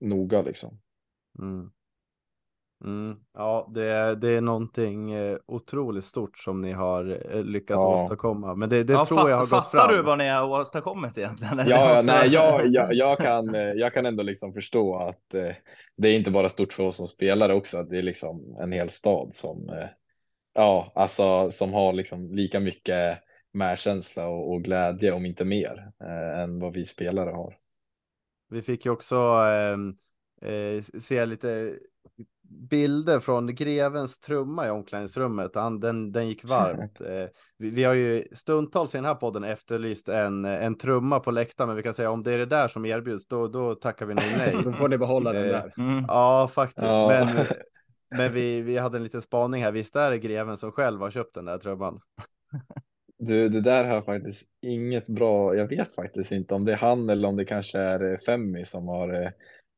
noga 0.01 0.43
liksom. 0.43 0.81
Mm. 1.39 1.71
Mm. 2.85 3.17
Ja, 3.35 3.71
det 3.75 3.85
är, 3.85 4.15
det 4.17 4.29
är 4.31 4.41
någonting 4.41 5.13
eh, 5.13 5.37
otroligt 5.47 6.05
stort 6.05 6.39
som 6.39 6.61
ni 6.61 6.73
har 6.73 7.35
eh, 7.35 7.45
lyckats 7.45 7.79
Ja. 7.81 8.05
åstadkomma. 8.05 8.55
Men 8.55 8.69
det, 8.69 8.85
det 8.85 8.93
Ja, 8.93 9.05
tror 9.05 9.31
jag 9.31 9.37
har 9.37 9.43
gått 9.43 9.51
fattar 9.51 9.79
fram. 9.87 9.97
du 9.97 10.03
vad 10.03 10.19
ni 10.19 10.29
har 10.29 10.61
åstadkommit 10.61 11.19
egentligen? 11.19 11.59
Eller 11.59 11.71
Ja, 11.71 12.01
nej, 12.05 12.29
jag, 12.29 12.67
jag, 12.67 12.95
jag, 12.95 13.19
kan, 13.19 13.55
eh, 13.55 13.61
jag 13.61 13.95
kan 13.95 14.07
ändå 14.07 14.23
liksom 14.23 14.53
förstå 14.53 14.97
att 14.97 15.35
eh, 15.35 15.55
det 15.97 16.09
är 16.09 16.17
inte 16.17 16.31
bara 16.31 16.49
stort 16.49 16.73
för 16.73 16.83
oss 16.85 16.97
som 16.97 17.07
spelare 17.07 17.55
också, 17.55 17.79
att 17.79 17.91
det 17.91 17.99
är 17.99 18.03
liksom 18.03 18.57
en 18.61 18.73
hel 18.73 18.91
stad 18.91 19.35
som, 19.35 19.69
eh, 19.69 19.89
ja, 20.55 20.93
alltså 20.95 21.51
som 21.51 21.73
har 21.75 21.93
liksom 21.93 22.33
lika 22.33 22.61
mycket 22.61 23.19
medkänsla 23.53 24.29
och, 24.29 24.53
och 24.53 24.63
glädje, 24.63 25.13
om 25.13 25.27
inte 25.27 25.45
mer, 25.45 25.91
eh, 26.05 26.41
än 26.41 26.59
vad 26.59 26.73
vi 26.73 26.85
spelare 26.85 27.31
har. 27.31 27.57
Vi 28.51 28.63
fick 28.63 28.85
ju 28.85 28.91
också 28.93 29.17
ehm, 29.17 29.97
eh, 30.43 30.83
se 31.01 31.27
lite 31.27 31.79
bilder 32.51 33.21
från 33.21 33.55
grevens 33.55 34.21
trumma 34.21 34.67
i 34.67 34.71
omklädningsrummet. 34.71 35.55
Han, 35.55 35.81
den, 35.81 36.13
den 36.13 36.29
gick 36.29 36.45
varmt. 36.45 37.01
Eh, 37.01 37.27
vi, 37.59 37.71
vi 37.71 37.85
har 37.85 37.95
ju 37.95 38.25
stundtals 38.33 38.95
i 38.95 38.99
den 38.99 39.05
här 39.05 39.15
podden 39.15 39.45
efterlyst 39.45 40.09
en, 40.09 40.45
en 40.45 40.79
trumma 40.79 41.21
på 41.21 41.31
läktaren, 41.31 41.69
men 41.69 41.77
vi 41.77 41.83
kan 41.83 41.95
säga 41.95 42.11
om 42.11 42.23
det 42.23 42.33
är 42.33 42.39
det 42.39 42.47
där 42.47 42.69
som 42.69 42.87
erbjuds, 42.87 43.27
då, 43.27 43.49
då 43.49 43.75
tackar 43.75 44.07
vi 44.07 44.15
nog 44.15 44.25
nej. 44.39 44.57
Då 44.65 44.73
får 44.73 44.89
ni 44.89 44.99
behålla 44.99 45.33
den 45.33 45.45
Eh, 45.45 45.51
där. 45.51 45.75
Mm. 45.79 46.05
Ja, 46.09 46.49
faktiskt. 46.49 46.87
Ja. 46.87 47.09
Men, 47.09 47.47
men 48.19 48.33
vi, 48.33 48.61
vi 48.61 48.79
hade 48.79 48.99
en 48.99 49.05
liten 49.05 49.23
spaning 49.23 49.63
här. 49.63 49.73
Visst 49.73 49.97
är 49.97 50.11
det 50.11 50.19
greven 50.19 50.57
som 50.57 50.73
själv 50.73 51.01
har 51.01 51.11
köpt 51.11 51.35
den 51.35 51.45
där 51.45 51.59
trumman? 51.59 52.01
Du, 53.23 53.49
det 53.49 53.61
där 53.61 53.89
har 53.89 54.03
faktiskt 54.03 54.49
inget 54.63 55.07
bra, 55.09 55.55
jag 55.55 55.69
vet 55.69 55.95
faktiskt 55.95 56.33
inte 56.33 56.55
om 56.55 56.65
det 56.65 56.73
är 56.73 56.77
han 56.77 57.11
eller 57.11 57.29
om 57.29 57.37
det 57.37 57.45
kanske 57.45 57.79
är 57.79 58.13
eh, 58.13 58.17
Femmi 58.27 58.65
som 58.65 58.89
har 58.89 59.23
eh, 59.23 59.31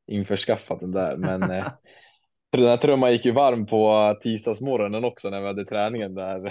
införskaffat 0.07 0.79
den 0.79 0.91
där, 0.91 1.17
men 1.17 1.43
eh, 1.43 1.67
den 2.51 2.63
här 2.65 2.77
trumman 2.77 3.11
gick 3.11 3.25
ju 3.25 3.31
varm 3.31 3.65
på 3.65 4.15
tisdagsmorgonen 4.21 5.03
också 5.03 5.29
när 5.29 5.41
vi 5.41 5.47
hade 5.47 5.65
träningen 5.65 6.15
där. 6.15 6.39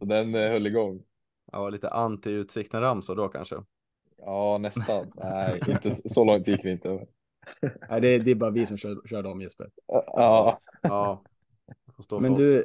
Den 0.00 0.34
höll 0.34 0.66
igång. 0.66 1.02
ja, 1.52 1.68
lite 1.68 1.88
anti-utsikten 1.88 2.80
ramsor 2.80 3.16
då 3.16 3.28
kanske. 3.28 3.56
Ja, 4.18 4.58
nästan. 4.58 5.12
Nej, 5.16 5.60
inte 5.68 5.90
så 5.90 6.24
långt 6.24 6.48
gick 6.48 6.64
vi 6.64 6.70
inte. 6.70 6.88
Nej, 7.90 8.00
det, 8.00 8.08
är- 8.08 8.18
det 8.18 8.30
är 8.30 8.34
bara 8.34 8.50
vi 8.50 8.66
som 8.66 8.76
kör, 8.76 9.08
kör 9.08 9.22
dem 9.22 9.40
Jesper. 9.40 9.66
Ja, 9.86 10.60
Ja, 10.82 11.22
Men 12.20 12.34
du, 12.34 12.64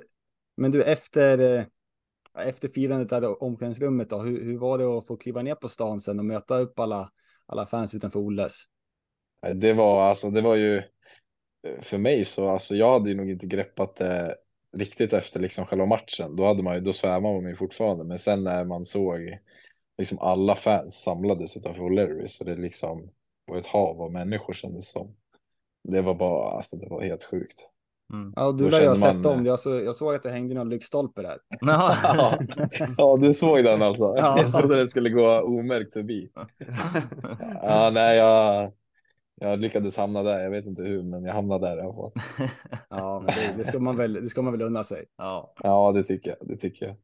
men 0.58 0.72
du 0.72 0.84
efter, 0.84 1.58
eh, 1.58 1.66
efter 2.48 2.68
firandet 2.68 3.10
där 3.10 3.24
i 3.24 3.26
omklädningsrummet 3.26 4.10
då, 4.10 4.20
hur, 4.20 4.44
hur 4.44 4.58
var 4.58 4.78
det 4.78 4.86
att 4.86 5.08
få 5.08 5.18
kliva 5.18 5.42
ner 5.42 5.56
på 5.56 5.70
stan 5.70 6.02
sen 6.02 6.20
och 6.20 6.26
möta 6.26 6.58
upp 6.58 6.80
alla, 6.80 7.12
alla 7.46 7.66
fans 7.66 7.96
utanför 7.96 8.20
Olles? 8.20 8.54
Det 9.56 9.74
var 9.74 10.10
alltså, 10.10 10.30
det 10.30 10.42
var 10.42 10.56
ju 10.56 10.78
eh, 11.68 11.82
för 11.82 11.98
mig 11.98 12.26
så, 12.26 12.50
alltså 12.50 12.76
jag 12.76 12.92
hade 12.92 13.10
ju 13.10 13.16
nog 13.16 13.30
inte 13.30 13.48
greppat 13.48 13.96
det 13.96 14.36
riktigt 14.78 15.14
efter 15.14 15.40
liksom 15.40 15.66
själva 15.66 15.86
matchen. 15.86 16.36
Då 16.36 16.46
hade 16.46 16.64
man 16.64 16.76
ju, 16.76 16.82
då 16.82 16.94
svävar 16.94 17.42
man 17.42 17.50
ju 17.50 17.56
fortfarande, 17.56 18.04
men 18.04 18.20
sen 18.20 18.44
när 18.44 18.66
man 18.66 18.86
såg 18.86 19.40
liksom 19.98 20.20
alla 20.20 20.56
fans 20.56 21.04
samlades 21.04 21.58
utanför 21.58 21.82
O'Leary 21.82 22.28
så 22.28 22.44
det 22.44 22.56
liksom 22.56 23.10
var 23.46 23.58
ett 23.58 23.66
hav 23.66 24.02
av 24.02 24.12
människor 24.12 24.54
kändes 24.54 24.90
som. 24.90 25.16
Det 25.84 26.02
var 26.02 26.16
bara, 26.16 26.52
alltså 26.52 26.76
det 26.76 26.90
var 26.90 27.04
helt 27.04 27.24
sjukt. 27.24 27.70
Mm. 28.14 28.34
Ja, 28.36 28.52
du 28.52 28.70
lär 28.70 28.82
ju 28.82 28.88
ha 28.88 28.96
sett 28.96 29.24
man- 29.24 29.26
om. 29.40 29.46
Jag, 29.46 29.60
så, 29.60 29.70
jag 29.70 29.96
såg 29.96 30.16
att 30.16 30.24
det 30.24 30.30
hängde 30.32 30.56
någon 30.56 30.70
lyktstolpe 30.70 31.22
där. 31.22 31.38
Ja, 31.62 31.96
ja 32.98 33.18
du 33.22 33.34
såg 33.34 33.64
den 33.64 33.82
alltså. 33.82 34.14
Ja. 34.18 34.42
Jag 34.42 34.52
trodde 34.52 34.76
den 34.76 34.88
skulle 34.88 35.10
gå 35.10 35.42
omärkt 35.42 35.94
förbi. 35.94 36.30
Ja, 37.62 37.90
nej, 37.94 38.18
jag, 38.18 38.72
jag 39.36 39.60
lyckades 39.60 39.98
hamna 39.98 40.24
där. 40.24 40.40
Jag 40.40 40.52
vet 40.52 40.66
inte 40.66 40.84
hur, 40.84 41.04
men 41.04 41.24
jag 41.24 41.34
hamnade 41.34 41.68
där 41.68 41.78
i 41.78 41.82
alla 41.82 41.94
fall. 41.94 42.12
Ja, 42.90 43.20
men 43.26 43.36
det, 43.36 43.54
det, 43.58 43.66
ska 43.66 43.80
man 43.80 43.98
väl, 43.98 44.14
det 44.14 44.30
ska 44.30 44.42
man 44.42 44.54
väl 44.54 44.62
unna 44.62 44.84
sig. 44.84 45.06
ja. 45.18 45.54
Ja, 45.64 45.92
det 45.92 46.04
tycker 46.04 46.36
jag. 46.40 46.48
Det 46.48 46.58
tycker 46.58 46.86
jag. 46.86 46.96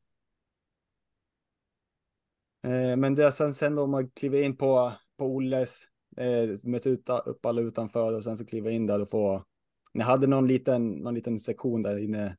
Eh, 2.63 2.95
men 2.97 3.15
det 3.15 3.23
är 3.25 3.31
sen, 3.31 3.53
sen 3.53 3.75
då 3.75 3.87
man 3.87 4.09
kliver 4.09 4.43
in 4.43 4.57
på, 4.57 4.91
på 5.17 5.25
Olles, 5.25 5.81
eh, 6.17 6.49
möter 6.63 6.89
ut, 6.89 7.09
upp 7.25 7.45
alla 7.45 7.61
utanför 7.61 8.15
och 8.15 8.23
sen 8.23 8.37
så 8.37 8.45
kliver 8.45 8.71
in 8.71 8.87
där 8.87 9.01
och 9.01 9.09
få. 9.09 9.43
Ni 9.93 10.03
hade 10.03 10.27
någon 10.27 10.47
liten, 10.47 10.91
någon 10.91 11.15
liten 11.15 11.39
sektion 11.39 11.81
där 11.83 11.97
inne. 12.03 12.35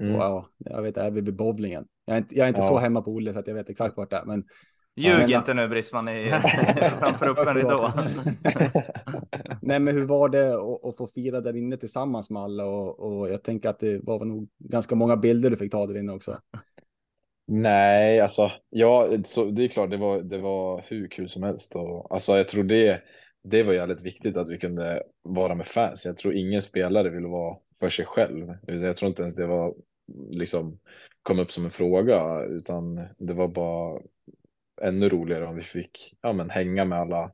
Mm. 0.00 0.14
Och, 0.14 0.20
ja, 0.22 0.46
jag 0.58 0.82
vet, 0.82 0.96
är 0.96 1.10
vid 1.10 1.36
bowlingen. 1.36 1.86
Jag 2.04 2.14
är 2.14 2.18
inte, 2.18 2.34
jag 2.38 2.44
är 2.44 2.48
inte 2.48 2.60
Ja. 2.60 2.68
så 2.68 2.78
hemma 2.78 3.02
på 3.02 3.10
Olle 3.10 3.32
så 3.32 3.38
att 3.38 3.46
jag 3.46 3.54
vet 3.54 3.70
exakt 3.70 3.96
vart 3.96 4.10
det 4.10 4.16
är. 4.16 4.24
Men 4.24 4.44
Ljug 4.96 5.18
men- 5.18 5.32
inte 5.32 5.54
nu 5.54 5.68
Brisman 5.68 6.08
i, 6.08 6.30
framför 7.00 7.28
upp 7.28 7.38
en 7.38 7.54
ridå. 7.54 7.92
Nej, 9.62 9.80
men 9.80 9.94
hur 9.94 10.06
var 10.06 10.28
det 10.28 10.54
att, 10.54 10.84
att 10.84 10.96
få 10.96 11.06
fira 11.06 11.40
där 11.40 11.56
inne 11.56 11.76
tillsammans 11.76 12.30
med 12.30 12.42
alla? 12.42 12.64
Och, 12.64 13.00
och 13.00 13.28
jag 13.30 13.42
tänker 13.42 13.68
att 13.68 13.78
det 13.78 14.00
var 14.04 14.24
nog 14.24 14.48
ganska 14.58 14.94
många 14.94 15.16
bilder 15.16 15.50
du 15.50 15.56
fick 15.56 15.72
ta 15.72 15.86
där 15.86 15.98
inne 15.98 16.12
också. 16.12 16.38
Nej, 17.46 18.20
alltså, 18.20 18.50
ja, 18.70 19.08
så, 19.24 19.44
det 19.44 19.64
är 19.64 19.68
klart, 19.68 19.90
det 19.90 19.96
var, 19.96 20.20
det 20.22 20.38
var 20.38 20.82
hur 20.88 21.08
kul 21.08 21.28
som 21.28 21.42
helst. 21.42 21.76
Och, 21.76 22.12
alltså, 22.14 22.36
jag 22.36 22.48
tror 22.48 22.64
det, 22.64 23.02
det 23.42 23.62
var 23.62 23.72
jävligt 23.72 24.02
viktigt 24.02 24.36
att 24.36 24.48
vi 24.48 24.58
kunde 24.58 25.02
vara 25.22 25.54
med 25.54 25.66
fans. 25.66 26.06
Jag 26.06 26.16
tror 26.16 26.34
ingen 26.34 26.62
spelare 26.62 27.10
ville 27.10 27.28
vara 27.28 27.56
för 27.80 27.88
sig 27.88 28.04
själv. 28.04 28.54
Jag 28.66 28.96
tror 28.96 29.08
inte 29.08 29.22
ens 29.22 29.34
det 29.34 29.46
var 29.46 29.74
liksom 30.30 30.78
kom 31.22 31.38
upp 31.38 31.50
som 31.50 31.64
en 31.64 31.70
fråga, 31.70 32.44
utan 32.44 33.06
det 33.18 33.34
var 33.34 33.48
bara 33.48 34.00
ännu 34.82 35.08
roligare 35.08 35.46
om 35.46 35.56
vi 35.56 35.62
fick 35.62 36.18
ja, 36.20 36.32
men, 36.32 36.50
hänga 36.50 36.84
med 36.84 36.98
alla, 36.98 37.32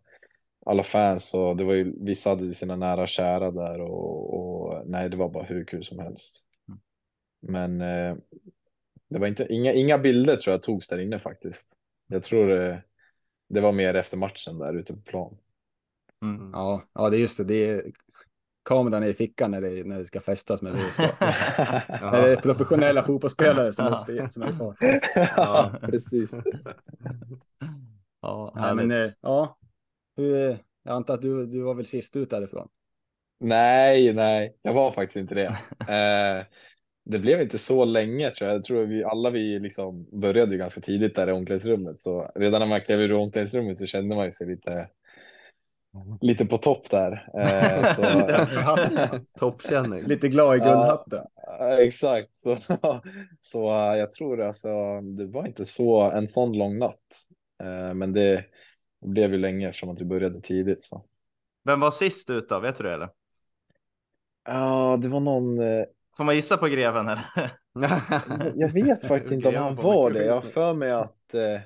alla 0.67 0.83
fans. 0.83 1.35
Och 1.35 1.57
det 1.57 1.65
var 1.65 1.75
ju, 1.75 2.05
vissa 2.05 2.31
hade 2.31 2.55
sina 2.55 2.77
nära 2.77 3.03
och 3.03 3.09
kära 3.09 3.51
där 3.51 3.81
och, 3.81 4.35
och 4.35 4.89
nej, 4.89 5.11
det 5.11 5.17
var 5.17 5.29
bara 5.29 5.45
hur 5.45 5.65
kul 5.65 5.85
som 5.85 5.99
helst. 5.99 6.43
Men 7.41 7.81
eh, 7.81 8.17
det 9.09 9.19
var 9.19 9.27
inte, 9.27 9.47
inga, 9.51 9.73
inga 9.73 9.99
bilder 9.99 10.37
tror 10.37 10.53
jag 10.53 10.63
togs 10.63 10.89
där 10.89 10.99
inne 10.99 11.19
faktiskt. 11.19 11.67
Jag 12.07 12.23
tror 12.23 12.49
det, 12.49 12.83
det 13.49 13.61
var 13.61 13.73
mer 13.73 13.95
efter 13.95 14.17
matchen 14.17 14.59
där 14.59 14.75
ute 14.75 14.95
på 14.95 15.01
plan. 15.01 15.39
Mm. 16.23 16.51
Ja, 16.53 16.83
ja, 16.93 17.11
det 17.11 17.17
är 17.17 17.21
just 17.21 17.39
det. 17.39 17.45
Det 17.45 17.69
är 17.71 17.83
kameran 18.65 19.03
är 19.03 19.07
i 19.07 19.15
fickan 19.15 19.51
när 19.51 19.61
det, 19.61 19.85
när 19.85 19.99
det 19.99 20.07
ska 20.07 20.21
festas 20.21 20.63
med 20.63 20.73
VSK. 20.77 20.99
När 20.99 22.23
det 22.23 22.33
är 22.33 22.37
professionella 22.37 23.05
fotbollsspelare 23.05 23.73
som, 23.73 23.87
är 23.87 24.29
som 24.33 24.43
är 24.43 24.53
kvar. 24.57 24.77
ja, 25.37 25.73
precis. 25.83 26.35
Ja, 28.23 28.53
Nej, 28.57 28.75
men 28.75 28.91
eh, 28.91 29.11
ja, 29.21 29.59
hur, 30.17 30.51
eh, 30.51 30.57
jag 30.83 30.95
antar 30.95 31.15
att 31.15 31.23
du, 31.23 31.47
du 31.47 31.61
var 31.61 31.75
väl 31.75 31.87
sist 31.87 32.17
ut 32.17 32.31
därifrån. 32.31 32.69
Nej, 33.41 34.13
nej, 34.13 34.57
jag 34.63 34.75
var 34.75 34.91
faktiskt 34.91 35.17
inte 35.17 35.35
det. 35.35 35.57
Eh, 35.93 36.45
det 37.05 37.19
blev 37.19 37.41
inte 37.41 37.59
så 37.59 37.85
länge 37.85 38.31
tror 38.31 38.49
jag. 38.49 38.57
Jag 38.57 38.65
tror 38.65 38.87
vi 38.87 39.05
alla 39.05 39.31
vi 39.31 39.59
liksom 39.59 40.21
började 40.21 40.53
ju 40.53 40.59
ganska 40.59 40.81
tidigt 40.81 41.15
där 41.15 41.29
i 41.29 41.33
omklädningsrummet. 41.33 42.01
Så 42.01 42.33
redan 42.35 42.61
när 42.61 42.67
man 42.67 42.81
klev 42.81 43.01
ur 43.01 43.13
omklädningsrummet 43.13 43.77
så 43.77 43.87
kände 43.87 44.17
man 44.17 44.25
ju 44.25 44.31
sig 44.31 44.47
lite, 44.47 44.89
lite 46.21 46.47
på 46.47 46.59
topp 46.59 46.91
där. 46.91 47.29
Eh, 47.39 47.85
så, 47.85 48.03
Toppkänning. 49.39 50.01
Lite 50.01 50.29
glad 50.29 50.57
i 50.57 50.59
guldhatten. 50.59 51.25
Ja, 51.47 51.79
exakt. 51.83 52.39
Så, 52.39 52.57
så 53.41 53.69
eh, 53.69 53.97
jag 53.99 54.13
tror 54.13 54.41
alltså, 54.43 55.01
det 55.01 55.27
var 55.27 55.47
inte 55.47 55.65
så 55.65 56.01
en 56.11 56.29
sån 56.29 56.53
lång 56.59 56.79
natt. 56.79 57.27
Eh, 57.63 57.95
men 57.95 58.13
det 58.13 58.45
blev 59.07 59.33
ju 59.33 59.39
länge 59.39 59.69
eftersom 59.69 59.91
att 59.91 60.01
vi 60.01 60.05
började 60.05 60.41
tidigt. 60.41 60.83
Så. 60.83 61.05
Vem 61.65 61.81
var 61.81 61.91
sist 61.91 62.31
ut 62.31 62.49
då? 62.49 62.61
Vet 62.61 62.77
du 62.77 62.85
det 62.85 62.95
eller? 62.95 63.09
Ja, 64.45 64.99
det 65.03 65.09
var 65.09 65.21
någon. 65.21 65.59
eh, 65.59 65.85
Får 66.17 66.25
man 66.25 66.35
gissa 66.35 66.57
på 66.57 66.67
greven 66.67 67.09
eller? 67.09 67.53
Jag 68.55 68.73
vet 68.73 69.05
faktiskt 69.05 69.33
inte 69.33 69.49
om 69.49 69.55
han 69.55 69.75
var 69.77 70.11
det. 70.11 70.25
Jag 70.25 70.35
har 70.35 70.41
för 70.41 70.75
mig 70.75 70.93
att 70.93 71.35
eh, 71.35 71.61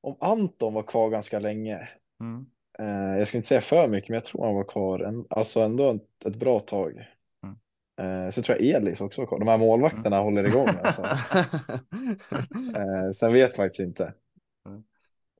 om 0.00 0.16
Anton 0.20 0.74
var 0.74 0.82
kvar 0.82 1.10
ganska 1.10 1.38
länge. 1.38 1.88
Mm. 2.20 2.46
Eh, 2.78 3.18
jag 3.18 3.28
ska 3.28 3.38
inte 3.38 3.48
säga 3.48 3.60
för 3.60 3.88
mycket, 3.88 4.08
men 4.08 4.14
jag 4.14 4.24
tror 4.24 4.44
han 4.44 4.54
var 4.54 4.64
kvar 4.64 5.00
en, 5.00 5.26
alltså 5.30 5.60
ändå 5.60 5.90
ett, 5.90 6.26
ett 6.26 6.36
bra 6.36 6.60
tag. 6.60 7.06
Mm. 7.42 8.26
Eh, 8.26 8.30
så 8.30 8.42
tror 8.42 8.58
jag 8.58 8.66
Elis 8.66 9.00
också 9.00 9.20
var 9.20 9.26
kvar. 9.26 9.38
De 9.38 9.48
här 9.48 9.58
målvakterna 9.58 10.18
håller 10.18 10.44
igång 10.44 10.68
alltså. 10.82 11.02
eh, 12.76 13.10
sen 13.14 13.32
vet 13.32 13.48
jag 13.48 13.54
faktiskt 13.54 13.80
inte. 13.80 14.14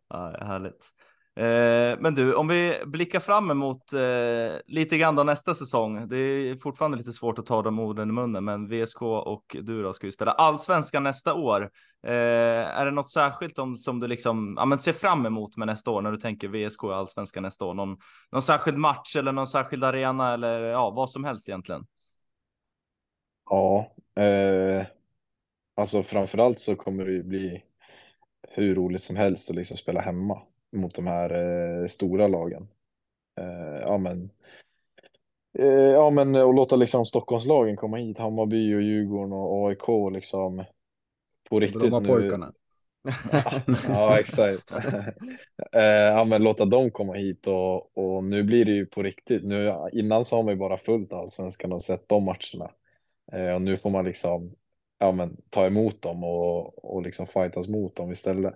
Ja, 0.09 0.37
härligt. 0.41 0.87
Eh, 1.37 1.99
men 2.01 2.15
du, 2.15 2.35
om 2.35 2.49
vi 2.49 2.83
blickar 2.87 3.21
fram 3.21 3.51
emot 3.51 3.93
eh, 3.93 4.57
lite 4.67 4.99
grann 4.99 5.17
då 5.17 5.23
nästa 5.23 5.55
säsong. 5.55 6.09
Det 6.09 6.17
är 6.17 6.57
fortfarande 6.57 6.97
lite 6.97 7.13
svårt 7.13 7.39
att 7.39 7.47
ta 7.47 7.63
de 7.63 7.79
orden 7.79 8.09
i 8.09 8.13
munnen, 8.13 8.45
men 8.45 8.69
VSK 8.69 9.03
och 9.03 9.57
du 9.63 9.83
då 9.83 9.93
ska 9.93 10.07
ju 10.07 10.13
spela 10.13 10.33
allsvenskan 10.33 11.03
nästa 11.03 11.35
år. 11.35 11.71
Eh, 12.07 12.13
är 12.79 12.85
det 12.85 12.91
något 12.91 13.11
särskilt 13.11 13.59
om, 13.59 13.77
som 13.77 14.01
du 14.01 14.07
liksom 14.07 14.55
ja, 14.57 14.65
men 14.65 14.79
ser 14.79 14.93
fram 14.93 15.27
emot 15.27 15.57
med 15.57 15.67
nästa 15.67 15.91
år 15.91 16.03
när 16.03 16.13
du 16.13 16.17
tänker 16.17 16.49
VSK 16.49 16.85
och 16.85 16.97
allsvenskan 16.97 17.43
nästa 17.43 17.65
år? 17.65 17.75
Någon, 17.75 17.97
någon 18.33 18.43
särskild 18.43 18.79
match 18.79 19.17
eller 19.17 19.33
någon 19.33 19.47
särskild 19.47 19.85
arena 19.85 20.35
eller 20.35 20.61
ja, 20.61 20.91
vad 20.91 21.11
som 21.11 21.25
helst 21.25 21.49
egentligen? 21.49 21.87
Ja, 23.51 23.93
eh, 24.23 24.87
alltså 25.77 26.03
framförallt 26.03 26.61
så 26.61 26.77
kommer 26.77 27.05
det 27.05 27.13
ju 27.13 27.23
bli 27.23 27.63
hur 28.49 28.75
roligt 28.75 29.03
som 29.03 29.17
helst 29.17 29.51
att 29.51 29.57
liksom 29.57 29.77
spela 29.77 30.01
hemma 30.01 30.43
mot 30.75 30.95
de 30.95 31.07
här 31.07 31.31
eh, 31.31 31.87
stora 31.87 32.29
lagen. 32.29 32.69
Eh, 33.41 33.81
ja, 33.81 33.99
men, 33.99 34.31
eh, 35.59 35.67
ja, 35.69 36.11
men 36.11 36.35
och 36.35 36.55
låta 36.55 36.77
liksom 36.77 37.07
Stockholmslagen 37.07 37.77
komma 37.77 37.97
hit, 37.97 38.19
Hammarby 38.19 38.75
och 38.75 38.83
Djurgården 38.83 39.33
och 39.33 39.69
AIK 39.69 40.13
liksom 40.13 40.65
på 41.49 41.61
riktigt 41.61 41.83
nu. 41.83 41.91
Brommapojkarna. 41.91 42.53
Ja, 43.89 44.19
exakt. 44.19 44.73
eh, 45.73 45.83
ja, 45.85 46.25
men 46.25 46.43
låta 46.43 46.65
dem 46.65 46.91
komma 46.91 47.13
hit 47.13 47.47
och, 47.47 47.99
och 47.99 48.25
nu 48.25 48.43
blir 48.43 48.65
det 48.65 48.73
ju 48.73 48.87
på 48.87 49.03
riktigt. 49.03 49.45
Nu, 49.45 49.73
innan 49.93 50.25
så 50.25 50.37
har 50.37 50.43
man 50.43 50.53
ju 50.53 50.59
bara 50.59 50.77
följt 50.77 51.13
allsvenskan 51.13 51.73
och 51.73 51.83
sett 51.83 52.09
de 52.09 52.25
matcherna. 52.25 52.71
Eh, 53.33 53.55
och 53.55 53.63
nu 53.63 53.77
får 53.77 53.91
man 53.91 54.05
liksom 54.05 54.55
ja, 54.99 55.13
men, 55.13 55.37
ta 55.51 55.67
emot 55.67 56.03
dem 56.03 56.25
och, 56.25 56.85
och 56.85 57.03
liksom 57.03 57.27
fightas 57.27 57.69
mot 57.69 57.97
dem 57.97 58.11
istället. 58.11 58.55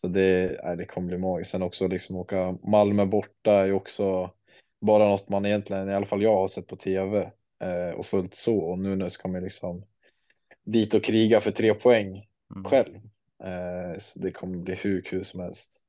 Så 0.00 0.08
det, 0.08 0.60
nej, 0.64 0.76
det 0.76 0.84
kommer 0.84 1.08
bli 1.08 1.18
magiskt. 1.18 1.50
Sen 1.50 1.62
också 1.62 1.86
liksom 1.88 2.16
åka 2.16 2.58
Malmö 2.62 3.06
borta 3.06 3.52
är 3.52 3.66
ju 3.66 3.72
också 3.72 4.30
bara 4.80 5.08
något 5.08 5.28
man 5.28 5.46
egentligen, 5.46 5.88
i 5.90 5.94
alla 5.94 6.06
fall 6.06 6.22
jag 6.22 6.34
har 6.34 6.48
sett 6.48 6.66
på 6.66 6.76
tv 6.76 7.30
eh, 7.64 7.98
och 7.98 8.06
följt 8.06 8.34
så. 8.34 8.58
Och 8.58 8.78
nu, 8.78 8.96
nu 8.96 9.10
ska 9.10 9.28
man 9.28 9.42
liksom 9.42 9.84
dit 10.64 10.94
och 10.94 11.04
kriga 11.04 11.40
för 11.40 11.50
tre 11.50 11.74
poäng 11.74 12.24
Mm. 12.56 12.64
själv. 12.64 12.94
Eh, 13.44 13.98
så 13.98 14.18
det 14.18 14.30
kommer 14.30 14.58
bli 14.58 14.74
hur 14.74 15.00
kul 15.02 15.24
som 15.24 15.40
helst. 15.40 15.82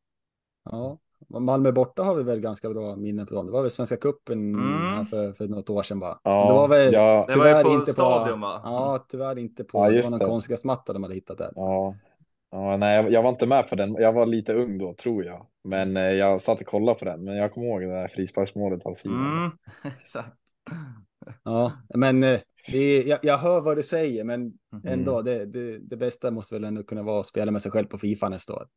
Ja. 0.72 0.98
Malmö 1.28 1.72
borta 1.72 2.04
har 2.04 2.16
vi 2.16 2.24
väl 2.24 2.40
ganska 2.40 2.70
bra 2.70 2.96
minnen 2.96 3.28
från. 3.28 3.46
Det 3.46 3.52
var 3.52 3.62
väl 3.62 3.72
Svenska 3.72 3.98
cupen 3.98 4.56
Mm. 4.56 5.06
för, 5.06 5.34
för 5.34 5.48
något 5.48 5.70
år 5.70 5.84
sedan 5.84 6.00
va? 6.00 6.20
Ja, 6.24 6.48
det 6.48 6.54
var 6.54 6.68
väl 6.68 6.94
ja, 6.94 7.26
Det 7.30 7.36
var 7.38 7.46
tyvärr 7.46 7.64
på 7.64 7.70
inte 7.74 7.92
Stadion, 7.94 8.42
på, 8.42 8.48
va? 8.48 8.62
Ja, 8.64 9.06
tyvärr 9.10 9.38
inte 9.38 9.64
på, 9.64 9.78
Ja, 9.78 9.90
det 9.90 9.96
var 10.02 10.10
någon 10.12 10.20
det. 10.20 10.26
konstgräsmatta 10.26 10.94
de 10.94 11.04
hade 11.04 11.16
hittat 11.16 11.38
där. 11.38 11.52
ja, 11.56 11.96
ja, 12.52 12.78
nej, 12.78 12.96
jag, 12.96 13.12
jag 13.12 13.24
var 13.24 13.30
inte 13.30 13.46
med 13.48 13.68
på 13.68 13.76
den. 13.76 13.94
Jag 13.94 14.14
var 14.14 14.26
lite 14.26 14.54
ung 14.54 14.78
då, 14.78 14.94
tror 14.94 15.26
jag. 15.26 15.46
Men 15.64 15.98
eh, 15.98 16.04
jag 16.04 16.42
satt 16.42 16.62
och 16.62 16.68
kollade 16.68 17.00
på 17.00 17.06
den. 17.06 17.24
Men 17.24 17.36
jag 17.36 17.52
kommer 17.54 17.68
ihåg 17.68 17.82
det 17.82 17.88
där 17.88 18.08
frisparksmålet 18.08 18.86
av 18.86 18.94
Simon. 18.94 19.38
Mm, 19.38 19.52
exakt. 20.02 20.38
Ja, 21.44 21.72
men 21.96 22.24
eh, 22.24 22.40
det 22.72 23.02
jag, 23.02 23.20
jag 23.24 23.38
hör 23.38 23.62
vad 23.62 23.78
du 23.78 23.84
säger, 23.84 24.24
men 24.24 24.54
Mm. 24.74 25.00
ändå, 25.00 25.22
det, 25.22 25.46
det, 25.46 25.80
det 25.80 25.98
bästa 25.98 26.32
måste 26.32 26.56
väl 26.56 26.64
ändå 26.64 26.84
kunna 26.84 27.04
vara 27.04 27.20
att 27.20 27.28
spela 27.28 27.52
med 27.52 27.62
sig 27.62 27.72
själv 27.72 27.88
på 27.88 27.98
Fifa 27.98 28.30
nästa 28.30 28.54
år. 28.54 28.68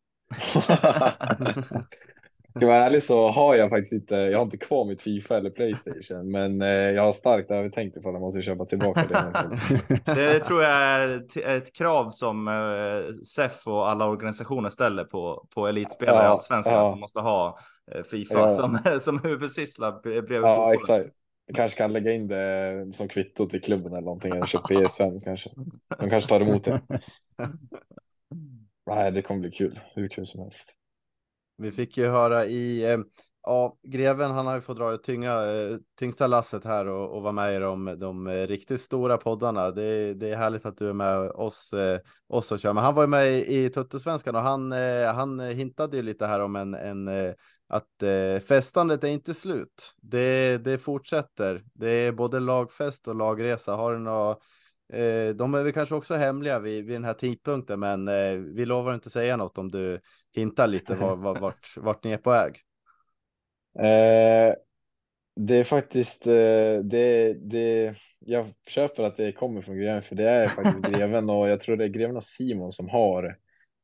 Ska 2.57 2.67
vara 2.67 2.77
ärlig 2.77 3.03
så 3.03 3.29
har 3.29 3.55
jag 3.55 3.71
faktiskt 3.71 3.93
inte, 3.93 4.15
jag 4.15 4.39
har 4.39 4.45
inte 4.45 4.57
kvar 4.57 4.85
mitt 4.85 5.03
Fifa 5.03 5.37
eller 5.37 5.51
Playstation, 5.51 6.31
men 6.31 6.63
eh, 6.63 6.69
jag 6.69 7.03
har 7.03 7.13
starkt 7.13 7.51
övertänkt 7.51 7.97
ifall 7.97 8.13
jag 8.13 8.21
måste 8.21 8.43
köpa 8.43 8.65
tillbaka 8.65 9.03
det. 9.09 9.59
Det 10.15 10.41
tror 10.41 10.63
jag 10.63 10.73
är 10.73 11.09
ett- 11.57 11.73
krav 11.75 12.11
som 12.11 12.49
eh, 12.49 13.15
SEF 13.25 13.67
och 13.67 13.89
alla 13.89 14.07
organisationer 14.07 14.71
ställer 14.71 15.05
på, 15.05 15.47
på 15.55 15.67
elitspelare 15.67 16.17
i 16.17 16.25
Ja, 16.25 16.29
allsvenskan. 16.29 16.75
ja. 16.75 16.87
Att 16.89 16.93
de 16.93 17.01
måste 17.01 17.21
ha 17.21 17.59
eh, 17.95 18.03
Fifa 18.03 18.39
Ja. 18.39 18.51
som, 18.51 18.79
som 19.01 19.21
huvudsyssla 19.25 20.01
bredvid 20.03 20.39
Ja, 20.39 20.43
fotbollen. 20.57 20.73
exakt. 20.75 21.09
Jag 21.47 21.57
kanske 21.57 21.79
kan 21.79 21.93
lägga 21.93 22.13
in 22.13 22.29
det 22.29 22.89
som 22.93 23.09
kvitto 23.09 23.49
till 23.49 23.63
klubben 23.63 23.93
eller 23.93 24.03
någonting, 24.05 24.33
eller 24.33 24.47
köpa 24.47 24.69
PS5 24.69 25.21
kanske. 25.25 25.51
De 25.99 26.11
kanske 26.11 26.31
tar 26.31 26.41
emot 26.41 26.65
det. 26.65 26.81
Nej, 28.87 29.13
det 29.13 29.23
kommer 29.23 29.41
bli 29.41 29.51
kul, 29.51 29.81
hur 29.95 30.09
kul 30.09 30.27
som 30.27 30.43
helst. 30.43 30.77
Vi 31.63 31.73
fick 31.73 31.97
ju 31.97 32.07
höra 32.07 32.47
i, 32.47 32.93
eh, 32.93 32.99
ja, 33.43 33.77
greven 33.83 34.31
han 34.31 34.47
har 34.47 34.55
ju 34.55 34.61
fått 34.61 34.77
dra 34.77 34.91
det 34.91 34.99
tynga, 34.99 35.45
eh, 35.45 35.77
tyngsta 35.99 36.27
lasset 36.27 36.65
här 36.65 36.87
och, 36.87 37.17
och 37.17 37.23
vara 37.23 37.33
med 37.33 37.57
i 37.57 37.59
de, 37.59 37.99
de 37.99 38.27
eh, 38.27 38.47
riktigt 38.47 38.81
stora 38.81 39.17
poddarna. 39.17 39.71
Det, 39.71 40.15
det 40.15 40.31
är 40.31 40.37
härligt 40.37 40.67
att 40.67 40.77
du 40.77 40.89
är 40.89 40.93
med 40.93 41.19
oss, 41.19 41.73
eh, 41.73 42.01
oss 42.29 42.53
och 42.53 42.61
kör. 42.61 42.73
Men 42.73 42.85
han 42.85 42.95
var 42.95 43.03
ju 43.03 43.09
med 43.09 43.33
i, 43.33 43.65
i 43.65 43.71
Tuttosvenskan 43.71 44.37
och 44.37 44.43
han, 44.43 44.73
eh, 44.73 45.15
han 45.15 45.41
hintade 45.41 45.97
ju 45.97 46.03
lite 46.03 46.27
här 46.27 46.41
om 46.41 46.57
en, 46.57 46.75
en 46.75 47.09
eh, 47.09 47.33
att 47.69 48.03
eh, 48.03 48.41
festandet 48.49 49.05
är 49.05 49.09
inte 49.09 49.35
slut. 49.35 49.95
Det, 50.03 50.59
det 50.59 50.79
fortsätter. 50.79 51.63
Det 51.75 51.89
är 51.89 52.13
både 52.13 52.41
lagfest 52.41 53.09
och 53.09 53.15
lagresa. 53.15 53.75
Har 53.75 53.93
du 53.93 53.99
några 53.99 54.37
Eh, 54.93 55.35
de 55.35 55.55
är 55.55 55.63
väl 55.63 55.73
kanske 55.73 55.95
också 55.95 56.15
hemliga 56.15 56.59
vid, 56.59 56.85
vid 56.85 56.97
den 56.97 57.05
här 57.05 57.15
tidpunkten, 57.15 57.81
men 57.81 58.09
eh, 58.09 58.33
vi 58.33 58.67
lovar 58.67 58.95
inte 58.95 59.11
säga 59.11 59.37
något 59.37 59.59
om 59.59 59.71
du 59.71 60.01
hintar 60.35 60.67
lite 60.67 60.95
var, 60.95 61.17
var, 61.17 61.41
vart, 61.41 61.77
vart 61.77 62.05
ni 62.05 62.13
är 62.13 62.19
på 62.19 62.31
väg. 62.31 62.57
Eh, 63.79 64.55
det 65.37 65.57
är 65.57 65.65
faktiskt, 65.65 66.27
eh, 66.27 66.79
det, 66.85 67.35
det, 67.35 67.95
jag 68.19 68.47
köper 68.69 69.03
att 69.03 69.17
det 69.17 69.33
kommer 69.33 69.61
från 69.61 69.77
greven, 69.77 70.03
för 70.03 70.17
det 70.17 70.29
är 70.29 70.49
faktiskt 70.49 70.85
greven 70.99 71.31
och 71.31 71.49
jag 71.49 71.61
tror 71.61 71.77
det 71.77 71.85
är 71.85 71.89
greven 71.89 72.17
och 72.17 72.23
Simon 72.23 72.71
som 72.71 72.89
har, 72.89 73.39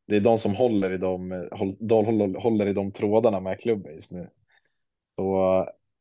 det 0.06 0.16
är 0.16 0.20
de 0.20 0.38
som 0.38 0.54
håller 0.54 0.92
i 0.92 0.98
de, 0.98 1.30
håll, 1.50 2.36
håller, 2.36 2.66
i 2.66 2.72
de 2.72 2.92
trådarna 2.92 3.40
med 3.40 3.60
klubben 3.60 3.94
just 3.94 4.12
nu. 4.12 4.30
Så 5.16 5.34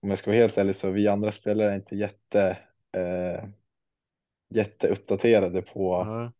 om 0.02 0.10
jag 0.10 0.20
ska 0.20 0.32
vara 0.32 0.40
helt 0.40 0.58
ärlig 0.58 0.76
så 0.76 0.92
vi 0.92 1.08
andra 1.08 1.32
spelare 1.32 1.72
är 1.72 1.76
inte 1.76 1.96
jätte, 1.96 2.58
jätteuppdaterade 4.50 5.62
på 5.62 5.94
Ja. 6.06 6.32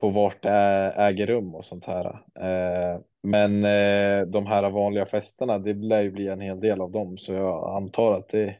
på 0.00 0.10
vart 0.10 0.42
det 0.42 0.50
äger 0.96 1.26
rum 1.26 1.54
och 1.54 1.64
sånt 1.64 1.84
här. 1.84 2.06
Eh, 2.40 3.00
men 3.22 3.64
eh, 3.64 4.26
de 4.26 4.46
här 4.46 4.70
vanliga 4.70 5.06
festerna, 5.06 5.58
det 5.58 5.74
lär 5.74 6.00
ju 6.00 6.10
bli 6.10 6.28
en 6.28 6.40
hel 6.40 6.60
del 6.60 6.80
av 6.80 6.90
dem, 6.90 7.18
så 7.18 7.32
jag 7.32 7.76
antar 7.76 8.12
att 8.12 8.28
det 8.28 8.56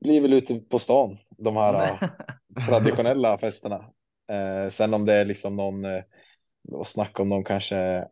blir 0.00 0.20
väl 0.20 0.32
ute 0.32 0.54
på 0.60 0.78
stan, 0.78 1.18
de 1.28 1.56
här 1.56 1.98
traditionella 2.68 3.38
festerna. 3.38 3.84
Eh, 4.32 4.68
sen 4.70 4.94
om 4.94 5.04
det 5.04 5.14
är 5.14 5.24
liksom 5.24 5.56
någon, 5.56 5.84
eh, 5.84 6.02
och 6.72 6.86
snacka 6.86 7.22
om 7.22 7.28
någon 7.28 7.44
kanske, 7.44 8.08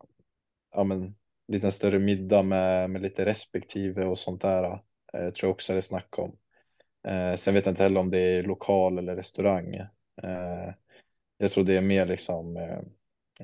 ja 0.71 0.83
men, 0.83 1.15
lite 1.47 1.71
större 1.71 1.99
middag 1.99 2.43
med, 2.43 2.89
med 2.89 3.01
lite 3.01 3.25
respektive 3.25 4.05
och 4.05 4.17
sånt 4.17 4.41
där, 4.41 4.63
eh, 5.13 5.29
tror 5.29 5.47
jag 5.47 5.51
också 5.51 5.73
det 5.73 5.79
är 5.79 5.81
snack 5.81 6.19
om. 6.19 6.37
Eh, 7.07 7.35
sen 7.35 7.53
vet 7.53 7.65
jag 7.65 7.71
inte 7.71 7.83
heller 7.83 7.99
om 7.99 8.09
det 8.09 8.19
är 8.19 8.43
lokal 8.43 8.97
eller 8.97 9.15
restaurang. 9.15 9.75
Eh, 10.23 10.73
jag 11.37 11.51
tror 11.51 11.63
det 11.63 11.77
är 11.77 11.81
mer 11.81 12.05
liksom 12.05 12.57
eh, 12.57 12.79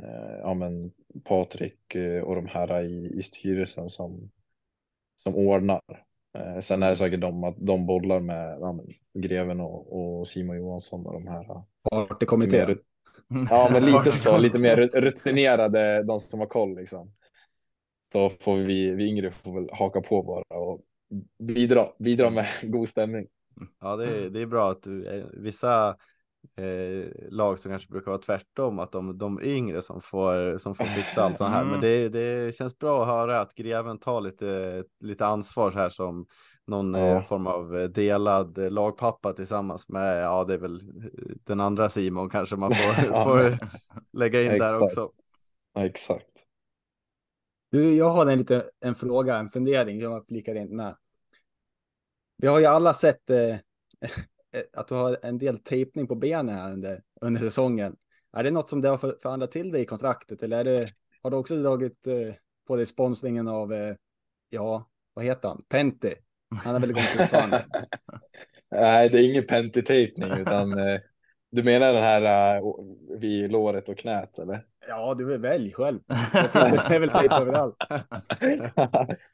eh, 0.03 0.37
ja, 0.41 0.53
men 0.53 0.91
Patrik 1.23 1.95
och 2.23 2.35
de 2.35 2.47
här 2.47 2.81
i, 2.83 3.13
i 3.19 3.23
styrelsen 3.23 3.89
som, 3.89 4.31
som 5.15 5.35
ordnar. 5.35 5.81
Sen 6.61 6.83
är 6.83 6.89
det 6.89 6.95
säkert 6.95 7.21
de 7.21 7.43
att 7.43 7.55
de 7.57 7.85
bollar 7.85 8.19
med 8.19 8.57
ja, 8.59 8.73
men, 8.73 8.87
Greven 9.23 9.59
och, 9.59 10.19
och 10.19 10.27
Simon 10.27 10.57
Johansson 10.57 11.05
och 11.05 11.13
de 11.13 11.27
här. 11.27 11.63
Partykommittén. 11.91 12.79
Ja, 13.49 13.69
men 13.73 13.85
lite 13.85 14.11
så, 14.11 14.37
lite 14.37 14.59
mer 14.59 14.77
rutinerade, 15.01 16.03
de 16.03 16.19
som 16.19 16.39
har 16.39 16.47
koll 16.47 16.75
liksom. 16.75 17.13
Då 18.13 18.29
får 18.29 18.57
vi, 18.57 18.89
vi 18.91 19.07
yngre 19.07 19.31
får 19.31 19.53
väl 19.53 19.69
haka 19.73 20.01
på 20.01 20.23
bara 20.23 20.59
och 20.59 20.81
bidra, 21.39 21.87
bidra 21.99 22.29
med 22.29 22.45
god 22.63 22.89
stämning. 22.89 23.27
Ja, 23.81 23.95
det, 23.95 24.05
är- 24.05 24.29
det 24.29 24.41
är 24.41 24.45
bra 24.45 24.71
att 24.71 24.83
du, 24.83 25.25
vissa, 25.33 25.97
eh, 26.55 27.07
lag 27.31 27.59
som 27.59 27.71
kanske 27.71 27.89
brukar 27.91 28.11
vara 28.11 28.21
tvärtom, 28.21 28.79
att 28.79 28.91
de, 28.91 29.17
de 29.17 29.41
yngre 29.43 29.81
som 29.81 30.01
får, 30.01 30.57
som 30.57 30.75
får 30.75 30.85
fixa 30.85 31.23
allt 31.23 31.37
sånt 31.37 31.53
här. 31.53 31.63
Men 31.63 31.69
Mm. 31.73 31.81
det, 31.81 32.09
det 32.09 32.55
känns 32.55 32.77
bra 32.79 33.01
att 33.01 33.07
höra 33.07 33.41
att 33.41 33.55
greven 33.55 33.99
tar 33.99 34.21
lite, 34.21 34.83
lite 34.99 35.25
ansvar 35.25 35.71
här 35.71 35.89
som 35.89 36.25
någon 36.67 36.93
Ja. 36.93 36.99
eh, 37.07 37.23
form 37.23 37.47
av 37.47 37.77
eh, 37.77 37.83
delad 37.89 38.57
eh, 38.57 38.71
lagpappa 38.71 39.33
tillsammans 39.33 39.89
med, 39.89 40.23
ja 40.23 40.43
det 40.43 40.53
är 40.53 40.57
väl 40.57 40.81
den 41.43 41.59
andra 41.59 41.89
Simon 41.89 42.29
kanske 42.29 42.55
man 42.55 42.71
får, 42.73 43.05
Ja. 43.11 43.23
får 43.23 43.57
lägga 44.17 44.41
in 44.41 44.59
där 44.59 44.83
också. 44.83 45.11
Ja, 45.73 45.85
exakt. 45.85 46.25
Du, 47.71 47.95
jag 47.95 48.09
har 48.09 48.25
en 48.25 48.37
liten 48.37 48.61
en 48.79 48.95
fråga, 48.95 49.35
en 49.37 49.49
fundering 49.49 50.01
som 50.01 50.11
jag 50.11 50.27
flikar 50.27 50.55
in 50.55 50.75
med. 50.75 50.95
Vi 52.37 52.47
har 52.47 52.59
ju 52.59 52.65
alla 52.65 52.93
sett 52.93 53.29
eh, 53.29 53.55
att 54.73 54.87
du 54.87 54.95
har 54.95 55.17
en 55.23 55.37
del 55.37 55.57
tejpning 55.57 56.07
på 56.07 56.15
benen 56.15 56.57
här 56.57 56.73
under, 56.73 57.01
under 57.21 57.41
säsongen. 57.41 57.95
Är 58.33 58.43
det 58.43 58.51
något 58.51 58.69
som 58.69 58.81
det 58.81 58.89
har 58.89 58.97
för- 58.97 59.17
förhandlat 59.21 59.51
till 59.51 59.71
dig 59.71 59.81
i 59.81 59.85
kontraktet 59.85 60.43
eller 60.43 60.57
är 60.57 60.63
det, 60.63 60.89
har 61.21 61.31
du 61.31 61.37
också 61.37 61.55
dragit 61.55 62.07
eh, 62.07 62.35
på 62.67 62.75
dig 62.75 62.85
sponsringen 62.85 63.47
av, 63.47 63.73
eh, 63.73 63.95
ja, 64.49 64.89
vad 65.13 65.25
heter 65.25 65.47
han, 65.47 65.63
Penti? 65.69 66.13
Han 66.63 66.75
är 66.75 66.79
väl 66.79 66.89
igång 66.89 67.03
fortfarande. 67.03 67.65
Nej, 68.71 69.09
det 69.09 69.19
är 69.19 69.29
ingen 69.29 69.45
pentitejpning 69.45 70.31
utan 70.39 70.79
eh, 70.79 70.99
du 71.51 71.63
menar 71.63 71.93
den 71.93 72.03
här 72.03 72.55
eh, 72.55 72.61
vid 73.19 73.51
låret 73.51 73.89
och 73.89 73.97
knät 73.97 74.39
eller? 74.39 74.65
Ja, 74.87 75.13
du 75.13 75.33
är 75.33 75.37
välj 75.37 75.71
själv. 75.71 75.99
Det 76.07 76.95
är 76.95 76.99
väl 76.99 77.09
tejp 77.09 77.35
överallt. 77.35 77.75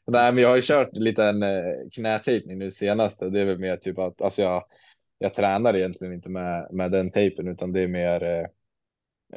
Nej, 0.07 0.33
men 0.33 0.37
jag 0.37 0.49
har 0.49 0.55
ju 0.55 0.61
kört 0.61 0.89
lite 0.91 1.23
en 1.23 1.43
eh, 1.43 1.63
knätejpning 1.91 2.57
nu 2.57 2.71
senaste. 2.71 3.29
Det 3.29 3.41
är 3.41 3.45
väl 3.45 3.59
mer 3.59 3.77
typ 3.77 3.99
att 3.99 4.21
alltså 4.21 4.41
jag, 4.41 4.63
jag 5.19 5.33
tränar 5.33 5.75
egentligen 5.75 6.13
inte 6.13 6.29
med, 6.29 6.67
med 6.71 6.91
den 6.91 7.11
tejpen 7.11 7.47
utan 7.47 7.71
det 7.73 7.81
är 7.81 7.87
mer 7.87 8.23
eh, 8.23 8.45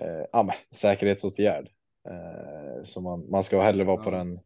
eh, 0.04 0.24
ja, 0.32 0.54
säkerhetsåtgärd. 0.72 1.70
Eh, 2.08 2.82
så 2.82 3.00
man, 3.00 3.30
man 3.30 3.42
ska 3.44 3.62
hellre 3.62 3.84
vara 3.84 3.96
på 4.04 4.10
Ja. 4.10 4.16
den, 4.18 4.40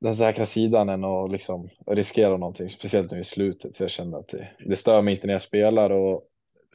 den 0.00 0.14
säkra 0.14 0.46
sidan 0.46 0.88
än 0.88 1.04
att 1.04 1.30
liksom 1.30 1.68
riskera 1.86 2.36
någonting, 2.36 2.68
speciellt 2.68 3.10
nu 3.10 3.18
i 3.20 3.24
slutet. 3.24 3.76
Så 3.76 3.82
jag 3.82 3.90
kände 3.90 4.18
att 4.18 4.28
det, 4.28 4.48
det 4.66 4.76
stör 4.76 5.02
mig 5.02 5.14
inte 5.14 5.26
när 5.26 5.34
jag 5.34 5.42
spelar 5.42 5.90
och 5.90 6.22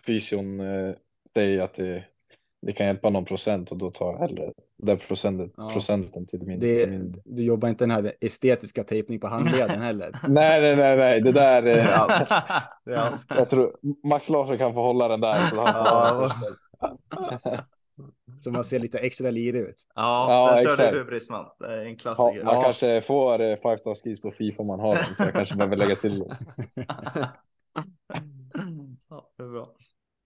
fysion 0.06 0.60
eh, 0.60 0.96
säger 1.34 1.62
att 1.62 1.74
det, 1.76 2.06
det 2.66 2.74
kan 2.74 2.86
hjälpa 2.86 3.10
någon 3.10 3.26
procent 3.26 3.72
och 3.72 3.78
då 3.78 3.92
tar 3.92 4.12
jag 4.12 4.20
hellre 4.20 4.54
den 4.78 4.98
procenten, 4.98 5.52
Ja. 5.58 5.70
procenten 5.74 6.26
till 6.28 6.42
min, 6.44 6.60
Det, 6.60 6.84
till 6.86 6.92
min 7.00 7.22
du 7.26 7.44
jobbar 7.44 7.70
inte 7.70 7.84
den 7.84 7.92
här 7.92 8.14
estetiska 8.22 8.84
tejpning 8.84 9.20
på 9.20 9.28
handleden 9.28 9.82
heller. 9.90 10.12
Nej, 10.28 10.62
nej, 10.62 10.76
nej, 10.76 10.98
nej, 10.98 11.22
det 11.22 11.32
där. 11.32 11.66
Eh, 11.66 11.86
är 12.86 12.98
ask. 13.14 13.28
jag 13.38 13.50
tror 13.50 13.76
Max 14.08 14.30
Larsson 14.30 14.58
kan 14.58 14.74
få 14.74 14.82
hålla 14.84 15.08
den 15.08 15.22
där. 15.22 15.38
Så 15.38 15.56
Ja. 15.56 16.32
Så 18.40 18.52
man 18.52 18.64
ser 18.64 18.80
lite 18.80 18.98
extra 19.00 19.32
lirig 19.32 19.62
ut. 19.62 19.76
Ja, 19.96 20.32
Ja, 20.32 20.52
där 20.52 20.58
körde 20.58 20.68
exakt. 20.74 20.94
du 20.94 21.04
Brisman. 21.06 21.46
Det 21.60 21.66
är 21.66 21.78
en 21.78 21.90
Ja, 21.90 21.96
klassiker. 21.96 22.44
man 22.44 22.56
Ja. 22.56 22.64
kanske 22.64 23.02
får 23.02 23.42
eh, 23.42 23.56
five 23.56 23.78
star 23.78 23.96
skis 24.04 24.22
på 24.22 24.32
Fifa 24.32 24.62
om 24.62 24.68
man 24.68 24.80
har 24.80 24.96
den, 24.96 25.04
så 25.16 25.24
jag 25.24 25.34
kanske 25.34 25.56
behöver 25.56 25.76
lägga 25.76 25.96
till 25.96 26.20
det. 26.20 26.38
Ja, 29.10 29.30
det 29.38 29.44
är 29.44 29.48
bra. 29.52 29.70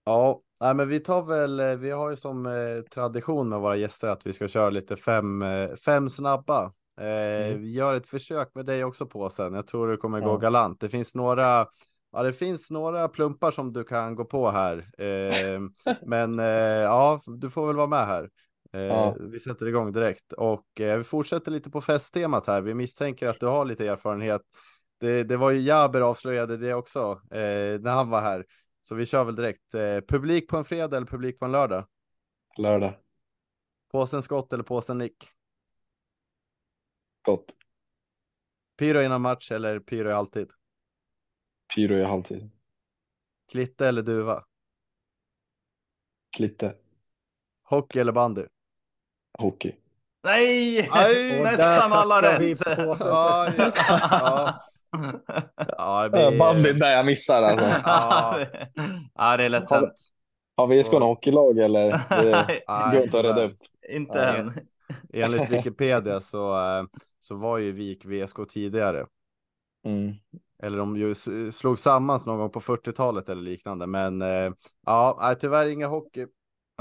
Ja, 0.04 0.40
nej, 0.60 0.74
men 0.74 0.88
vi 0.88 1.00
tar 1.00 1.22
väl, 1.22 1.60
eh, 1.60 1.76
vi 1.76 1.90
har 1.90 2.10
ju 2.10 2.16
som 2.16 2.46
eh, 2.46 2.80
tradition 2.94 3.48
med 3.48 3.60
våra 3.60 3.76
gäster 3.76 4.08
att 4.08 4.26
vi 4.26 4.32
ska 4.32 4.48
köra 4.48 4.70
lite 4.70 4.96
fem, 4.96 5.42
eh, 5.42 5.74
fem 5.74 6.08
snabba. 6.08 6.72
Eh, 7.00 7.56
Vi 7.56 7.72
gör 7.72 7.94
ett 7.94 8.06
försök 8.06 8.54
med 8.54 8.66
dig 8.66 8.84
också 8.84 9.06
på 9.06 9.30
sen. 9.30 9.54
Jag 9.54 9.66
tror 9.66 9.88
det 9.88 9.96
kommer 9.96 10.20
gå 10.20 10.30
Ja. 10.30 10.36
galant. 10.36 10.80
Det 10.80 10.88
finns 10.88 11.14
några, 11.14 11.66
ja 12.12 12.22
det 12.22 12.32
finns 12.32 12.70
några 12.70 13.08
plumpar 13.08 13.50
som 13.50 13.72
du 13.72 13.84
kan 13.84 14.14
gå 14.14 14.24
på 14.24 14.50
här. 14.50 14.78
Eh, 14.98 15.60
men 16.06 16.38
eh, 16.38 16.46
ja, 16.82 17.20
du 17.26 17.50
får 17.50 17.66
väl 17.66 17.76
vara 17.76 17.86
med 17.86 18.06
här. 18.06 18.30
Ja. 18.72 19.16
Vi 19.20 19.40
sätter 19.40 19.66
igång 19.66 19.92
direkt 19.92 20.32
och 20.32 20.64
vi 20.76 21.04
fortsätter 21.04 21.50
lite 21.52 21.70
på 21.70 21.80
festtemat 21.80 22.46
här. 22.46 22.62
Vi 22.62 22.74
misstänker 22.74 23.28
att 23.28 23.40
du 23.40 23.46
har 23.46 23.64
lite 23.64 23.88
erfarenhet. 23.88 24.42
Det, 25.00 25.22
det 25.24 25.36
var 25.36 25.50
ju 25.50 25.58
Jaber 25.60 26.00
avslöjade 26.00 26.56
det 26.56 26.74
också 26.74 27.20
när 27.30 27.90
han 27.90 28.10
var 28.10 28.20
här. 28.20 28.44
Så 28.82 28.94
vi 28.94 29.06
kör 29.06 29.24
väl 29.24 29.36
direkt. 29.36 29.74
Eh, 29.74 30.00
publik 30.00 30.48
på 30.48 30.56
en 30.56 30.64
fredag 30.64 30.96
eller 30.96 31.06
publik 31.06 31.38
på 31.38 31.44
en 31.44 31.52
lördag? 31.52 31.86
Lördag. 32.58 32.94
Påsen 33.92 34.22
skott 34.22 34.52
eller 34.52 34.64
påsen 34.64 34.98
nick? 34.98 35.30
Gott. 37.22 37.56
Pyro 38.78 39.02
innan 39.02 39.20
match 39.22 39.50
eller 39.50 39.80
pyro 39.80 40.10
i 40.10 40.12
halvtid? 40.12 40.50
Pyro 41.74 41.96
i 41.96 42.04
halvtid. 42.04 42.50
Klitte 43.50 43.88
eller 43.88 44.02
duva? 44.02 44.44
Klitte. 46.36 46.76
Hockey 47.62 47.98
eller 48.00 48.12
bandy? 48.12 48.46
Hockey. 49.38 49.72
Nej! 50.22 50.88
Aj, 50.90 51.42
Nästan 51.42 51.92
alla 51.92 52.22
rätt! 52.22 52.60
Ja, 53.00 53.52
ja. 53.56 54.66
Ja, 55.78 56.02
det 56.02 56.10
blir... 56.10 56.38
Bandyn 56.38 56.78
där 56.78 56.90
jag 56.90 57.06
missar 57.06 57.42
alltså. 57.42 57.66
Ja. 57.84 58.46
ja, 59.14 59.36
det 59.36 59.44
är 59.44 59.48
lätt 59.48 59.70
hänt. 59.70 59.94
Har 60.56 60.66
VSK 60.66 60.92
en 60.92 61.02
hockeylag 61.02 61.58
eller? 61.58 61.90
Det 62.90 62.96
går 62.96 63.04
inte 63.04 63.18
att 63.18 63.24
reda 63.24 63.44
upp. 63.44 63.58
Inte 63.88 64.18
Ja. 64.18 64.36
än. 64.36 64.52
Enligt 65.12 65.50
Wikipedia 65.50 66.20
så, 66.20 66.52
eh, 66.54 66.84
så 67.20 67.34
var 67.34 67.58
ju 67.58 67.72
Vik 67.72 68.04
VSK 68.04 68.36
tidigare. 68.48 69.06
Mm. 69.84 70.14
Eller 70.62 70.78
de 70.78 70.96
ju 70.96 71.14
slog 71.52 71.78
sammans 71.78 72.26
någon 72.26 72.38
gång 72.38 72.50
på 72.50 72.60
40-talet 72.60 73.28
eller 73.28 73.42
liknande. 73.42 73.86
Men 73.86 74.22
eh, 74.22 74.52
ja, 74.86 75.36
tyvärr 75.40 75.66
inga 75.66 75.86
hockey. 75.86 76.26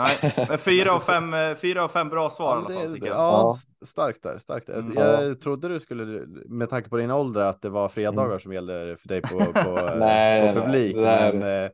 Nej, 0.04 0.46
men 0.50 0.58
fyra 0.58 0.92
av 0.94 1.00
fem, 1.00 1.34
eh, 1.34 1.56
fyra 1.56 1.84
av 1.84 1.88
fem 1.90 2.10
bra 2.10 2.30
svar 2.30 2.46
i 2.46 2.50
Ja, 2.50 2.58
alla 2.60 2.68
det, 2.70 2.76
fall 2.76 2.88
det, 2.88 2.94
tycker 2.94 3.08
jag. 3.08 3.16
ja, 3.18 3.56
st- 3.58 3.86
starkt 3.86 4.24
där, 4.24 4.38
starkt 4.40 4.68
där. 4.68 4.74
Mm. 4.80 4.94
Jag 4.98 5.42
trodde 5.42 5.68
du 5.68 5.80
skulle, 5.80 6.26
med 6.46 6.70
tanke 6.70 6.90
på 6.90 6.98
din 6.98 7.12
ålder, 7.12 7.42
att 7.42 7.62
det 7.62 7.70
var 7.70 7.90
fredagar 7.90 8.40
som 8.40 8.54
gällde 8.54 8.98
för 9.00 9.08
dig 9.08 9.22
på, 9.22 9.40
på, 9.64 9.78
Mm. 9.80 10.00
Nej, 10.00 10.54
på 10.54 10.60
nej, 10.60 10.64
publik. 10.66 10.96
där- 10.96 11.34
Men 11.34 11.64
eh, 11.66 11.70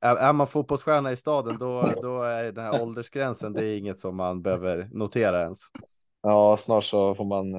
är, 0.00 0.16
är 0.16 0.32
man 0.32 0.46
fotbollsstjärna 0.46 1.12
i 1.12 1.16
staden, 1.16 1.56
då, 1.58 1.84
då 2.02 2.22
är 2.22 2.52
den 2.52 2.64
här 2.64 2.82
åldersgränsen, 2.82 3.52
det 3.52 3.66
är 3.66 3.76
inget 3.78 4.00
som 4.00 4.16
man 4.16 4.42
behöver 4.42 4.88
notera 4.92 5.42
ens. 5.42 5.58
Ja, 6.22 6.56
snart 6.56 6.84
så 6.84 7.14
får 7.14 7.24
man 7.24 7.54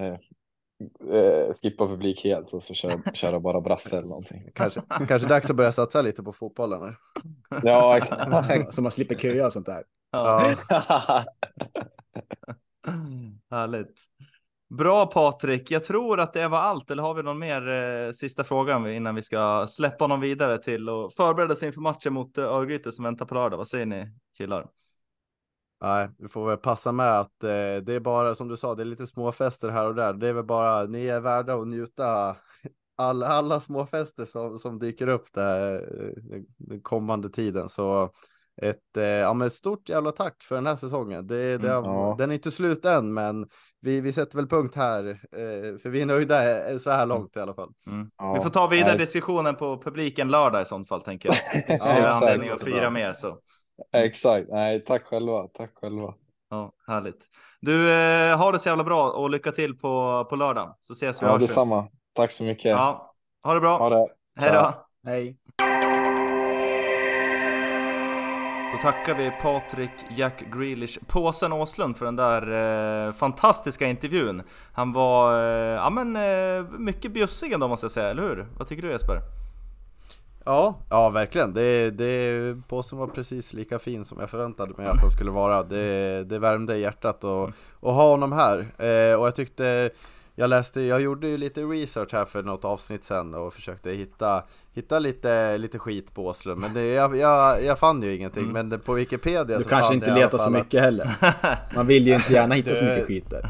eh, 1.14 1.54
skippa 1.62 1.88
publik 1.88 2.24
helt 2.24 2.54
och 2.54 2.64
så 2.64 2.74
köra, 2.74 2.92
köra 3.14 3.40
bara 3.40 3.62
brasse 3.62 3.98
eller 3.98 4.08
någonting. 4.08 4.52
Kanske, 4.56 4.82
kanske 5.08 5.28
dags 5.28 5.50
att 5.50 5.56
börja 5.56 5.72
satsa 5.72 6.02
lite 6.02 6.24
på 6.24 6.34
fotbollen. 6.34 6.82
här. 6.82 6.98
Ja, 7.64 7.98
exakt. 7.98 8.74
Så 8.76 8.82
man 8.82 8.92
slipper 8.92 9.16
köa 9.16 9.46
och 9.46 9.54
sånt 9.54 9.66
där. 9.66 9.84
Ja, 10.12 10.56
härligt. 13.52 14.10
Bra 14.78 15.06
Patrik, 15.06 15.72
jag 15.72 15.84
tror 15.84 16.20
att 16.20 16.34
det 16.34 16.48
var 16.48 16.60
allt. 16.60 16.92
Eller 16.92 17.04
har 17.04 17.14
vi 17.14 17.24
någon 17.24 17.40
mer 17.40 17.68
eh, 17.68 18.12
sista 18.12 18.44
frågan 18.44 18.88
innan 18.92 19.16
vi 19.16 19.24
ska 19.24 19.68
släppa 19.70 20.04
honom 20.04 20.20
vidare 20.22 20.58
till 20.58 20.90
och 20.90 21.14
förbereda 21.14 21.56
sig 21.56 21.68
inför 21.68 21.82
matchen 21.82 22.14
mot 22.14 22.38
eh, 22.38 22.44
Örgryte 22.44 22.92
som 22.92 23.06
väntar 23.06 23.26
på 23.26 23.36
lördag? 23.36 23.58
Vad 23.58 23.68
säger 23.68 23.86
ni 23.86 24.12
killar? 24.38 24.68
Nej, 25.82 26.10
vi 26.18 26.28
får 26.28 26.48
väl 26.48 26.58
passa 26.58 26.92
med 26.92 27.20
att 27.20 27.44
eh, 27.44 27.84
det 27.84 27.94
är 27.94 28.00
bara 28.00 28.36
som 28.36 28.48
du 28.48 28.58
sa, 28.58 28.76
det 28.76 28.84
är 28.84 28.86
lite 28.86 29.08
småfester 29.08 29.70
här 29.70 29.86
och 29.86 29.96
där. 29.96 30.14
Det 30.14 30.28
är 30.28 30.34
väl 30.34 30.46
bara, 30.46 30.84
ni 30.84 31.08
är 31.08 31.20
värda 31.20 31.56
att 31.56 31.68
njuta 31.68 32.36
all, 32.96 33.24
alla 33.24 33.60
småfester 33.60 34.26
som, 34.26 34.60
som 34.60 34.80
dyker 34.80 35.08
upp 35.08 35.34
där, 35.34 35.76
eh, 35.76 36.42
den 36.58 36.82
kommande 36.82 37.30
tiden. 37.30 37.70
Så 37.70 38.12
ett 38.62 38.98
eh, 38.98 39.04
ja, 39.04 39.34
men 39.34 39.52
stort 39.52 39.90
jävla 39.90 40.12
tack 40.12 40.44
för 40.44 40.56
den 40.56 40.68
här 40.68 40.76
säsongen. 40.76 41.28
Det, 41.28 41.58
det 41.58 41.70
har, 41.70 41.84
ja. 41.84 42.16
Den 42.18 42.32
är 42.32 42.36
inte 42.36 42.52
slut 42.52 42.86
än, 42.86 43.14
men 43.14 43.48
vi, 43.82 44.02
vi 44.02 44.14
sätter 44.14 44.38
väl 44.38 44.48
punkt 44.48 44.76
här, 44.76 45.08
eh, 45.10 45.78
för 45.78 45.90
vi 45.90 46.02
är 46.02 46.06
nöjda 46.06 46.70
eh, 46.72 46.78
så 46.78 46.90
här 46.90 47.06
långt 47.06 47.36
i 47.36 47.40
alla 47.40 47.54
fall. 47.54 47.74
Ja, 48.18 48.34
vi 48.34 48.40
får 48.40 48.50
ta 48.50 48.68
vidare 48.68 48.90
nej, 48.90 48.98
diskussionen 48.98 49.56
på 49.56 49.82
publiken 49.82 50.32
lördag 50.32 50.62
i 50.62 50.66
sånt 50.66 50.88
fall 50.88 51.02
tänker 51.02 51.30
jag. 51.30 51.38
Så 51.82 51.90
Ja, 52.00 52.10
anledning 52.10 52.50
att 52.50 52.64
fira 52.64 52.90
mer 52.90 53.14
så. 53.14 53.40
Exakt, 53.94 54.50
nej 54.50 54.84
tack 54.86 55.04
själva, 55.04 55.48
tack 55.48 55.72
själva. 55.76 56.14
Ja, 56.50 56.72
härligt. 56.88 57.26
Du, 57.62 57.94
eh, 57.94 58.38
har 58.38 58.54
det 58.54 58.60
så 58.60 58.70
jävla 58.70 58.84
bra 58.84 59.12
och 59.12 59.30
lycka 59.30 59.52
till 59.52 59.78
på, 59.78 60.26
på 60.30 60.36
lördag 60.36 60.76
så 60.82 60.94
ses 60.94 61.22
vi 61.22 61.26
Ja, 61.26 61.38
detsamma. 61.38 61.88
Tack 62.14 62.32
så 62.32 62.44
mycket. 62.44 62.72
Ja, 62.72 63.16
ha 63.44 63.54
det 63.54 63.60
bra. 63.60 63.78
Ha 63.78 63.90
det. 63.90 64.08
Hej 64.40 64.52
då. 64.54 64.86
Hej. 65.06 65.38
Då 68.72 68.78
tackar 68.82 69.16
vi 69.16 69.32
Patrik 69.42 69.92
Jack 70.18 70.44
Grealish, 70.54 71.00
påsen 71.08 71.54
Åslund 71.54 71.98
för 71.98 72.06
den 72.06 72.16
där 72.16 73.08
eh, 73.08 73.14
fantastiska 73.14 73.88
intervjun. 73.88 74.42
Han 74.74 74.94
var, 74.94 75.42
eh, 75.42 75.76
ja 75.76 75.90
men 75.90 76.16
eh, 76.16 76.64
mycket 76.80 77.12
bjussig 77.12 77.52
ändå 77.52 77.68
måste 77.68 77.84
jag 77.84 77.92
säga, 77.92 78.10
eller 78.10 78.24
hur? 78.24 78.48
Vad 78.58 78.68
tycker 78.68 78.84
du 78.84 78.92
Jesper? 78.92 79.22
Ja, 80.46 80.78
ja 80.90 81.10
verkligen. 81.10 81.54
Det, 81.54 81.90
det, 81.92 82.56
påsen 82.68 82.98
var 82.98 83.08
precis 83.08 83.54
lika 83.54 83.80
fin 83.80 84.06
som 84.06 84.20
jag 84.20 84.30
förväntade 84.30 84.74
mig 84.78 84.88
att 84.88 85.02
den 85.02 85.10
skulle 85.10 85.32
vara. 85.32 85.64
Det, 85.64 86.24
det 86.24 86.40
värmde 86.40 86.78
hjärtat 86.78 87.24
och, 87.24 87.50
och 87.80 87.94
ha 87.94 88.10
honom 88.10 88.32
här. 88.32 88.60
Eh, 88.60 89.20
och 89.20 89.28
jag 89.28 89.36
tyckte, 89.36 89.90
jag 90.36 90.50
läste, 90.50 90.82
jag 90.82 91.02
gjorde 91.02 91.28
ju 91.28 91.38
lite 91.38 91.62
research 91.62 92.14
här 92.14 92.26
för 92.26 92.44
något 92.44 92.66
avsnitt 92.66 93.04
sen 93.04 93.36
och 93.36 93.54
försökte 93.54 93.92
hitta, 93.92 94.44
hitta 94.74 95.00
lite, 95.00 95.58
lite 95.58 95.80
skit 95.80 96.14
på 96.14 96.26
Åslund 96.28 96.62
Men 96.62 96.74
det, 96.74 96.86
jag, 96.86 97.18
jag, 97.18 97.64
jag 97.64 97.80
fann 97.80 98.02
ju 98.04 98.16
ingenting, 98.16 98.44
Mm. 98.44 98.54
men 98.54 98.70
det, 98.70 98.78
på 98.78 98.94
Wikipedia 98.94 99.58
Du 99.58 99.64
så 99.64 99.70
kanske 99.70 99.94
inte 99.94 100.16
letar 100.16 100.38
så 100.38 100.44
att- 100.46 100.52
mycket 100.52 100.82
heller. 100.82 101.10
Man 101.76 101.88
vill 101.88 102.08
ju 102.08 102.14
inte 102.16 102.34
gärna 102.34 102.56
hitta 102.56 102.76
så 102.76 102.84
Du- 102.84 102.90
mycket 102.90 103.08
skit 103.08 103.30
där. 103.30 103.46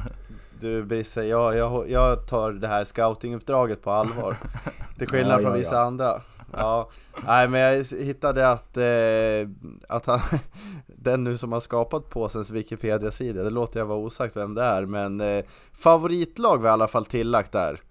Du 0.62 0.84
Brisse, 0.84 1.26
jag, 1.26 1.56
jag, 1.56 1.90
jag 1.90 2.28
tar 2.28 2.52
det 2.52 2.68
här 2.68 2.84
scoutinguppdraget 2.86 3.82
på 3.84 3.92
allvar 3.92 4.36
Till 4.98 5.08
skillnad 5.08 5.34
Ja, 5.34 5.38
från 5.44 5.52
ja, 5.52 5.58
vissa 5.58 5.76
ja. 5.76 5.82
andra 5.82 6.22
Ja, 6.54 6.90
nej 7.28 7.48
men 7.48 7.62
jag 7.62 7.84
hittade 7.84 8.50
att, 8.50 8.78
eh, 8.78 9.50
att 9.88 10.06
han, 10.06 10.20
den 10.88 11.24
nu 11.24 11.38
som 11.38 11.52
har 11.52 11.60
skapat 11.60 12.10
påsens 12.10 12.52
Wikipedia-sida, 12.52 13.44
det 13.44 13.50
låter 13.50 13.80
jag 13.80 13.86
vara 13.86 14.00
osagt 14.00 14.36
vem 14.36 14.54
det 14.54 14.64
är, 14.64 14.86
men 14.86 15.22
eh, 15.22 15.46
favoritlag 15.74 16.58
var 16.58 16.70
i 16.70 16.72
alla 16.72 16.88
fall 16.88 17.06
tillagt 17.06 17.52
där. 17.52 17.82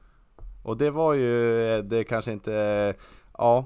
Och 0.62 0.77
det 0.77 0.90
var 0.90 1.14
ju, 1.14 1.62
eh, 1.68 1.85
det 1.85 2.05
kanske 2.05 2.33
inte, 2.33 2.55
eh, 2.55 2.94
ja, 3.38 3.64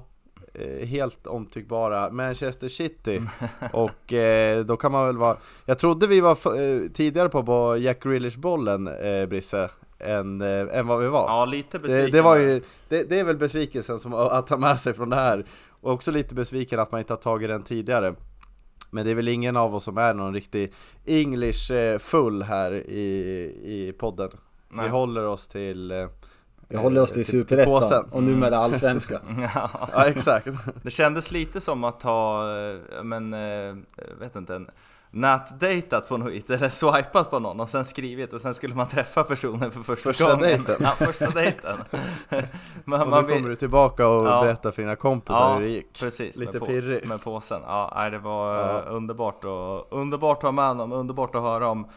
eh, 0.53 0.87
helt 0.87 1.27
omtyckbara 1.27 2.09
Manchester 2.09 2.67
City. 2.67 3.21
Och 3.73 4.13
eh, 4.13 4.65
då 4.65 4.77
kan 4.77 4.91
man 4.91 5.05
väl 5.05 5.17
vara, 5.17 5.37
jag 5.65 5.79
trodde 5.79 6.07
vi 6.07 6.21
var 6.21 6.89
tidigare 6.89 7.29
på, 7.29 7.43
på 7.43 7.77
Jack 7.77 8.03
Grealish-bollen, 8.03 8.87
eh, 8.87 9.25
Brisse, 9.25 9.69
än, 10.03 10.41
eh, 10.41 10.77
än 10.77 10.87
vad 10.87 10.99
vi 10.99 11.07
var. 11.07 11.27
Ja, 11.27 11.45
lite 11.45 11.79
besviken. 11.79 12.05
Det, 12.05 12.17
det 12.17 12.21
var 12.21 12.35
ju, 12.37 12.61
det, 12.89 13.09
det 13.09 13.19
är 13.19 13.23
väl 13.23 13.37
besvikelsen 13.37 13.99
som 13.99 14.13
att 14.13 14.47
ta 14.47 14.57
med 14.57 14.79
sig 14.79 14.93
från 14.93 15.09
det 15.09 15.15
här 15.15 15.45
Och 15.81 15.91
också 15.91 16.11
lite 16.11 16.35
besviken 16.35 16.79
att 16.79 16.91
man 16.91 16.99
inte 16.99 17.13
har 17.13 17.17
tagit 17.17 17.49
den 17.49 17.63
tidigare 17.63 18.15
Men 18.91 19.05
det 19.05 19.11
är 19.11 19.15
väl 19.15 19.27
ingen 19.27 19.57
av 19.57 19.75
oss 19.75 19.83
som 19.83 19.97
är 19.97 20.13
någon 20.13 20.33
riktig 20.33 20.73
English 21.05 21.71
eh, 21.71 21.99
full 21.99 22.43
här 22.43 22.71
i, 22.71 23.09
i 23.63 23.93
podden 23.99 24.29
Nej. 24.73 24.85
Vi 24.85 24.91
håller 24.91 25.25
oss 25.25 25.47
till 25.47 25.91
eh, 25.91 26.07
Vi 26.67 26.77
håller 26.77 27.01
oss 27.01 27.11
till 27.11 27.25
superettan 27.25 28.05
och 28.11 28.23
numera 28.23 28.57
allsvenska. 28.57 29.21
Ja. 29.55 29.89
Ja 29.93 30.05
exakt 30.05 30.47
Det 30.83 30.91
kändes 30.91 31.31
lite 31.31 31.61
som 31.61 31.83
att 31.83 32.03
ha, 32.03 32.51
eh, 32.57 33.03
men, 33.03 33.33
eh, 33.33 33.75
vet 34.19 34.35
inte, 34.35 34.55
en 34.55 34.69
nätdejtat 35.13 36.09
på 36.09 36.17
något 36.17 36.49
eller 36.49 36.69
swipat 36.69 37.29
på 37.31 37.39
någon 37.39 37.59
och 37.59 37.69
sen 37.69 37.85
skrivit 37.85 38.33
och 38.33 38.41
sen 38.41 38.53
skulle 38.53 38.75
man 38.75 38.87
träffa 38.87 39.23
personen 39.23 39.71
för 39.71 39.83
första, 39.83 40.09
Första 40.09 40.23
gången. 40.25 40.39
dejten. 40.39 40.75
Ja, 40.79 40.89
första 40.89 41.29
dejten. 41.29 41.77
man, 42.85 43.01
Och 43.01 43.07
man 43.07 43.21
nu 43.23 43.27
vill- 43.27 43.35
kommer 43.37 43.49
du 43.49 43.55
tillbaka 43.55 44.07
och 44.07 44.27
Ja. 44.27 44.41
berättar 44.41 44.71
för 44.71 44.81
dina 44.81 44.95
kompisar 44.95 45.49
Ja, 45.49 45.53
hur 45.53 45.61
det 45.61 45.69
gick 45.69 45.99
Precis, 45.99 46.37
Lite 46.37 46.51
med, 46.51 46.59
på, 46.59 46.65
pirrig. 46.65 47.07
med 47.07 47.23
påsen. 47.23 47.61
Ja, 47.67 47.93
nej, 47.95 48.11
det 48.11 48.17
var 48.19 48.55
Ja. 48.55 48.79
eh, 48.79 48.95
underbart, 48.95 49.43
och, 49.43 49.87
underbart 49.99 50.37
att 50.37 50.43
ha 50.43 50.51
med 50.51 50.67
honom, 50.67 50.91
underbart 50.91 51.35
att 51.35 51.41
höra 51.41 51.67
om, 51.67 51.87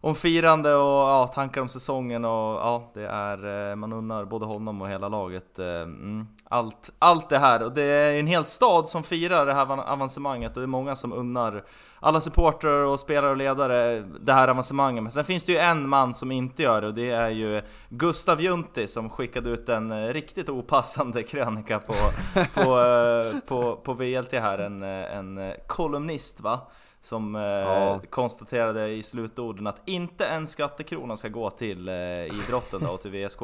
om 0.00 0.14
firande 0.14 0.74
och 0.74 1.08
ja, 1.08 1.26
tankar 1.34 1.60
om 1.60 1.68
säsongen 1.68 2.24
och 2.24 2.30
ja, 2.30 2.90
det 2.94 3.06
är, 3.06 3.70
eh, 3.70 3.76
man 3.76 3.92
unnar 3.92 4.24
både 4.24 4.46
honom 4.46 4.82
och 4.82 4.88
hela 4.88 5.08
laget 5.08 5.58
eh, 5.58 5.66
mm, 5.66 6.26
allt, 6.48 6.90
allt 6.98 7.28
det 7.28 7.38
här. 7.38 7.64
Och 7.64 7.72
det 7.72 7.82
är 7.82 8.18
en 8.20 8.26
hel 8.26 8.44
stad 8.44 8.88
som 8.88 9.02
firar 9.02 9.46
det 9.46 9.54
här 9.54 9.92
avancemanget 9.92 10.56
och 10.56 10.60
det 10.60 10.64
är 10.64 10.66
många 10.66 10.96
som 10.96 11.12
unnar 11.12 11.64
alla 12.00 12.20
supportrar 12.20 12.84
och 12.84 13.00
spelare 13.00 13.30
och 13.30 13.36
ledare 13.36 14.00
det 14.20 14.32
här 14.32 14.48
avancemanget. 14.48 15.02
Men 15.02 15.12
sen 15.12 15.24
finns 15.24 15.44
det 15.44 15.52
ju 15.52 15.58
en 15.58 15.88
man 15.88 16.14
som 16.14 16.32
inte 16.32 16.62
gör 16.62 16.80
det 16.80 16.86
och 16.86 16.94
det 16.94 17.10
är 17.10 17.28
ju 17.28 17.62
Gustav 17.88 18.42
Junti 18.42 18.88
som 18.88 19.10
skickade 19.10 19.50
ut 19.50 19.68
en 19.68 19.92
eh, 19.92 20.12
riktigt 20.12 20.48
opassande 20.48 21.22
krönika 21.22 21.78
på, 21.78 21.94
på, 22.34 22.44
på, 22.54 23.40
på, 23.46 23.76
på 23.76 23.92
VLT 23.94 24.32
här, 24.32 24.58
en, 24.58 24.82
en 24.82 25.52
kolumnist 25.66 26.40
va? 26.40 26.60
Som 27.00 27.36
eh, 27.36 27.42
Ja. 27.42 28.00
konstaterade 28.10 28.88
i 28.88 29.02
slutorden 29.02 29.66
att 29.66 29.80
inte 29.84 30.26
en 30.26 30.46
skattekrona 30.46 31.16
ska 31.16 31.28
gå 31.28 31.50
till 31.50 31.88
eh, 31.88 31.94
idrotten 32.24 32.80
då, 32.80 32.88
och 32.90 33.00
till 33.00 33.10
VSK. 33.10 33.40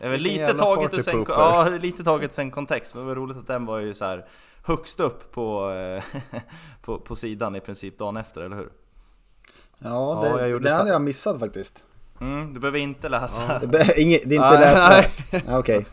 Det 0.00 0.18
lite 0.18 0.54
taget 0.54 0.94
ur 0.94 1.00
sen, 1.00 1.24
ja, 1.28 1.68
lite 1.80 2.04
taget 2.04 2.32
sen 2.32 2.50
kontext, 2.50 2.94
men 2.94 3.02
det 3.02 3.08
var 3.08 3.14
roligt 3.16 3.36
att 3.36 3.46
den 3.46 3.66
var 3.66 3.78
ju 3.78 3.94
så 3.94 4.04
här 4.04 4.24
högst 4.64 5.00
upp 5.00 5.32
på, 5.32 5.70
eh, 5.70 6.20
på, 6.82 6.98
på 6.98 7.16
sidan 7.16 7.56
i 7.56 7.60
princip 7.60 7.98
dagen 7.98 8.16
efter, 8.16 8.40
eller 8.40 8.56
hur? 8.56 8.68
Ja, 9.78 10.26
Ja, 10.28 10.40
jag 10.46 10.62
det, 10.62 10.68
det 10.68 10.74
hade 10.74 10.90
jag 10.90 11.02
missat 11.02 11.38
faktiskt. 11.40 11.84
Mm, 12.20 12.54
du 12.54 12.60
behöver 12.60 12.78
inte 12.78 13.08
läsa. 13.08 13.58
Det, 13.58 13.66
be- 13.66 14.00
inget, 14.00 14.22
det 14.24 14.34
är 14.36 14.52
inte 14.54 14.78
nej. 14.88 15.10
Ja, 15.46 15.58
Okej. 15.58 15.86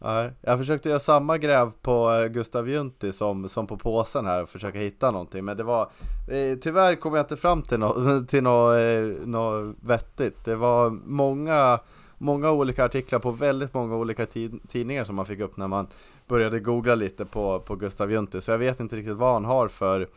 Nej, 0.00 0.32
jag 0.40 0.58
försökte 0.58 0.88
göra 0.88 0.98
samma 0.98 1.38
gräv 1.38 1.70
på 1.82 2.12
eh, 2.12 2.26
Gustav 2.26 2.68
Junti 2.68 3.12
som, 3.12 3.48
som 3.48 3.66
på 3.66 3.76
påsen 3.76 4.26
här 4.26 4.42
och 4.42 4.48
försöka 4.48 4.78
hitta 4.78 5.10
någonting 5.10 5.44
Men 5.44 5.56
det 5.56 5.64
var 5.64 5.82
eh, 6.28 6.58
Tyvärr 6.60 6.94
kom 6.94 7.14
jag 7.14 7.22
inte 7.22 7.36
fram 7.36 7.62
till 7.62 7.78
något 7.78 8.28
till 8.28 8.42
no, 8.42 8.74
eh, 8.74 9.26
no 9.26 9.74
vettigt. 9.80 10.44
Det 10.44 10.56
var 10.56 10.90
många 10.90 11.80
Många 12.20 12.50
olika 12.50 12.84
artiklar 12.84 13.18
på 13.18 13.30
väldigt 13.30 13.74
många 13.74 13.96
olika 13.96 14.26
tid, 14.26 14.60
tidningar 14.68 15.04
som 15.04 15.16
man 15.16 15.26
fick 15.26 15.40
upp 15.40 15.56
när 15.56 15.68
man 15.68 15.86
Började 16.28 16.60
googla 16.60 16.94
lite 16.94 17.24
på, 17.24 17.60
på 17.60 17.76
Gustav 17.76 18.12
Junti 18.12 18.40
Så 18.40 18.50
jag 18.50 18.58
vet 18.58 18.80
inte 18.80 18.96
riktigt 18.96 19.16
vad 19.16 19.32
han 19.32 19.44
har 19.44 19.68
för 19.68 20.08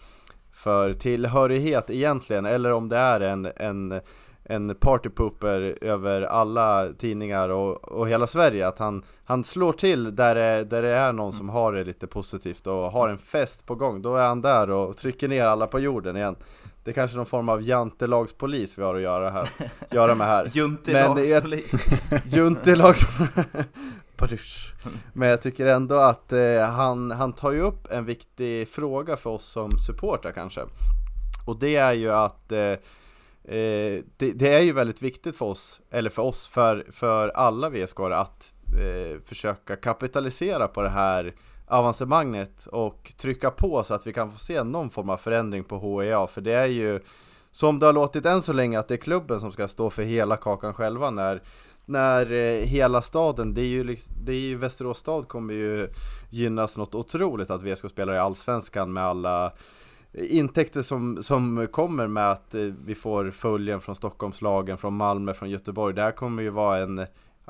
För 0.51 0.93
tillhörighet 0.93 1.89
egentligen 1.89 2.45
Eller 2.45 2.71
om 2.71 2.89
det 2.89 2.97
är 2.97 3.19
en, 3.19 3.51
en 3.55 4.01
en 4.43 4.75
partypooper 4.75 5.77
över 5.81 6.21
alla 6.21 6.87
tidningar 6.97 7.49
och, 7.49 7.91
och 7.91 8.09
hela 8.09 8.27
Sverige 8.27 8.67
att 8.67 8.79
han, 8.79 9.03
han 9.23 9.43
slår 9.43 9.73
till 9.73 10.15
där 10.15 10.35
det, 10.35 10.63
där 10.63 10.81
det 10.81 10.89
är 10.89 11.13
någon 11.13 11.33
som 11.33 11.49
har 11.49 11.73
det 11.73 11.83
lite 11.83 12.07
positivt 12.07 12.67
och 12.67 12.91
har 12.91 13.09
en 13.09 13.17
fest 13.17 13.65
på 13.65 13.75
gång. 13.75 14.01
Då 14.01 14.15
är 14.15 14.25
han 14.25 14.41
där 14.41 14.69
och 14.69 14.97
trycker 14.97 15.27
ner 15.27 15.45
alla 15.45 15.67
på 15.67 15.79
jorden 15.79 16.17
igen. 16.17 16.35
Det 16.83 16.91
är 16.91 16.95
kanske 16.95 17.17
någon 17.17 17.25
form 17.25 17.49
av 17.49 17.61
jantelagspolis 17.61 18.77
vi 18.77 18.83
har 18.83 18.95
att 18.95 19.01
göra, 19.01 19.29
här, 19.29 19.49
göra 19.91 20.15
med 20.15 20.27
här. 20.27 20.51
Juntilagspolis. 20.53 21.71
Juntelags... 22.25 22.99
Padusch. 24.15 24.73
Men 25.13 25.29
jag 25.29 25.41
tycker 25.41 25.65
ändå 25.67 25.95
att 25.95 26.33
eh, 26.33 26.69
han, 26.69 27.11
han 27.11 27.33
tar 27.33 27.51
ju 27.51 27.61
upp 27.61 27.91
en 27.91 28.05
viktig 28.05 28.67
fråga 28.67 29.17
för 29.17 29.29
oss 29.29 29.45
som 29.45 29.71
supportrar 29.87 30.31
kanske. 30.31 30.61
Och 31.45 31.59
det 31.59 31.75
är 31.75 31.93
ju 31.93 32.11
att 32.11 32.51
eh, 32.51 32.73
Eh, 33.43 34.03
det, 34.17 34.31
det 34.35 34.53
är 34.53 34.61
ju 34.61 34.73
väldigt 34.73 35.01
viktigt 35.01 35.35
för 35.35 35.45
oss, 35.45 35.81
eller 35.89 36.09
för 36.09 36.21
oss, 36.21 36.47
för, 36.47 36.85
för 36.91 37.29
alla 37.29 37.69
vsk 37.69 37.99
att 37.99 38.55
eh, 38.79 39.19
försöka 39.25 39.75
kapitalisera 39.75 40.67
på 40.67 40.81
det 40.81 40.89
här 40.89 41.35
avancemanget 41.67 42.65
och 42.65 43.13
trycka 43.17 43.51
på 43.51 43.83
så 43.83 43.93
att 43.93 44.07
vi 44.07 44.13
kan 44.13 44.31
få 44.31 44.39
se 44.39 44.63
någon 44.63 44.89
form 44.89 45.09
av 45.09 45.17
förändring 45.17 45.63
på 45.63 45.77
HEA 45.77 46.27
för 46.27 46.41
det 46.41 46.53
är 46.53 46.65
ju 46.65 46.99
som 47.51 47.79
det 47.79 47.85
har 47.85 47.93
låtit 47.93 48.25
än 48.25 48.41
så 48.41 48.53
länge 48.53 48.79
att 48.79 48.87
det 48.87 48.93
är 48.93 48.97
klubben 48.97 49.39
som 49.39 49.51
ska 49.51 49.67
stå 49.67 49.89
för 49.89 50.03
hela 50.03 50.37
kakan 50.37 50.73
själva 50.73 51.09
när 51.09 51.41
när 51.85 52.31
eh, 52.31 52.65
hela 52.65 53.01
staden, 53.01 53.53
det 53.53 53.61
är 53.61 53.67
ju, 53.67 53.83
liksom, 53.83 54.15
det 54.23 54.31
är 54.31 54.39
ju 54.39 54.55
Västerås 54.55 54.97
stad 54.97 55.27
kommer 55.27 55.53
ju 55.53 55.87
gynnas 56.29 56.77
något 56.77 56.95
otroligt 56.95 57.49
att 57.49 57.63
VSK 57.63 57.89
spelar 57.89 58.13
i 58.13 58.17
Allsvenskan 58.17 58.93
med 58.93 59.03
alla 59.03 59.53
intäkter 60.13 60.81
som, 60.81 61.23
som 61.23 61.67
kommer 61.71 62.07
med 62.07 62.31
att 62.31 62.55
eh, 62.55 62.61
vi 62.85 62.95
får 62.95 63.31
följen 63.31 63.81
från 63.81 63.95
Stockholmslagen, 63.95 64.77
från 64.77 64.93
Malmö, 64.93 65.33
från 65.33 65.49
Göteborg. 65.49 65.95
Det 65.95 66.01
här 66.01 66.11
kommer 66.11 66.43
ju 66.43 66.49
vara 66.49 66.77
en 66.77 67.05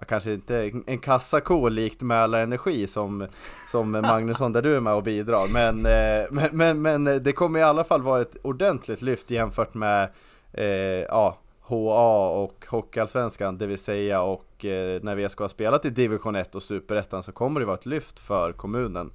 Kanske 0.08 0.34
inte 0.34 0.72
en 0.86 1.00
kassako 1.00 1.70
likt 1.70 2.02
Mälarenergi 2.02 2.88
som, 2.88 3.28
som 3.72 3.92
Magnusson 4.02 4.54
där 4.54 4.62
du 4.62 4.76
är 4.76 4.80
med 4.80 4.94
och 4.94 5.04
bidrar 5.04 5.48
men, 5.54 5.86
eh, 5.86 6.28
men, 6.32 6.50
men, 6.52 7.04
men 7.04 7.24
det 7.24 7.34
kommer 7.34 7.60
i 7.60 7.64
alla 7.64 7.84
fall 7.84 8.02
vara 8.02 8.22
ett 8.22 8.38
ordentligt 8.42 9.02
lyft 9.02 9.32
jämfört 9.32 9.74
med 9.74 10.10
eh, 10.54 10.66
ja, 11.10 11.38
HA 11.62 12.30
och 12.30 12.66
Hockeyallsvenskan 12.70 13.58
det 13.58 13.68
vill 13.68 13.78
säga 13.78 14.22
och 14.22 14.66
eh, 14.66 15.02
när 15.04 15.16
vi 15.16 15.30
ska 15.30 15.44
ha 15.44 15.50
spelat 15.50 15.86
i 15.86 15.90
division 15.90 16.36
1 16.36 16.56
och 16.56 16.64
superettan 16.64 17.24
så 17.24 17.32
kommer 17.32 17.60
det 17.60 17.66
vara 17.66 17.78
ett 17.78 17.86
lyft 17.86 18.20
för 18.20 18.52
kommunen 18.52 19.12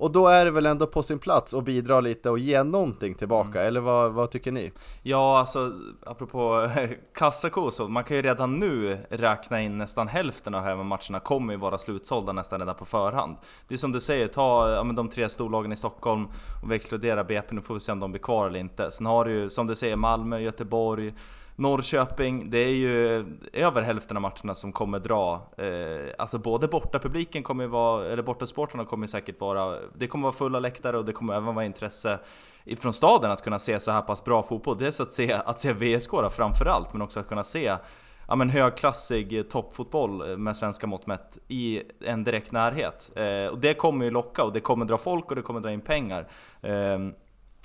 och 0.00 0.10
då 0.10 0.26
är 0.26 0.44
det 0.44 0.50
väl 0.50 0.66
ändå 0.66 0.86
på 0.86 1.02
sin 1.02 1.18
plats 1.18 1.54
att 1.54 1.64
bidra 1.64 2.00
lite 2.00 2.30
och 2.30 2.38
ge 2.38 2.62
någonting 2.62 3.14
tillbaka, 3.14 3.62
eller 3.62 3.80
vad, 3.80 4.12
vad 4.12 4.30
tycker 4.30 4.52
ni? 4.52 4.72
Ja, 5.02 5.38
alltså 5.38 5.72
apropå 6.06 6.70
kassako 7.14 7.70
så 7.70 7.88
man 7.88 8.04
kan 8.04 8.16
ju 8.16 8.22
redan 8.22 8.58
nu 8.58 8.98
räkna 9.10 9.60
in 9.60 9.78
nästan 9.78 10.08
hälften 10.08 10.54
av 10.54 10.62
hemmamatcherna 10.62 11.20
kommer 11.20 11.52
ju 11.52 11.58
vara 11.58 11.78
slutsålda 11.78 12.32
nästan 12.32 12.60
redan 12.60 12.74
på 12.74 12.84
förhand. 12.84 13.36
Det 13.68 13.74
är 13.74 13.78
som 13.78 13.92
du 13.92 14.00
säger, 14.00 14.28
ta 14.28 14.70
ja, 14.70 14.84
men 14.84 14.96
de 14.96 15.08
tre 15.08 15.28
storlagen 15.28 15.72
i 15.72 15.76
Stockholm 15.76 16.26
och 16.62 16.70
vi 16.70 16.74
exkluderar 16.74 17.24
BP, 17.24 17.54
nu 17.54 17.60
får 17.60 17.74
vi 17.74 17.80
se 17.80 17.92
om 17.92 18.00
de 18.00 18.12
blir 18.12 18.22
kvar 18.22 18.46
eller 18.46 18.60
inte. 18.60 18.90
Sen 18.90 19.06
har 19.06 19.24
du 19.24 19.32
ju 19.32 19.50
som 19.50 19.66
du 19.66 19.76
säger 19.76 19.96
Malmö, 19.96 20.38
Göteborg, 20.38 21.14
Norrköping, 21.60 22.50
det 22.50 22.58
är 22.58 22.74
ju 22.74 23.24
över 23.52 23.82
hälften 23.82 24.16
av 24.16 24.20
matcherna 24.20 24.54
som 24.54 24.72
kommer 24.72 24.98
dra. 24.98 25.48
Eh, 25.58 26.14
alltså 26.18 26.38
både 26.38 26.68
bortapubliken 26.68 27.42
kommer 27.42 27.64
ju 27.64 27.70
vara, 27.70 28.06
eller 28.06 28.22
bortasportarna 28.22 28.84
kommer 28.84 29.06
säkert 29.06 29.40
vara, 29.40 29.78
det 29.94 30.06
kommer 30.06 30.22
vara 30.22 30.32
fulla 30.32 30.60
läktare 30.60 30.98
och 30.98 31.04
det 31.04 31.12
kommer 31.12 31.34
även 31.34 31.54
vara 31.54 31.64
intresse 31.64 32.18
från 32.78 32.92
staden 32.92 33.30
att 33.30 33.42
kunna 33.42 33.58
se 33.58 33.80
så 33.80 33.90
här 33.90 34.02
pass 34.02 34.24
bra 34.24 34.42
fotboll. 34.42 34.78
Dels 34.78 35.00
att 35.00 35.12
se, 35.12 35.32
att 35.32 35.60
se 35.60 35.72
VSK 35.72 36.10
då 36.10 36.30
framförallt, 36.30 36.92
men 36.92 37.02
också 37.02 37.20
att 37.20 37.28
kunna 37.28 37.44
se 37.44 37.76
ja, 38.28 38.36
men 38.36 38.50
högklassig 38.50 39.50
toppfotboll 39.50 40.38
med 40.38 40.56
svenska 40.56 40.86
mått 40.86 41.06
mätt 41.06 41.38
i 41.48 41.82
en 42.04 42.24
direkt 42.24 42.52
närhet. 42.52 43.10
Eh, 43.14 43.46
och 43.46 43.58
det 43.58 43.74
kommer 43.74 44.04
ju 44.04 44.10
locka 44.10 44.44
och 44.44 44.52
det 44.52 44.60
kommer 44.60 44.84
dra 44.84 44.98
folk 44.98 45.30
och 45.30 45.36
det 45.36 45.42
kommer 45.42 45.60
dra 45.60 45.72
in 45.72 45.80
pengar. 45.80 46.28
Eh, 46.62 46.98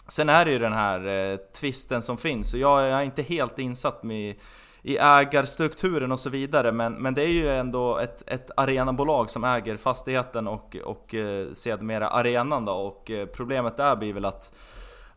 Sen 0.08 0.30
är 0.30 0.46
det 0.46 0.52
ju 0.52 0.60
den 0.60 0.74
här 0.74 1.08
eh, 1.08 1.38
twisten 1.38 2.02
som 2.02 2.18
finns 2.18 2.54
och 2.54 2.60
jag 2.60 2.84
är 2.84 3.02
inte 3.02 3.22
helt 3.22 3.60
insatt 3.60 4.04
med 4.04 4.36
i 4.82 4.98
ägarstrukturen 4.98 6.12
och 6.12 6.20
så 6.20 6.30
vidare. 6.30 6.72
Men, 6.72 6.94
men 6.94 7.14
det 7.14 7.22
är 7.22 7.28
ju 7.28 7.50
ändå 7.50 7.98
ett, 7.98 8.24
ett 8.28 8.52
arenabolag 8.58 9.30
som 9.30 9.44
äger 9.44 9.78
fastigheten 9.78 10.48
och, 10.48 10.76
och 10.84 11.16
eh, 11.16 11.52
sedermera 11.54 12.08
arenan 12.08 12.66
då. 12.66 12.74
Och 12.74 13.12
eh, 13.12 13.26
problemet 13.26 13.78
där 13.78 13.96
blir 13.96 14.14
väl 14.14 14.26
att 14.26 14.54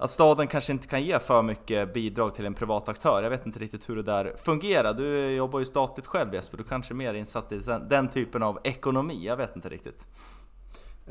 att 0.01 0.11
staden 0.11 0.47
kanske 0.47 0.73
inte 0.73 0.89
kan 0.89 1.03
ge 1.03 1.19
för 1.19 1.43
mycket 1.43 1.95
bidrag 1.95 2.35
till 2.35 2.47
en 2.47 2.55
privat 2.55 2.89
aktör. 2.89 3.23
Jag 3.23 3.31
vet 3.31 3.47
inte 3.47 3.59
riktigt 3.59 3.89
hur 3.89 3.97
det 3.97 4.03
där 4.03 4.35
fungerar. 4.37 4.95
Du 4.95 5.31
jobbar 5.31 5.59
ju 5.59 5.65
statligt 5.65 6.07
själv 6.07 6.35
Jesper, 6.35 6.59
du 6.59 6.65
kanske 6.65 6.93
är 6.93 6.97
mer 6.97 7.15
insatt 7.15 7.53
i 7.53 7.61
den 7.89 8.09
typen 8.09 8.43
av 8.43 8.59
ekonomi. 8.65 9.27
Jag 9.27 9.37
vet 9.37 9.57
inte 9.57 9.69
riktigt. 9.69 10.09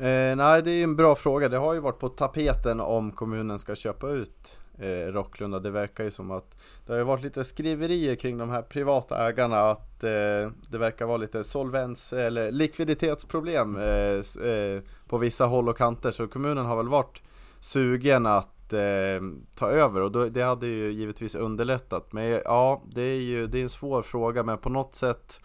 Eh, 0.00 0.36
nej, 0.36 0.62
det 0.62 0.70
är 0.70 0.84
en 0.84 0.96
bra 0.96 1.14
fråga. 1.14 1.48
Det 1.48 1.56
har 1.56 1.74
ju 1.74 1.80
varit 1.80 1.98
på 1.98 2.08
tapeten 2.08 2.80
om 2.80 3.12
kommunen 3.12 3.58
ska 3.58 3.74
köpa 3.74 4.10
ut 4.10 4.58
eh, 4.78 5.12
Rocklunda. 5.12 5.58
Det 5.58 5.70
verkar 5.70 6.04
ju 6.04 6.10
som 6.10 6.30
att 6.30 6.56
det 6.86 6.92
har 6.92 7.04
varit 7.04 7.22
lite 7.22 7.44
skriverier 7.44 8.14
kring 8.14 8.38
de 8.38 8.50
här 8.50 8.62
privata 8.62 9.28
ägarna 9.28 9.70
att 9.70 10.04
eh, 10.04 10.50
det 10.70 10.78
verkar 10.78 11.06
vara 11.06 11.16
lite 11.16 11.44
solvens 11.44 12.12
eller 12.12 12.52
likviditetsproblem 12.52 13.76
eh, 13.76 14.46
eh, 14.48 14.82
på 15.08 15.18
vissa 15.18 15.46
håll 15.46 15.68
och 15.68 15.78
kanter. 15.78 16.10
Så 16.10 16.26
kommunen 16.28 16.66
har 16.66 16.76
väl 16.76 16.88
varit 16.88 17.22
sugen 17.60 18.26
att 18.26 18.72
eh, 18.72 19.20
ta 19.54 19.68
över 19.70 20.00
och 20.00 20.12
då, 20.12 20.24
det 20.24 20.42
hade 20.42 20.66
ju 20.66 20.90
givetvis 20.92 21.34
underlättat. 21.34 22.12
Men 22.12 22.24
ja, 22.24 22.82
det 22.94 23.02
är 23.02 23.20
ju 23.20 23.46
det 23.46 23.58
är 23.58 23.62
en 23.62 23.70
svår 23.70 24.02
fråga 24.02 24.42
men 24.42 24.58
på 24.58 24.68
något 24.68 24.94
sätt 24.94 25.40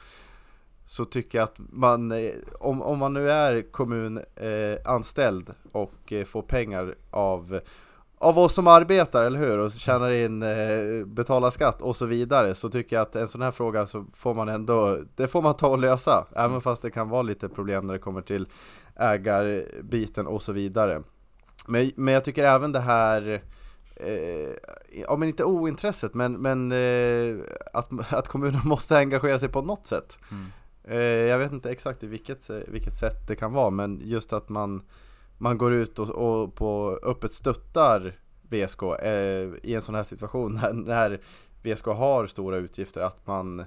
så 0.93 1.05
tycker 1.05 1.37
jag 1.37 1.43
att 1.43 1.55
man, 1.57 2.11
eh, 2.11 2.31
om, 2.59 2.81
om 2.81 2.99
man 2.99 3.13
nu 3.13 3.31
är 3.31 3.71
kommunanställd 3.71 5.49
eh, 5.49 5.55
och 5.71 6.13
eh, 6.13 6.25
får 6.25 6.41
pengar 6.41 6.95
av, 7.11 7.59
av 8.17 8.39
oss 8.39 8.53
som 8.53 8.67
arbetar, 8.67 9.23
eller 9.23 9.39
hur? 9.39 9.59
Och 9.59 9.71
tjänar 9.71 10.11
in, 10.11 10.43
eh, 10.43 11.05
betalar 11.05 11.49
skatt 11.49 11.81
och 11.81 11.95
så 11.95 12.05
vidare, 12.05 12.55
så 12.55 12.69
tycker 12.69 12.95
jag 12.95 13.03
att 13.03 13.15
en 13.15 13.27
sån 13.27 13.41
här 13.41 13.51
fråga 13.51 13.87
så 13.87 14.05
får 14.13 14.33
man 14.33 14.49
ändå, 14.49 14.99
det 15.15 15.27
får 15.27 15.41
man 15.41 15.55
ta 15.55 15.67
och 15.67 15.79
lösa, 15.79 16.27
även 16.35 16.61
fast 16.61 16.81
det 16.81 16.91
kan 16.91 17.09
vara 17.09 17.21
lite 17.21 17.49
problem 17.49 17.87
när 17.87 17.93
det 17.93 17.99
kommer 17.99 18.21
till 18.21 18.47
ägarbiten 18.95 20.27
och 20.27 20.41
så 20.41 20.51
vidare. 20.51 21.03
Men, 21.67 21.91
men 21.95 22.13
jag 22.13 22.23
tycker 22.23 22.43
även 22.43 22.71
det 22.71 22.79
här 22.79 23.41
eh, 23.95 24.53
ja 25.07 25.15
men 25.15 25.29
inte 25.29 25.43
ointresset 25.43 26.13
men, 26.13 26.33
men 26.33 26.71
eh, 26.71 27.35
att, 27.73 28.13
att 28.13 28.27
kommunen 28.27 28.61
måste 28.65 28.97
engagera 28.97 29.39
sig 29.39 29.49
på 29.49 29.61
något 29.61 29.87
sätt. 29.87 30.17
Mm. 30.31 30.45
Eh, 30.83 30.97
jag 31.03 31.39
vet 31.39 31.51
inte 31.51 31.71
exakt 31.71 32.03
i 32.03 32.07
vilket, 32.07 32.49
vilket 32.49 32.93
sätt 32.93 33.27
det 33.27 33.35
kan 33.35 33.53
vara 33.53 33.69
men 33.69 34.01
just 34.03 34.33
att 34.33 34.49
man, 34.49 34.81
man 35.37 35.57
går 35.57 35.73
ut 35.73 35.99
och, 35.99 36.09
och 36.09 36.55
på 36.55 36.99
öppet 37.03 37.33
stöttar 37.33 38.19
VSK 38.41 38.83
eh, 38.83 39.49
i 39.63 39.73
en 39.75 39.81
sån 39.81 39.95
här 39.95 40.03
situation 40.03 40.53
när, 40.61 40.73
när 40.73 41.19
VSK 41.63 41.85
har 41.85 42.27
stora 42.27 42.57
utgifter 42.57 43.01
att 43.01 43.27
man 43.27 43.65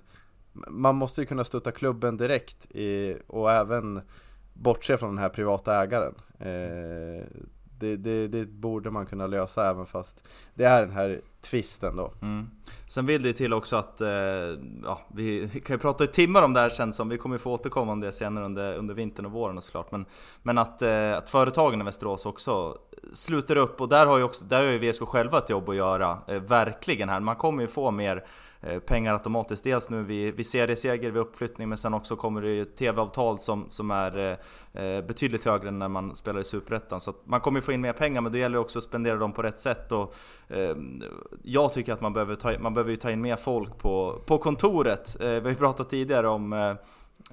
man 0.69 0.95
måste 0.95 1.21
ju 1.21 1.27
kunna 1.27 1.45
stötta 1.45 1.73
klubben 1.73 2.17
direkt 2.17 2.67
i, 2.71 3.17
och 3.27 3.53
även 3.53 4.01
bortse 4.53 4.99
från 4.99 5.11
den 5.11 5.19
här 5.19 5.29
privata 5.29 5.83
ägaren. 5.83 6.15
Eh, 6.39 7.27
det, 7.81 7.97
det, 7.97 8.29
det, 8.29 8.47
borde 8.47 8.91
man 8.91 9.07
kunna 9.07 9.27
lösa 9.27 9.71
även 9.71 9.87
fast 9.87 10.29
det 10.55 10.65
är 10.65 10.83
den 10.83 10.93
här 10.93 11.21
tvisten 11.41 11.97
då. 11.97 12.13
Mm. 12.23 12.51
Sen 12.89 13.07
vill 13.07 13.23
det 13.23 13.29
ju 13.29 13.33
till 13.33 13.53
också 13.53 13.77
att, 13.77 14.01
eh, 14.01 14.09
ja, 14.85 15.01
vi 15.15 15.49
kan 15.65 15.75
ju 15.75 15.79
prata 15.79 16.05
i 16.05 16.07
timmar 16.07 16.43
om 16.43 16.53
det 16.53 16.61
här 16.61 16.71
känns 16.71 16.97
som, 16.97 17.09
vi 17.09 17.19
kommer 17.19 17.35
ju 17.35 17.39
få 17.39 17.53
återkomma 17.53 17.93
om 17.93 18.01
det 18.01 18.13
senare 18.13 18.45
under, 18.45 18.75
under 18.75 18.95
vintern 18.95 19.27
och 19.27 19.33
våren 19.33 19.57
och 19.57 19.65
såklart. 19.65 19.93
Men, 19.93 20.07
men 20.43 20.59
att, 20.59 20.83
eh, 20.83 21.17
att 21.17 21.31
företagen 21.31 21.81
i 21.81 21.85
Västerås 21.85 22.27
också 22.27 22.79
sluter 23.13 23.57
upp 23.57 23.81
och 23.81 23.89
där 23.89 24.07
har 24.07 24.19
ju 24.19 24.25
också, 24.25 24.45
där 24.45 24.65
har 24.65 24.73
ju 24.73 24.91
VSK 24.91 25.03
själva 25.03 25.39
ett 25.39 25.51
jobb 25.51 25.69
att 25.69 25.77
göra, 25.77 26.19
eh, 26.27 26.41
verkligen 26.41 27.09
här. 27.09 27.21
Man 27.21 27.37
kommer 27.37 27.63
ju 27.63 27.69
få 27.69 27.91
mer 27.91 28.25
Eh, 28.61 28.79
pengar 28.79 29.13
automatiskt. 29.13 29.65
Dels 29.65 29.91
nu 29.91 30.03
vid, 30.03 30.35
vid 30.35 30.47
serieseger, 30.47 31.11
vid 31.11 31.23
uppflyttning, 31.23 31.69
men 31.69 31.79
sen 31.79 31.95
också 31.95 32.17
kommer 32.17 32.43
det 32.43 32.49
ju 32.49 32.65
TV-avtal 32.65 33.39
som, 33.39 33.67
som 33.69 33.91
är 33.91 34.19
eh, 34.19 34.85
eh, 34.85 35.05
betydligt 35.05 35.45
högre 35.45 35.69
än 35.69 35.79
när 35.79 35.89
man 35.89 36.17
spelar 36.17 36.41
i 36.41 36.45
Superettan. 36.45 37.01
Så 37.01 37.15
man 37.25 37.41
kommer 37.41 37.59
ju 37.59 37.63
få 37.63 37.73
in 37.73 37.81
mer 37.81 37.93
pengar, 37.93 38.21
men 38.21 38.33
det 38.33 38.39
gäller 38.39 38.59
också 38.59 38.79
att 38.79 38.85
spendera 38.85 39.17
dem 39.17 39.33
på 39.33 39.43
rätt 39.43 39.61
sätt. 39.61 39.93
Och, 39.93 40.15
eh, 40.49 40.77
jag 41.43 41.73
tycker 41.73 41.93
att 41.93 42.01
man 42.01 42.13
behöver 42.13 42.35
ta, 42.35 42.59
man 42.59 42.75
behöver 42.75 42.97
ta 42.97 43.11
in 43.11 43.21
mer 43.21 43.37
folk 43.37 43.79
på, 43.79 44.23
på 44.27 44.39
kontoret. 44.39 45.17
Eh, 45.21 45.29
vi 45.29 45.41
har 45.41 45.51
ju 45.51 45.55
pratat 45.55 45.91
tidigare 45.91 46.29
om 46.29 46.77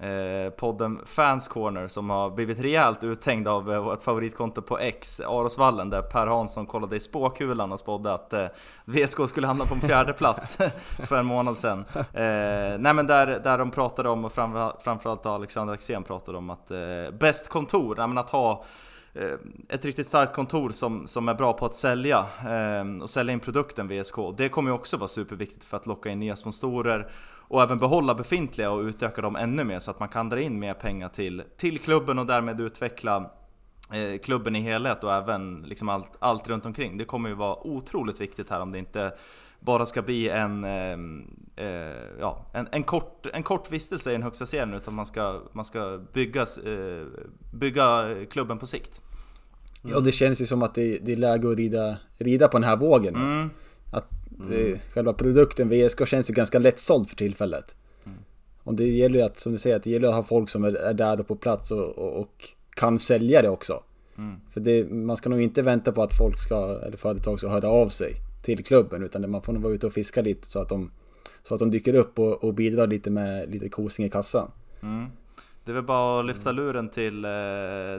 eh, 0.01 0.49
podden 0.49 0.99
Fans 1.05 1.47
Corner 1.47 1.87
som 1.87 2.09
har 2.09 2.29
blivit 2.29 2.59
rejält 2.59 3.03
uthängd 3.03 3.47
av 3.47 3.73
eh, 3.73 3.83
vårt 3.83 4.01
favoritkonto 4.01 4.61
på 4.61 4.79
X, 4.79 5.19
Arosvallen, 5.19 5.89
där 5.89 6.01
Per 6.01 6.27
Hansson 6.27 6.65
kollade 6.65 6.95
i 6.95 6.99
spåkulan 6.99 7.71
och 7.71 7.79
spådde 7.79 8.13
att 8.13 8.33
eh, 8.33 8.47
VSK 8.85 9.29
skulle 9.29 9.47
hamna 9.47 9.65
på 9.65 9.75
en 9.75 9.81
fjärde 9.81 10.13
plats 10.13 10.57
för 11.07 11.19
en 11.19 11.25
månad 11.25 11.57
sedan. 11.57 11.85
Eh, 11.95 12.77
nej 12.79 12.93
men 12.93 13.07
där, 13.07 13.27
där 13.27 13.57
de 13.57 13.71
pratade 13.71 14.09
om, 14.09 14.25
och 14.25 14.33
framförallt 14.33 15.25
Alexander 15.25 15.73
Axén 15.73 16.03
pratade 16.03 16.37
om 16.37 16.49
att 16.49 16.71
eh, 16.71 16.79
bäst 17.19 17.49
kontor, 17.49 17.95
nej, 17.97 18.07
men 18.07 18.17
att 18.17 18.29
ha 18.29 18.63
eh, 19.13 19.31
ett 19.69 19.85
riktigt 19.85 20.07
starkt 20.07 20.33
kontor 20.33 20.69
som, 20.69 21.07
som 21.07 21.29
är 21.29 21.33
bra 21.33 21.53
på 21.53 21.65
att 21.65 21.75
sälja 21.75 22.25
eh, 22.47 23.03
och 23.03 23.09
sälja 23.09 23.33
in 23.33 23.39
produkten 23.39 23.87
VSK. 23.87 24.15
Det 24.37 24.49
kommer 24.49 24.69
ju 24.69 24.75
också 24.75 24.97
vara 24.97 25.07
superviktigt 25.07 25.63
för 25.63 25.77
att 25.77 25.85
locka 25.85 26.09
in 26.09 26.19
nya 26.19 26.35
sponsorer 26.35 27.09
och 27.53 27.61
även 27.61 27.77
behålla 27.77 28.15
befintliga 28.15 28.71
och 28.71 28.81
utöka 28.81 29.21
dem 29.21 29.35
ännu 29.35 29.63
mer 29.63 29.79
så 29.79 29.91
att 29.91 29.99
man 29.99 30.09
kan 30.09 30.29
dra 30.29 30.41
in 30.41 30.59
mer 30.59 30.73
pengar 30.73 31.09
till, 31.09 31.43
till 31.57 31.79
klubben 31.79 32.19
och 32.19 32.25
därmed 32.25 32.61
utveckla 32.61 33.31
eh, 33.91 34.19
klubben 34.19 34.55
i 34.55 34.61
helhet 34.61 35.03
och 35.03 35.13
även 35.13 35.61
liksom 35.61 35.89
allt, 35.89 36.11
allt 36.19 36.47
runt 36.49 36.65
omkring. 36.65 36.97
Det 36.97 37.05
kommer 37.05 37.29
ju 37.29 37.35
vara 37.35 37.67
otroligt 37.67 38.21
viktigt 38.21 38.49
här 38.49 38.59
om 38.59 38.71
det 38.71 38.79
inte 38.79 39.13
bara 39.59 39.85
ska 39.85 40.01
bli 40.01 40.29
en, 40.29 40.63
eh, 40.63 40.97
eh, 41.65 41.97
ja, 42.19 42.45
en, 42.53 42.67
en, 42.71 42.83
kort, 42.83 43.25
en 43.33 43.43
kort 43.43 43.71
vistelse 43.71 44.09
i 44.09 44.13
den 44.13 44.23
högsta 44.23 44.45
serien 44.45 44.73
utan 44.73 44.93
man 44.93 45.05
ska, 45.05 45.41
man 45.51 45.65
ska 45.65 45.99
bygga, 46.13 46.41
eh, 46.41 47.05
bygga 47.53 48.15
klubben 48.29 48.57
på 48.57 48.67
sikt. 48.67 49.01
Ja, 49.81 49.99
det 49.99 50.11
känns 50.11 50.41
ju 50.41 50.45
som 50.45 50.63
att 50.63 50.75
det, 50.75 51.05
det 51.05 51.11
är 51.11 51.17
läge 51.17 51.49
att 51.49 51.57
rida, 51.57 51.97
rida 52.17 52.47
på 52.47 52.57
den 52.57 52.69
här 52.69 52.77
vågen. 52.77 53.15
Mm. 53.15 53.49
Att 53.91 54.09
Mm. 54.39 54.77
Själva 54.93 55.13
produkten 55.13 55.69
VSK 55.69 56.07
känns 56.07 56.29
ju 56.29 56.33
ganska 56.33 56.59
lättsåld 56.59 57.09
för 57.09 57.15
tillfället. 57.15 57.75
Mm. 58.05 58.17
Och 58.63 58.73
det 58.73 58.87
gäller 58.87 59.19
ju 59.19 59.25
att, 59.25 59.39
som 59.39 59.51
du 59.51 59.57
säger, 59.57 59.75
att 59.75 59.83
det 59.83 59.89
gäller 59.89 60.07
att 60.07 60.15
ha 60.15 60.23
folk 60.23 60.49
som 60.49 60.63
är, 60.63 60.73
är 60.73 60.93
där 60.93 61.17
på 61.17 61.35
plats 61.35 61.71
och, 61.71 61.97
och, 61.97 62.19
och 62.19 62.49
kan 62.69 62.99
sälja 62.99 63.41
det 63.41 63.49
också. 63.49 63.83
Mm. 64.17 64.35
För 64.53 64.59
det, 64.59 64.91
man 64.91 65.17
ska 65.17 65.29
nog 65.29 65.41
inte 65.41 65.61
vänta 65.61 65.91
på 65.91 66.03
att 66.03 66.17
folk 66.17 66.39
ska, 66.39 66.79
eller 66.85 66.97
företag 66.97 67.39
ska 67.39 67.49
höra 67.49 67.67
av 67.67 67.89
sig 67.89 68.13
till 68.43 68.63
klubben, 68.63 69.03
utan 69.03 69.31
man 69.31 69.41
får 69.41 69.53
nog 69.53 69.61
vara 69.61 69.73
ute 69.73 69.87
och 69.87 69.93
fiska 69.93 70.21
lite 70.21 70.47
så 70.47 70.59
att 70.59 70.69
de, 70.69 70.91
så 71.43 71.53
att 71.53 71.59
de 71.59 71.71
dyker 71.71 71.95
upp 71.95 72.19
och, 72.19 72.43
och 72.43 72.53
bidrar 72.53 72.87
lite 72.87 73.11
med 73.11 73.49
lite 73.49 73.69
kosing 73.69 74.05
i 74.05 74.09
kassan. 74.09 74.51
Mm. 74.81 75.05
Det 75.65 75.71
är 75.71 75.73
väl 75.73 75.83
bara 75.83 76.19
att 76.19 76.25
lyfta 76.25 76.51
luren 76.51 76.89
till 76.89 77.25
eh, 77.25 77.31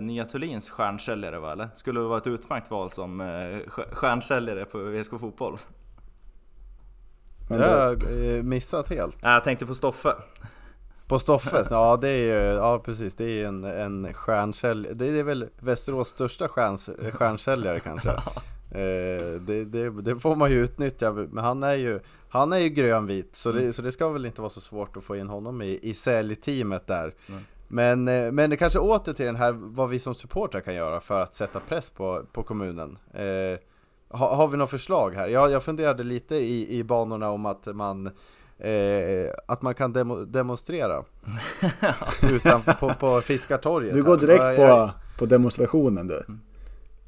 Nya 0.01 0.25
Thulins 0.25 0.71
stjärnsäljare 0.71 1.39
va, 1.39 1.53
eller? 1.53 1.69
Skulle 1.75 2.01
det 2.01 2.07
vara 2.07 2.19
ett 2.19 2.27
utmärkt 2.27 2.71
val 2.71 2.91
som 2.91 3.21
eh, 3.21 3.71
stjärnsäljare 3.93 4.65
på 4.65 4.79
VSK 4.79 5.11
Fotboll? 5.21 5.59
Men 7.49 7.59
det 7.59 7.67
har 7.67 7.77
jag 7.77 8.03
eh, 8.03 8.43
missat 8.43 8.89
helt. 8.89 9.19
Jag 9.23 9.45
tänkte 9.45 9.67
på 9.67 9.75
Stoffe. 9.75 10.15
På 11.07 11.19
Stoffe? 11.19 11.67
Ja 11.71 11.99
det 12.01 12.09
är 12.09 12.51
ju, 12.51 12.57
ja 12.57 12.79
precis, 12.79 13.15
det 13.15 13.25
är 13.25 13.29
ju 13.29 13.45
en, 13.45 13.65
en 13.65 14.15
stjärnsäljare. 14.15 14.95
Det 14.95 15.07
är 15.07 15.23
väl 15.23 15.49
Västerås 15.59 16.09
största 16.09 16.49
stjärns, 16.49 16.91
stjärnsäljare 17.13 17.81
kanske. 17.81 18.11
Eh, 18.71 19.41
det, 19.41 19.65
det, 19.65 19.91
det, 19.91 20.17
får 20.17 20.37
man 20.37 20.51
ju 20.51 20.65
utnyttja, 20.65 21.13
men 21.13 21.45
han 21.45 21.63
är 21.63 21.75
ju, 21.75 22.01
han 22.29 22.53
är 22.53 22.59
ju 22.59 22.69
grönvit 22.69 23.37
så 23.37 23.53
det, 23.53 23.61
mm. 23.61 23.73
så 23.73 23.83
det 23.83 23.93
ska 23.93 24.09
väl 24.09 24.27
inte 24.27 24.41
vara 24.41 24.51
så 24.51 24.61
svårt 24.61 24.97
att 24.97 25.05
få 25.05 25.17
in 25.17 25.29
honom 25.29 25.63
i, 25.63 25.79
i 25.83 25.95
säljteamet 25.95 26.87
där. 26.87 27.15
Mm. 27.29 27.41
Men, 27.69 28.09
eh, 28.09 28.33
men 28.33 28.51
det 28.51 28.57
kanske 28.57 28.79
åter 28.79 29.13
till 29.13 29.27
den 29.27 29.37
här 29.37 29.53
vad 29.53 29.91
vi 29.91 29.99
som 29.99 30.15
supportrar 30.15 30.61
kan 30.61 30.75
göra 30.75 31.01
för 31.01 31.21
att 31.21 31.35
sätta 31.35 31.61
press 31.61 31.91
på, 31.91 32.23
på 32.33 32.43
kommunen. 32.43 32.99
Eh, 33.13 33.59
ha, 34.19 34.35
har 34.35 34.49
vi 34.49 34.57
några 34.57 34.67
förslag 34.67 35.15
här? 35.15 35.29
Jag, 35.29 35.51
jag 35.51 35.63
funderade 35.63 36.05
lite 36.05 36.37
i, 36.37 36.79
i 36.79 36.85
banorna 36.85 37.31
om 37.31 37.47
att 37.47 37.67
man 37.67 38.11
Eh, 38.59 39.31
att 39.47 39.63
man 39.63 39.75
kan 39.75 39.93
demo, 39.93 40.25
demonstrera 40.25 41.05
utanför 42.23 42.73
på, 42.73 42.95
på 42.95 43.21
Fiskartorget. 43.21 43.95
Du 43.95 44.03
går 44.03 44.17
direkt 44.17 44.57
på, 44.57 44.91
på 45.19 45.27
demonstrationen 45.27 46.07
du. 46.07 46.25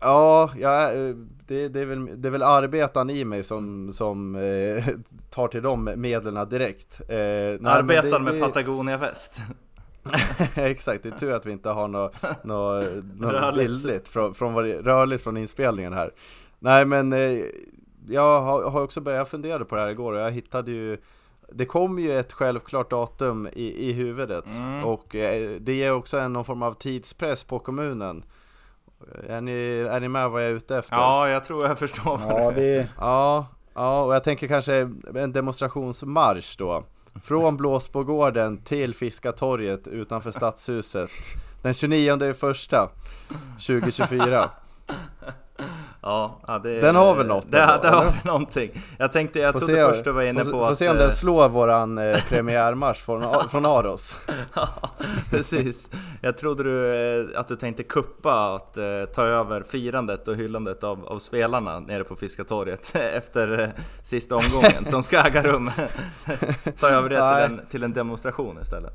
Ja, 0.00 0.50
ja 0.58 0.90
det, 1.46 1.68
det, 1.68 1.80
är 1.80 1.86
väl, 1.86 2.22
det 2.22 2.28
är 2.28 2.30
väl 2.30 2.42
arbetaren 2.42 3.10
i 3.10 3.24
mig 3.24 3.44
som, 3.44 3.92
som 3.92 4.34
eh, 4.34 4.84
tar 5.30 5.48
till 5.48 5.62
de 5.62 5.90
medlen 5.96 6.48
direkt. 6.48 7.00
Eh, 7.08 7.16
arbetaren 7.16 8.24
med 8.24 8.40
Patagonia-väst. 8.40 9.40
Exakt, 10.54 11.02
det 11.02 11.08
är 11.08 11.18
tur 11.18 11.32
att 11.32 11.46
vi 11.46 11.52
inte 11.52 11.68
har 11.68 11.88
något, 11.88 12.14
något, 12.42 12.84
något 13.18 13.54
bildligt 13.54 14.08
från, 14.08 14.34
från, 14.34 14.54
rörligt 14.64 15.22
från 15.22 15.36
inspelningen 15.36 15.92
här. 15.92 16.10
Nej 16.58 16.84
men 16.84 17.12
eh, 17.12 17.44
jag 18.08 18.42
har, 18.42 18.70
har 18.70 18.82
också 18.82 19.00
börjat, 19.00 19.18
jag 19.18 19.28
funderade 19.28 19.64
på 19.64 19.74
det 19.74 19.80
här 19.80 19.88
igår 19.88 20.12
och 20.12 20.20
jag 20.20 20.32
hittade 20.32 20.70
ju 20.70 20.98
det 21.52 21.64
kom 21.64 21.98
ju 21.98 22.18
ett 22.18 22.32
självklart 22.32 22.90
datum 22.90 23.48
i, 23.52 23.88
i 23.88 23.92
huvudet 23.92 24.44
mm. 24.44 24.84
och 24.84 25.14
eh, 25.14 25.50
det 25.60 25.72
ger 25.72 25.92
också 25.94 26.18
en 26.18 26.32
någon 26.32 26.44
form 26.44 26.62
av 26.62 26.74
tidspress 26.74 27.44
på 27.44 27.58
kommunen. 27.58 28.24
Är 29.28 29.40
ni, 29.40 29.86
är 29.90 30.00
ni 30.00 30.08
med 30.08 30.30
vad 30.30 30.42
jag 30.42 30.50
är 30.50 30.54
ute 30.54 30.76
efter? 30.76 30.96
Ja, 30.96 31.28
jag 31.28 31.44
tror 31.44 31.66
jag 31.66 31.78
förstår. 31.78 32.20
Ja, 32.28 32.50
det... 32.50 32.88
ja, 32.98 33.46
ja, 33.74 34.02
och 34.02 34.14
jag 34.14 34.24
tänker 34.24 34.48
kanske 34.48 34.90
en 35.14 35.32
demonstrationsmarsch 35.32 36.58
då. 36.58 36.84
Från 37.22 37.56
Blåsbogården 37.56 38.58
till 38.58 38.94
Fiskatorget 38.94 39.88
utanför 39.88 40.30
Stadshuset 40.30 41.10
Den 41.62 41.74
29 41.74 42.34
första 42.34 42.88
2024 43.66 44.50
Ja, 46.06 46.40
ja 46.46 46.58
det, 46.58 46.80
Den 46.80 46.96
har 46.96 47.14
väl 47.14 47.26
något 47.26 47.50
Det, 47.50 47.62
ändå, 47.62 47.82
det 47.82 47.88
har 47.88 48.04
väl 48.04 48.14
någonting. 48.24 48.70
Jag 48.98 49.12
tänkte, 49.12 49.38
jag 49.38 49.52
Får 49.52 49.60
trodde 49.60 49.74
se, 49.74 49.90
först 49.90 50.04
du 50.04 50.12
var 50.12 50.22
inne 50.22 50.44
får, 50.44 50.50
på 50.50 50.58
får 50.58 50.72
att... 50.72 50.78
se 50.78 50.88
om 50.88 50.96
eh, 50.96 51.02
den 51.02 51.12
slår 51.12 51.48
våran 51.48 51.98
eh, 51.98 52.20
premiärmatch 52.28 52.98
från, 52.98 53.48
från 53.50 53.66
Aros 53.66 54.18
Ja, 54.54 54.68
precis. 55.30 55.90
Jag 56.20 56.38
trodde 56.38 56.62
du, 56.62 56.94
eh, 57.34 57.40
att 57.40 57.48
du 57.48 57.56
tänkte 57.56 57.82
kuppa 57.82 58.54
att 58.54 58.76
eh, 58.76 58.84
ta 59.14 59.22
över 59.22 59.62
firandet 59.62 60.28
och 60.28 60.36
hyllandet 60.36 60.84
av, 60.84 61.06
av 61.06 61.18
spelarna 61.18 61.80
nere 61.80 62.04
på 62.04 62.16
Fiskatorget 62.16 62.96
efter 63.16 63.60
eh, 63.60 63.68
sista 64.02 64.36
omgången 64.36 64.84
som 64.86 65.02
ska 65.02 65.20
äga 65.20 65.42
rum. 65.42 65.70
ta 66.80 66.88
över 66.88 67.08
det 67.08 67.20
Nej. 67.20 67.46
till 67.46 67.58
en, 67.58 67.66
till 67.66 67.82
en 67.82 67.92
demonstration 67.92 68.58
istället. 68.62 68.92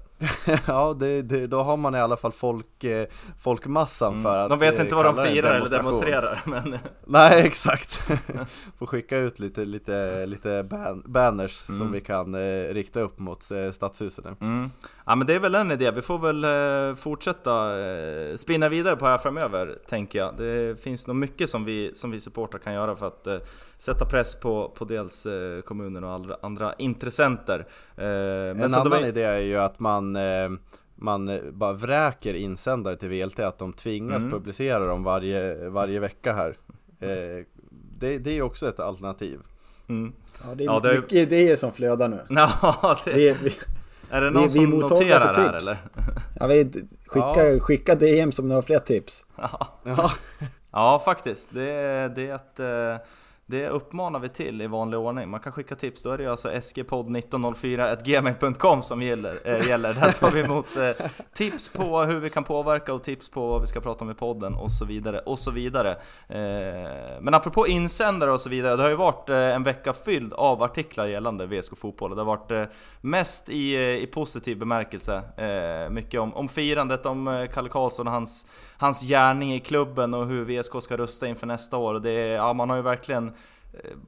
Ja, 0.68 0.96
det, 1.00 1.22
det, 1.22 1.48
då 1.48 1.64
har 1.64 1.78
man 1.78 1.96
i 1.96 2.00
alla 2.00 2.18
fall 2.18 2.32
folk, 2.32 2.84
eh, 2.84 3.08
folkmassan 3.40 4.24
för 4.24 4.38
att 4.38 4.52
Mm. 4.52 4.60
De 4.60 4.66
vet 4.66 4.76
eh, 4.80 4.82
inte 4.82 4.96
vad 4.96 5.06
de 5.06 5.16
firar 5.16 5.56
eller 5.56 5.70
demonstrerar, 5.70 6.40
men 6.46 6.78
Nej, 7.06 7.42
exakt. 7.46 7.94
Får 8.80 8.86
skicka 8.86 9.18
ut 9.18 9.40
lite, 9.40 9.66
lite, 9.66 10.26
lite 10.26 10.64
ban 10.70 11.04
banners 11.06 11.52
som 11.52 11.92
vi 11.92 12.02
kan 12.02 12.36
eh, 12.36 12.74
rikta 12.74 13.00
upp 13.00 13.20
mot 13.20 13.52
eh, 13.52 13.72
stadshuset 13.72 14.26
nu. 14.26 14.36
Mm. 14.42 14.70
Ja 15.06 15.16
men 15.16 15.28
det 15.28 15.34
är 15.34 15.40
väl 15.40 15.56
en 15.56 15.72
idé, 15.72 15.92
vi 15.92 16.02
får 16.02 16.20
väl 16.20 16.44
eh, 16.44 16.96
fortsätta 16.96 17.80
eh, 17.80 18.36
spinna 18.36 18.70
vidare 18.70 18.96
på 18.96 19.06
det 19.06 19.12
här 19.12 19.18
framöver, 19.18 19.78
tänker 19.90 20.20
jag. 20.20 20.38
Det 20.38 20.82
finns 20.82 21.08
nog 21.08 21.16
mycket 21.16 21.50
som 21.50 21.66
vi, 21.66 21.92
som 21.96 22.12
vi 22.12 22.20
supportrar 22.20 22.60
kan 22.60 22.74
göra 22.74 22.96
för 22.96 23.08
att 23.08 23.28
eh, 23.28 23.38
sätta 23.78 24.06
press 24.06 24.36
på, 24.40 24.70
på 24.76 24.86
dels 24.86 25.26
eh, 25.26 25.62
kommunen 25.62 26.04
och 26.04 26.12
andra, 26.12 26.38
andra 26.42 26.74
intressenter. 26.78 27.60
Eh, 27.60 28.04
men 28.06 28.62
en 28.62 28.74
annan 28.74 28.90
var- 28.90 29.06
idé 29.08 29.24
är 29.24 29.40
ju 29.40 29.58
att 29.58 29.80
man, 29.80 30.18
man 30.96 31.40
bara 31.52 31.74
vräker 31.74 32.34
insändare 32.34 32.96
till 32.96 33.10
VLT, 33.10 33.40
att 33.40 33.58
de 33.58 33.74
tvingas 33.74 34.22
Mm. 34.22 34.32
publicera 34.32 34.86
dem 34.86 35.04
varje, 35.04 35.70
varje 35.70 36.00
vecka 36.00 36.34
här. 36.34 36.56
Eh, 37.02 37.46
det, 38.00 38.18
det 38.18 38.30
är 38.30 38.34
ju 38.34 38.42
också 38.42 38.68
ett 38.68 38.80
alternativ. 38.80 39.40
Mm. 39.90 40.14
Ja, 40.48 40.56
det 40.56 40.64
är 40.64 40.66
Ja, 40.66 40.80
det 40.80 40.90
är- 40.90 40.96
mycket 40.96 41.14
idéer 41.14 41.56
som 41.56 41.72
flödar 41.72 42.08
nu. 42.10 42.20
Ja, 42.30 43.00
det, 43.06 43.14
Vi, 43.14 43.36
vi, 43.44 43.54
är 44.10 44.22
det 44.22 44.30
någon 44.30 44.48
vi- 44.48 44.54
vi 44.54 44.60
är 44.64 44.66
som 44.66 44.70
mottagliga 44.80 45.20
noterar 45.20 45.34
det 45.34 45.42
här 45.42 45.54
tips. 45.60 45.68
eller? 45.68 45.78
jag 46.40 46.48
vet, 46.48 46.76
skicka, 47.08 47.60
skicka 47.60 47.96
DM 47.96 48.32
som 48.32 48.48
ni 48.48 48.56
har 48.56 48.62
fler 48.62 48.80
tips. 48.80 49.26
Ja, 49.84 50.12
Ja 50.72 51.02
faktiskt, 51.06 51.50
det, 51.54 52.08
det, 52.16 52.28
är 52.30 52.36
ett, 52.36 52.60
eh, 52.60 53.06
det 53.52 53.70
uppmanar 53.70 54.20
vi 54.20 54.30
till 54.30 54.62
i 54.62 54.68
vanlig 54.68 55.00
ordning. 55.00 55.30
Man 55.30 55.40
kan 55.40 55.54
skicka 55.54 55.76
tips, 55.76 56.04
då 56.04 56.12
är 56.12 56.18
det 56.18 56.28
alltså 56.28 56.50
skpodd1904gmail.com 56.50 58.82
som 58.82 59.02
gäller, 59.02 59.36
äh, 59.46 59.68
gäller. 59.68 59.94
Där 59.94 60.12
tar 60.12 60.32
vi 60.32 60.40
emot 60.40 60.78
äh, 60.78 60.90
tips 61.34 61.70
på 61.70 62.02
hur 62.02 62.20
vi 62.20 62.30
kan 62.30 62.44
påverka 62.44 62.94
och 62.94 63.04
tips 63.04 63.30
på 63.30 63.48
vad 63.48 63.62
vi 63.62 63.68
ska 63.68 63.82
prata 63.82 64.06
om 64.06 64.12
i 64.12 64.14
podden 64.14 64.56
och 64.56 64.72
så 64.72 64.86
vidare 64.86 65.20
och 65.20 65.40
så 65.40 65.52
vidare. 65.52 65.92
Eh, 66.28 66.92
men 67.22 67.34
apropå 67.34 67.68
insändare 67.68 68.32
och 68.32 68.42
så 68.42 68.50
vidare, 68.50 68.76
det 68.76 68.84
har 68.84 68.90
ju 68.90 68.96
varit 68.96 69.30
eh, 69.30 69.38
en 69.38 69.64
vecka 69.64 69.94
fylld 69.94 70.34
av 70.34 70.64
artiklar 70.64 71.06
gällande 71.06 71.46
VSK 71.46 71.78
Fotboll. 71.78 72.16
Det 72.16 72.22
har 72.22 72.26
varit 72.26 72.52
eh, 72.52 72.64
mest 73.02 73.50
i, 73.50 73.76
eh, 73.76 73.82
i 73.82 74.08
positiv 74.08 74.60
bemärkelse. 74.60 75.22
Mycket 75.90 76.20
om, 76.20 76.34
om 76.34 76.50
firandet, 76.50 77.06
om 77.06 77.48
Kalle 77.54 77.70
Karlsson 77.70 78.08
och 78.08 78.14
hans, 78.14 78.46
hans 78.78 79.02
gärning 79.02 79.54
i 79.54 79.60
klubben 79.60 80.14
och 80.14 80.28
hur 80.28 80.46
VSK 80.46 80.82
ska 80.82 80.98
rusta 80.98 81.28
inför 81.28 81.48
nästa 81.48 81.78
år. 81.78 82.00
Det 82.00 82.12
ja, 82.12 82.54
man 82.54 82.70
har 82.70 82.78
ju 82.78 82.82
verkligen 82.82 83.34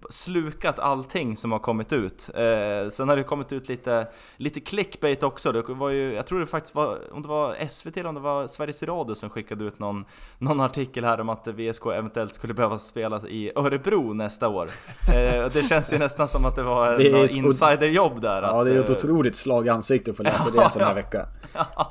slukat 0.09 0.79
allting 0.79 1.37
som 1.37 1.51
har 1.51 1.59
kommit 1.59 1.93
ut. 1.93 2.29
Eh, 2.35 2.89
sen 2.89 3.09
har 3.09 3.15
det 3.15 3.23
kommit 3.23 3.51
ut 3.51 3.69
lite, 3.69 4.07
lite 4.37 4.59
clickbait 4.59 5.23
också. 5.23 5.51
Det 5.51 5.61
var 5.73 5.89
ju, 5.89 6.13
jag 6.13 6.25
tror 6.27 6.39
det 6.39 6.45
faktiskt 6.45 6.75
var, 6.75 6.99
om 7.13 7.21
det 7.21 7.27
var 7.27 7.67
SVT 7.69 7.97
eller 7.97 8.09
om 8.09 8.15
det 8.15 8.21
var 8.21 8.47
Sveriges 8.47 8.83
Radio 8.83 9.15
som 9.15 9.29
skickade 9.29 9.63
ut 9.65 9.79
någon, 9.79 10.05
någon 10.37 10.59
artikel 10.61 11.03
här 11.05 11.21
om 11.21 11.29
att 11.29 11.47
VSK 11.47 11.85
eventuellt 11.85 12.33
skulle 12.33 12.53
behöva 12.53 12.77
spela 12.77 13.21
i 13.27 13.51
Örebro 13.55 14.13
nästa 14.13 14.47
år. 14.47 14.69
Eh, 15.15 15.45
det 15.53 15.63
känns 15.69 15.93
ju 15.93 15.97
nästan 15.97 16.27
som 16.27 16.45
att 16.45 16.55
det 16.55 16.63
var 16.63 16.97
Det 16.97 17.09
är 17.09 17.13
något 17.13 17.25
ett- 17.29 17.31
insiderjobb 17.31 18.21
där. 18.21 18.41
Ja, 18.41 18.59
att, 18.59 18.65
det 18.65 18.75
är 18.75 18.79
ett 18.79 18.89
eh, 18.89 18.95
otroligt 18.95 19.35
slag 19.35 19.65
i 19.67 19.69
ansiktet 19.69 20.09
att 20.11 20.17
få 20.17 20.23
läsa 20.23 20.49
det 20.51 20.61
en 20.63 20.69
sån 20.71 20.81
här 20.81 20.95
vecka. 20.95 21.25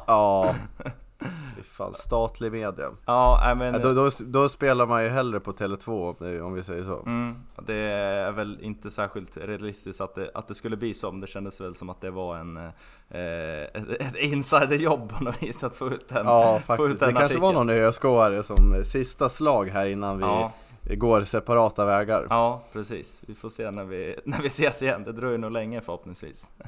ja. 0.06 0.54
Fan, 1.72 1.94
statlig 1.94 2.52
media. 2.52 2.90
Ja, 3.06 3.54
men... 3.56 3.74
Ja, 3.74 3.78
då, 3.80 3.92
då, 3.94 4.10
då 4.20 4.48
spelar 4.48 4.86
man 4.86 5.02
ju 5.04 5.08
hellre 5.08 5.40
på 5.40 5.52
Tele2 5.52 6.40
om, 6.42 6.54
vi 6.54 6.62
säger 6.62 6.84
så. 6.84 7.02
Mm, 7.06 7.36
det 7.66 7.74
är 7.74 8.32
väl 8.32 8.58
inte 8.62 8.90
särskilt 8.90 9.36
realistiskt 9.36 10.00
att 10.00 10.14
det, 10.14 10.30
att 10.34 10.48
det 10.48 10.54
skulle 10.54 10.76
bli 10.76 10.94
så, 10.94 11.10
men 11.10 11.20
det 11.20 11.26
kändes 11.26 11.60
väl 11.60 11.74
som 11.74 11.90
att 11.90 12.00
det 12.00 12.10
var 12.10 12.36
en, 12.36 12.56
eh, 12.56 13.62
ett, 13.62 13.88
ett 14.00 14.16
insiderjobb 14.16 15.10
på 15.18 15.24
något 15.24 15.42
vis 15.42 15.64
att 15.64 15.74
få 15.74 15.88
ut 15.88 16.08
den, 16.08 16.26
Ja, 16.26 16.52
få 16.52 16.58
ut 16.58 16.64
faktiskt. 16.64 17.00
den 17.00 17.14
Det 17.14 17.20
kanske 17.20 17.38
var 17.38 17.52
någon 17.52 17.70
ÖSK-are 17.70 18.42
som 18.42 18.74
eh, 18.74 18.82
sista 18.82 19.28
slag 19.28 19.68
här 19.68 19.86
innan 19.86 20.18
vi 20.18 20.24
Ja. 20.24 20.52
går 20.96 21.24
separata 21.24 21.84
vägar. 21.84 22.26
Ja, 22.30 22.62
precis. 22.72 23.22
Vi 23.26 23.34
får 23.34 23.48
se 23.48 23.70
när 23.70 23.84
vi, 23.84 24.16
när 24.24 24.40
vi 24.42 24.46
ses 24.48 24.82
igen. 24.82 25.04
Det 25.04 25.12
dröjer 25.12 25.38
nog 25.38 25.50
länge 25.52 25.80
förhoppningsvis. 25.80 26.50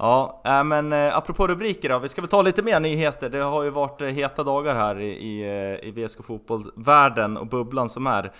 Ja, 0.00 0.42
äh, 0.44 0.64
men 0.64 0.92
eh, 0.92 1.16
apropå 1.16 1.46
rubriker 1.46 1.88
då, 1.88 1.98
vi 1.98 2.08
ska 2.08 2.20
väl 2.20 2.30
ta 2.30 2.42
lite 2.42 2.62
mer 2.62 2.80
nyheter. 2.80 3.30
Det 3.30 3.38
har 3.38 3.62
ju 3.62 3.70
varit 3.70 4.00
eh, 4.00 4.08
heta 4.08 4.44
dagar 4.44 4.74
här 4.74 5.00
i, 5.00 5.08
i, 5.08 5.42
eh, 5.42 5.88
i 5.88 5.90
VSK 5.90 6.24
Fotboll-världen 6.24 7.36
och 7.36 7.46
bubblan 7.46 7.88
som 7.88 8.06
är. 8.06 8.32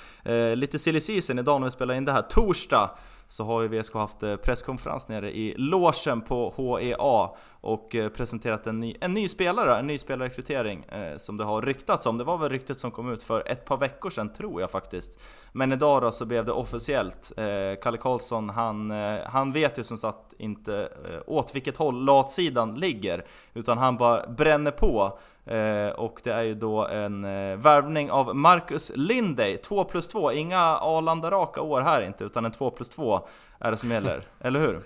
Lite 0.54 0.78
silly 0.78 1.00
season 1.00 1.38
idag 1.38 1.60
när 1.60 1.66
vi 1.66 1.70
spelar 1.70 1.94
in 1.94 2.04
det 2.04 2.12
här. 2.12 2.22
Torsdag 2.22 2.90
så 3.28 3.44
har 3.44 3.62
ju 3.62 3.68
VSK 3.68 3.94
haft 3.94 4.22
eh, 4.22 4.36
presskonferens 4.36 5.08
nere 5.08 5.36
i 5.36 5.54
logen 5.56 6.20
på 6.20 6.54
HEA 6.56 7.30
och 7.60 7.94
eh, 7.94 8.08
presenterat 8.08 8.66
en 8.66 8.80
ny, 8.80 8.96
en 9.00 9.14
ny 9.14 9.28
spelare, 9.28 9.78
en 9.78 9.86
ny 9.86 9.98
spelarrekrytering 9.98 10.84
eh, 10.84 11.16
som 11.16 11.36
det 11.36 11.44
har 11.44 11.62
ryktats 11.62 12.06
om. 12.06 12.18
Det 12.18 12.24
var 12.24 12.38
väl 12.38 12.48
ryktet 12.48 12.80
som 12.80 12.90
kom 12.90 13.12
ut 13.12 13.22
för 13.22 13.48
ett 13.48 13.64
par 13.64 13.76
veckor 13.76 14.10
sedan 14.10 14.32
tror 14.32 14.60
jag 14.60 14.70
faktiskt. 14.70 15.20
Men 15.52 15.72
idag 15.72 16.02
då 16.02 16.12
så 16.12 16.24
blev 16.24 16.44
det 16.44 16.52
officiellt. 16.52 17.32
Eh, 17.36 17.80
Kalle 17.82 17.98
Karlsson 17.98 18.50
han, 18.50 18.90
eh, 18.90 19.18
han 19.26 19.52
vet 19.52 19.78
ju 19.78 19.84
som 19.84 19.98
sagt 19.98 20.34
inte 20.38 20.88
eh, 21.04 21.20
åt 21.26 21.54
vilket 21.54 21.76
håll 21.76 22.04
latsidan 22.04 22.74
ligger. 22.74 23.24
Utan 23.54 23.78
han 23.78 23.96
bara 23.96 24.26
bränner 24.26 24.70
på. 24.70 25.18
Eh, 25.48 25.88
och 25.88 26.20
det 26.24 26.30
är 26.32 26.42
ju 26.42 26.54
då 26.54 26.86
en 26.86 27.24
eh, 27.24 27.56
värvning 27.56 28.10
av 28.10 28.36
Marcus 28.36 28.92
Lindey, 28.94 29.56
2 29.56 29.84
plus 29.84 30.08
2. 30.08 30.32
Inga 30.32 30.58
Arlanda-raka 30.78 31.60
år 31.60 31.80
här 31.80 32.00
inte, 32.02 32.24
utan 32.24 32.44
en 32.44 32.50
2 32.52 32.70
plus 32.70 32.88
2 32.88 33.20
är 33.58 33.70
det 33.70 33.76
som 33.76 33.90
gäller. 33.90 34.24
Eller 34.40 34.60
hur? 34.60 34.80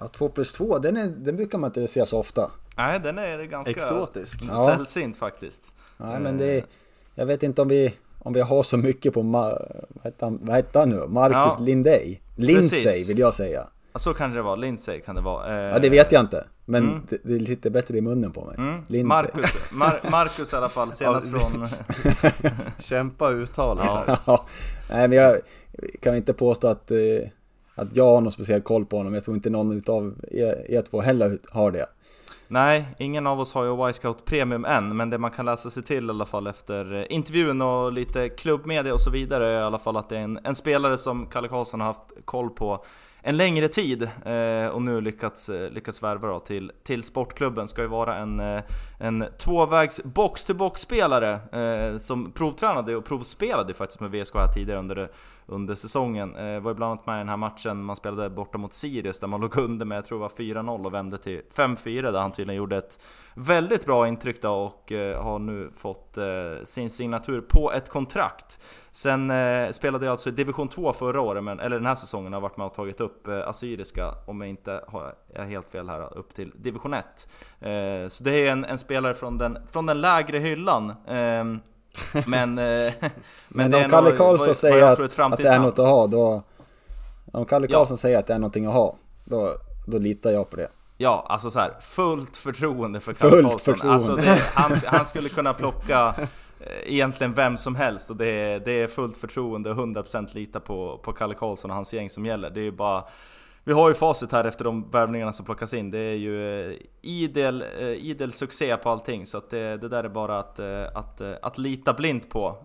Ja, 0.00 0.08
2 0.08 0.28
plus 0.28 0.52
2, 0.52 0.78
den, 0.78 0.96
är, 0.96 1.06
den 1.06 1.36
brukar 1.36 1.58
man 1.58 1.68
inte 1.68 1.86
se 1.86 2.06
så 2.06 2.18
ofta. 2.18 2.50
Nej, 2.76 3.00
den 3.00 3.18
är 3.18 3.42
ganska 3.42 3.72
Exotisk. 3.72 4.40
Ja. 4.48 4.66
sällsynt 4.66 5.16
faktiskt. 5.16 5.74
Nej, 5.96 6.20
men 6.20 6.38
det, 6.38 6.64
jag 7.14 7.26
vet 7.26 7.42
inte 7.42 7.62
om 7.62 7.68
vi, 7.68 7.94
om 8.18 8.32
vi 8.32 8.40
har 8.40 8.62
så 8.62 8.76
mycket 8.76 9.14
på, 9.14 9.22
Ma- 9.22 9.84
vad 9.88 10.04
heter 10.04 10.26
han, 10.26 10.38
vad 10.42 10.56
heter 10.56 10.80
han 10.80 10.88
nu? 10.90 11.06
Marcus 11.08 11.54
Ja. 11.58 11.64
Lindey. 11.64 12.18
Lindsey 12.36 13.04
vill 13.08 13.18
jag 13.18 13.34
säga. 13.34 13.66
Ja, 13.92 13.98
Så 13.98 14.14
kan 14.14 14.34
det 14.34 14.42
vara, 14.42 14.56
Lindsey 14.56 15.00
kan 15.00 15.14
det 15.14 15.20
vara. 15.22 15.46
Eh, 15.66 15.72
Ja, 15.72 15.78
det 15.78 15.90
vet 15.90 16.12
jag 16.12 16.20
inte. 16.20 16.44
Men 16.72 16.88
Mm. 16.88 17.00
det, 17.08 17.38
det 17.38 17.44
sitter 17.44 17.70
bättre 17.70 17.98
i 17.98 18.00
munnen 18.00 18.32
på 18.32 18.44
mig. 18.44 18.56
Mm. 18.58 19.08
Marcus, 19.08 19.56
Mar- 19.72 20.10
Marcus 20.10 20.52
i 20.52 20.56
alla 20.56 20.68
fall, 20.68 20.92
senast 20.92 21.30
från... 21.30 21.68
Kämpa 22.78 23.30
uttalet 23.30 23.84
Ja. 23.86 24.16
Ja, 24.26 24.46
nej 24.90 25.08
men 25.08 25.18
jag 25.18 25.40
kan 26.00 26.16
inte 26.16 26.32
påstå 26.32 26.68
att, 26.68 26.90
eh, 26.90 26.96
att 27.74 27.96
jag 27.96 28.04
har 28.04 28.20
någon 28.20 28.32
speciell 28.32 28.60
koll 28.62 28.84
på 28.86 28.96
honom. 28.96 29.14
Jag 29.14 29.24
tror 29.24 29.36
inte 29.36 29.50
någon 29.50 29.72
utav 29.72 30.14
er, 30.30 30.66
er 30.70 30.82
två 30.82 31.00
heller 31.00 31.38
har 31.50 31.70
det. 31.70 31.86
Nej, 32.48 32.84
ingen 32.98 33.26
av 33.26 33.40
oss 33.40 33.54
har 33.54 33.64
ju 33.64 33.88
Y-Scout 33.88 34.24
Premium 34.24 34.64
än, 34.64 34.96
men 34.96 35.10
det 35.10 35.18
man 35.18 35.30
kan 35.30 35.44
läsa 35.46 35.70
sig 35.70 35.82
till 35.82 36.06
i 36.06 36.10
alla 36.10 36.26
fall 36.26 36.46
efter 36.46 36.94
eh, 36.94 37.04
intervjun 37.08 37.62
och 37.62 37.92
lite 37.92 38.28
klubbmedia 38.28 38.94
och 38.94 39.00
så 39.00 39.10
vidare 39.10 39.46
är 39.48 39.60
i 39.60 39.62
alla 39.62 39.78
fall 39.78 39.96
att 39.96 40.08
det 40.08 40.16
är 40.16 40.20
en, 40.22 40.38
en 40.44 40.54
spelare 40.54 40.98
som 40.98 41.26
Kalle 41.26 41.48
Karlsson 41.48 41.80
har 41.80 41.86
haft 41.86 42.00
koll 42.24 42.50
på 42.50 42.84
en 43.22 43.36
längre 43.36 43.68
tid 43.68 44.02
eh, 44.02 44.66
och 44.66 44.82
nu 44.82 45.00
lyckats, 45.00 45.48
eh, 45.48 45.70
lyckats 45.70 46.02
värva 46.02 46.28
då 46.28 46.40
till, 46.40 46.72
till 46.82 47.02
sportklubben. 47.02 47.68
Ska 47.68 47.82
ju 47.82 47.88
vara 47.88 48.16
en, 48.16 48.40
eh, 48.40 48.62
en 48.98 49.24
tvåvägs 49.38 50.00
box-to-box-spelare 50.04 51.32
eh, 51.32 51.98
som 51.98 52.32
provtränade 52.32 52.96
och 52.96 53.04
provspelade 53.04 53.74
faktiskt 53.74 54.00
med 54.00 54.10
VSK 54.10 54.34
här 54.34 54.52
tidigare 54.52 54.78
under, 54.78 55.10
under 55.46 55.74
säsongen. 55.74 56.36
Eh, 56.36 56.60
var 56.60 56.70
ju 56.70 56.74
bland 56.74 56.92
annat 56.92 57.06
med 57.06 57.16
i 57.16 57.18
den 57.18 57.28
här 57.28 57.36
matchen 57.36 57.84
man 57.84 57.96
spelade 57.96 58.30
borta 58.30 58.58
mot 58.58 58.72
Sirius 58.72 59.20
där 59.20 59.28
man 59.28 59.40
låg 59.40 59.56
under 59.58 59.86
med, 59.86 59.98
jag 59.98 60.04
tror 60.04 60.18
det 60.18 60.22
var 60.22 60.28
4-0 60.28 60.86
och 60.86 60.94
vände 60.94 61.18
till 61.18 61.42
5-4 61.54 62.12
där 62.12 62.20
han 62.20 62.32
tydligen 62.32 62.58
gjorde 62.58 62.76
ett 62.76 62.98
väldigt 63.34 63.86
bra 63.86 64.08
intryck 64.08 64.42
då 64.42 64.52
och 64.52 64.92
eh, 64.92 65.22
har 65.22 65.38
nu 65.38 65.70
fått 65.76 66.18
eh, 66.18 66.24
sin 66.64 66.90
signatur 66.90 67.40
på 67.40 67.72
ett 67.72 67.88
kontrakt. 67.88 68.58
Sen 68.92 69.30
eh, 69.30 69.72
spelade 69.72 70.04
jag 70.06 70.12
alltså 70.12 70.28
i 70.28 70.32
division 70.32 70.68
2 70.68 70.92
förra 70.92 71.20
året, 71.20 71.44
men, 71.44 71.60
eller 71.60 71.76
den 71.76 71.86
här 71.86 71.94
säsongen 71.94 72.32
har 72.32 72.36
jag 72.36 72.42
varit 72.42 72.56
med 72.56 72.66
och 72.66 72.74
tagit 72.74 73.00
upp 73.00 73.28
eh, 73.28 73.48
Assyriska, 73.48 74.14
om 74.26 74.40
jag 74.40 74.50
inte 74.50 74.84
har, 74.88 75.14
jag 75.34 75.44
helt 75.44 75.68
fel 75.68 75.88
här, 75.88 76.18
upp 76.18 76.34
till 76.34 76.52
division 76.54 76.94
1. 76.94 77.28
Eh, 77.60 78.08
så 78.08 78.24
det 78.24 78.32
är 78.32 78.52
en, 78.52 78.64
en 78.64 78.78
spelare 78.78 79.14
från 79.14 79.38
den, 79.38 79.58
från 79.70 79.86
den 79.86 80.00
lägre 80.00 80.38
hyllan. 80.38 80.92
Ehm, 81.06 81.60
men, 82.26 82.58
eh, 82.58 82.92
Men, 83.48 83.70
det 83.70 83.78
är 83.78 83.84
om 83.84 83.90
Kalle 83.90 84.16
Karlsson 84.16 84.54
säger 84.54 84.84
att, 84.84 85.18
att 85.18 85.38
det 85.38 85.48
är 85.48 85.58
något 85.58 85.78
att 85.78 85.86
ha, 85.86 86.06
då... 86.06 86.42
Om 87.32 87.44
Kalle 87.44 87.66
Ja. 87.70 87.78
Karlsson 87.78 87.98
säger 87.98 88.18
att 88.18 88.26
det 88.26 88.34
är 88.34 88.38
någonting 88.38 88.66
att 88.66 88.72
ha, 88.72 88.96
då, 89.24 89.48
då 89.86 89.98
litar 89.98 90.30
jag 90.30 90.50
på 90.50 90.56
det. 90.56 90.68
Ja, 90.98 91.26
alltså 91.28 91.50
så 91.50 91.60
här, 91.60 91.72
fullt 91.80 92.36
förtroende 92.36 93.00
för 93.00 93.14
Fullt 93.14 93.32
Kalle 93.32 93.42
Karlsson. 93.42 93.74
förtroende. 93.74 93.94
Alltså 93.94 94.16
det, 94.16 94.42
han, 94.54 94.72
han 94.86 95.06
skulle 95.06 95.28
kunna 95.28 95.54
plocka 95.54 96.14
eh, 96.60 96.92
egentligen 96.92 97.34
vem 97.34 97.56
som 97.56 97.76
helst 97.76 98.10
och 98.10 98.16
det 98.16 98.58
det 98.64 98.72
är 98.72 98.88
fullt 98.88 99.16
förtroende 99.16 99.70
och 99.70 99.76
100% 99.76 100.34
lita 100.34 100.60
på, 100.60 101.00
på 101.04 101.12
Kalle 101.12 101.34
Karlsson 101.34 101.70
och 101.70 101.74
hans 101.76 101.94
gäng 101.94 102.10
som 102.10 102.26
gäller. 102.26 102.50
Det 102.50 102.60
är 102.60 102.64
ju 102.64 102.70
bara 102.72 103.04
vi 103.64 103.72
har 103.72 103.88
ju 103.88 103.94
facit 103.94 104.32
här 104.32 104.44
efter 104.44 104.64
de 104.64 104.90
värvningarna 104.90 105.32
som 105.32 105.44
plockas 105.44 105.74
in. 105.74 105.90
Det 105.90 105.98
är 105.98 106.14
ju 106.16 106.66
eh, 106.72 106.76
idel, 107.02 107.64
eh, 107.80 107.86
idel 107.88 108.32
succé 108.32 108.76
på 108.76 108.90
allting. 108.90 109.26
Så 109.26 109.38
att 109.38 109.50
det, 109.50 109.76
det 109.76 109.88
där 109.88 110.04
är 110.04 110.08
bara 110.08 110.38
att, 110.38 110.58
eh, 110.58 110.84
att, 110.94 111.20
att 111.20 111.58
lita 111.58 111.92
blint 111.92 112.30
på, 112.30 112.56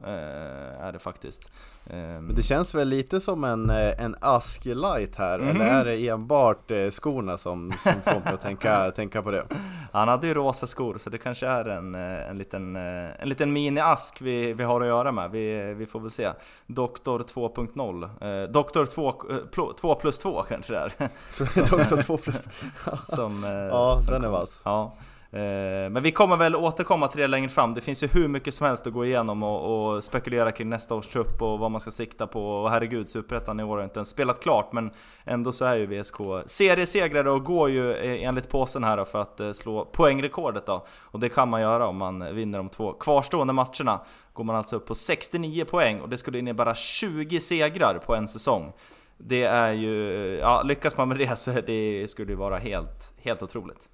är 0.79 0.91
det 0.91 0.99
faktiskt. 0.99 1.51
Ehm, 1.89 2.25
Men 2.25 2.35
det 2.35 2.43
känns 2.43 2.75
väl 2.75 2.87
lite 2.87 3.19
som 3.19 3.43
en, 3.43 3.69
en 3.69 4.15
ask 4.21 4.65
light 4.65 5.15
här, 5.15 5.39
Mhm. 5.39 5.49
eller 5.61 5.65
är 5.65 5.85
det 5.85 6.07
enbart 6.07 6.71
skorna 6.91 7.37
som, 7.37 7.71
som 7.71 7.93
får 8.01 8.19
mig 8.23 8.33
att 8.33 8.41
tänka, 8.41 8.91
tänka 8.95 9.21
på 9.21 9.31
det? 9.31 9.43
Han 9.91 10.07
hade 10.07 10.27
ju 10.27 10.33
rosa 10.33 10.67
skor 10.67 10.97
så 10.97 11.09
det 11.09 11.17
kanske 11.17 11.47
är 11.47 11.65
en, 11.65 11.95
en 11.95 12.37
liten, 12.37 12.75
en 12.75 13.29
liten 13.29 13.57
mini-ask 13.57 14.21
vi, 14.21 14.53
vi 14.53 14.63
har 14.63 14.81
att 14.81 14.87
göra 14.87 15.11
med. 15.11 15.31
Vi, 15.31 15.73
vi 15.73 15.85
får 15.85 15.99
väl 15.99 16.09
se. 16.11 16.29
Doktor 16.67 17.19
2.0. 17.19 18.43
Eh, 18.43 18.49
Doktor 18.51 18.85
2, 18.85 19.09
eh, 19.09 19.13
pl- 19.55 19.73
2 19.73 19.95
plus 19.95 20.19
2 20.19 20.43
kanske 20.43 20.73
det 20.73 20.79
är. 20.79 20.86
Så 21.31 21.43
Doktor 21.55 22.01
2 22.01 22.17
plus. 22.17 22.47
som, 23.03 23.43
eh, 23.43 23.49
Ja, 23.51 23.99
som 24.01 24.13
den 24.13 24.21
är 24.23 24.25
kommer. 24.27 24.39
vass. 24.39 24.61
Ja. 24.65 24.93
Eh, 25.31 25.89
Men 25.89 26.03
vi 26.03 26.11
kommer 26.11 26.37
väl 26.37 26.55
återkomma 26.55 27.07
till 27.07 27.21
det 27.21 27.27
längre 27.27 27.49
fram. 27.49 27.73
Det 27.73 27.81
finns 27.81 28.03
ju 28.03 28.07
hur 28.07 28.27
mycket 28.27 28.53
som 28.53 28.67
helst 28.67 28.87
att 28.87 28.93
gå 28.93 29.05
igenom 29.05 29.43
och, 29.43 29.93
och 29.95 30.03
spekulera 30.03 30.51
kring 30.51 30.69
nästa 30.69 30.95
års 30.95 31.07
trupp 31.07 31.41
och 31.41 31.59
vad 31.59 31.71
man 31.71 31.81
ska 31.81 31.91
sikta 31.91 32.27
på. 32.27 32.49
Och 32.63 32.69
herregud, 32.71 33.07
Superettan 33.07 33.59
i 33.59 33.63
år 33.63 33.77
har 33.77 33.83
inte 33.83 33.99
ens 33.99 34.09
spelat 34.09 34.39
klart, 34.43 34.73
men 34.73 34.91
ändå 35.25 35.51
så 35.51 35.65
är 35.65 35.75
ju 35.75 35.85
VSK 35.85 36.15
seriesegrare 36.45 37.31
och 37.31 37.43
går 37.43 37.69
ju 37.69 37.93
eh, 37.93 38.27
enligt 38.27 38.49
påsen 38.49 38.83
här 38.83 39.05
för 39.05 39.21
att 39.21 39.55
slå 39.55 39.85
poängrekordet 39.85 40.65
då. 40.65 40.85
Och 41.03 41.19
det 41.19 41.29
kan 41.29 41.49
man 41.49 41.61
göra 41.61 41.87
om 41.87 41.97
man 41.97 42.35
vinner 42.35 42.57
de 42.57 42.69
två 42.69 42.93
kvarstående 42.93 43.53
matcherna. 43.53 44.01
Går 44.33 44.43
man 44.43 44.55
alltså 44.55 44.75
upp 44.75 44.85
på 44.87 44.95
69 44.95 45.65
poäng 45.65 46.01
och 46.01 46.09
det 46.09 46.17
skulle 46.17 46.39
innebära 46.39 46.75
20 46.75 47.39
segrar 47.39 47.99
på 48.05 48.15
en 48.15 48.27
säsong. 48.27 48.73
Det 49.17 49.43
är 49.43 49.71
ju, 49.73 49.93
ja 50.41 50.63
lyckas 50.63 50.97
man 50.97 51.07
med 51.09 51.17
det 51.17 51.39
så 51.39 51.51
det 51.51 52.07
skulle 52.11 52.31
ju 52.31 52.35
vara 52.37 52.57
helt, 52.57 53.13
helt 53.17 53.43
otroligt. 53.43 53.89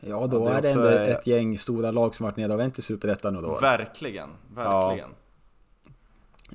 Ja, 0.00 0.26
då 0.26 0.36
Ja, 0.36 0.50
det 0.50 0.56
är 0.56 0.62
det 0.62 0.70
ändå 0.70 0.88
eh, 0.88 1.10
ett 1.10 1.26
gäng 1.26 1.58
stora 1.58 1.90
lag 1.90 2.14
som 2.14 2.24
varit 2.24 2.36
nere 2.36 2.52
och 2.52 2.58
vänt 2.58 2.78
i 2.78 2.82
Superettan 2.82 3.36
och 3.36 3.42
då. 3.42 3.58
Verkligen, 3.60 4.28
verkligen. 4.54 5.10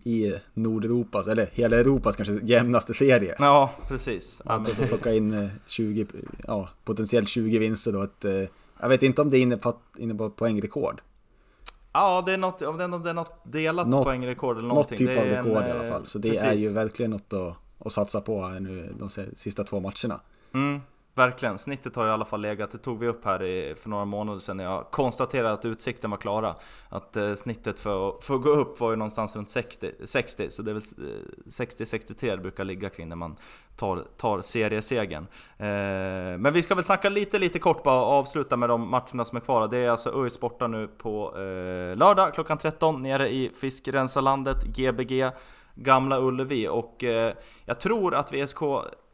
I 0.03 0.33
Nordeuropas, 0.53 1.27
eller 1.27 1.49
hela 1.53 1.79
Europas 1.79 2.15
kanske 2.15 2.39
jämnaste 2.43 2.93
serie. 2.93 3.35
Ja, 3.39 3.71
precis. 3.87 4.41
Ja, 4.45 4.51
Att 4.51 4.61
men 4.61 4.75
få 4.75 4.83
plocka 4.83 5.13
in 5.13 5.33
eh, 5.43 5.49
20, 5.67 6.05
ja, 6.47 6.69
potentiellt 6.83 7.27
20 7.29 7.59
vinster 7.59 7.91
då. 7.91 8.03
Ett, 8.03 8.25
eh, 8.25 8.33
jag 8.81 8.89
vet 8.89 9.03
inte 9.03 9.21
om 9.21 9.29
det 9.29 9.39
innebar 9.39 10.29
poängrekord. 10.29 11.01
ja, 11.93 12.23
det 12.25 12.33
är 12.33 12.37
något, 12.37 12.61
om 12.61 12.77
det 12.77 12.83
är 12.83 12.87
något, 12.87 13.15
något 13.15 13.31
delat 13.43 13.87
Något- 13.87 14.03
poängrekord 14.03 14.57
eller 14.57 14.67
Något 14.67 14.75
någonting. 14.75 14.97
typ 14.97 15.07
det 15.07 15.13
är 15.13 15.19
av 15.21 15.27
en, 15.27 15.35
rekord 15.45 15.63
i 15.65 15.69
eh, 15.69 15.75
alla 15.75 15.89
fall. 15.91 16.07
Så 16.07 16.17
det 16.19 16.29
precis. 16.29 16.43
är 16.45 16.53
ju 16.53 16.69
verkligen 16.73 17.11
något 17.11 17.33
att, 17.33 17.55
att 17.85 17.93
satsa 17.93 18.21
på 18.21 18.47
nu 18.47 18.95
de 18.99 19.09
sista 19.35 19.63
två 19.63 19.79
matcherna. 19.79 20.21
Mm, 20.53 20.81
verkligen. 21.15 21.57
Snittet 21.57 21.95
har 21.95 22.07
i 22.07 22.09
alla 22.09 22.25
fall 22.25 22.41
legat, 22.41 22.71
det 22.71 22.77
tog 22.77 22.99
vi 22.99 23.07
upp 23.07 23.25
här 23.25 23.43
i, 23.43 23.75
för 23.75 23.89
några 23.89 24.05
månader 24.05 24.39
sedan 24.39 24.57
när 24.57 24.63
jag 24.63 24.91
konstaterade 24.91 25.53
att 25.53 25.65
utsikten 25.65 26.11
var 26.11 26.17
klara. 26.17 26.55
Att 26.89 27.17
eh, 27.17 27.35
snittet 27.35 27.79
för, 27.79 28.21
för 28.21 28.35
att 28.35 28.41
gå 28.41 28.49
upp 28.49 28.79
var 28.79 28.89
ju 28.89 28.95
någonstans 28.95 29.35
runt 29.35 29.49
60, 29.49 29.91
60 30.03 30.49
så 30.49 30.61
det 30.63 30.71
är 30.71 30.73
väl 30.73 30.83
eh, 30.97 31.03
60-63 31.45 32.35
det 32.35 32.37
brukar 32.37 32.63
ligga 32.63 32.89
kring 32.89 33.09
när 33.09 33.15
man 33.15 33.35
tar, 33.75 34.03
tar 34.17 34.41
seriesegern. 34.41 35.27
Eh, 35.57 36.37
men 36.37 36.53
vi 36.53 36.63
ska 36.63 36.75
väl 36.75 36.83
snacka 36.83 37.09
lite, 37.09 37.39
lite 37.39 37.59
kort 37.59 37.83
bara 37.83 38.01
och 38.01 38.11
avsluta 38.11 38.57
med 38.57 38.69
de 38.69 38.89
matcherna 38.89 39.25
som 39.25 39.35
är 39.35 39.41
kvar. 39.41 39.67
Det 39.67 39.77
är 39.77 39.89
alltså 39.89 40.23
ÖIS 40.23 40.39
borta 40.39 40.67
nu 40.67 40.87
på 40.87 41.33
eh, 41.35 41.97
lördag 41.97 42.33
klockan 42.33 42.57
13 42.57 43.03
nere 43.03 43.29
i 43.29 43.51
Fiskrensarlandet, 43.55 44.63
Gbg. 44.63 45.31
Gamla 45.75 46.19
Ullevi 46.19 46.67
och 46.67 47.03
eh, 47.03 47.33
jag 47.65 47.79
tror 47.79 48.15
att 48.15 48.33
VSK 48.33 48.57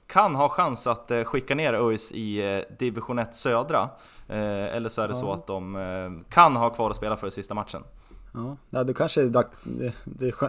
kan 0.07 0.35
ha 0.35 0.49
chans 0.49 0.87
att 0.87 1.11
eh, 1.11 1.23
skicka 1.23 1.55
ner 1.55 1.73
ÖIS 1.73 2.11
i 2.11 2.55
eh, 2.55 2.77
division 2.79 3.19
1 3.19 3.35
södra. 3.35 3.89
Eller 4.29 4.89
så 4.89 5.01
är 5.01 5.07
det 5.07 5.15
så 5.15 5.33
att 5.33 5.47
de 5.47 6.23
kan 6.29 6.55
ha 6.55 6.69
kvar 6.69 6.89
att 6.89 6.95
spela 6.97 7.17
för 7.17 7.29
sista 7.29 7.53
matchen. 7.53 7.83
Ja, 8.33 8.57
ja 8.69 8.83
då 8.83 8.93
kanske, 8.93 9.31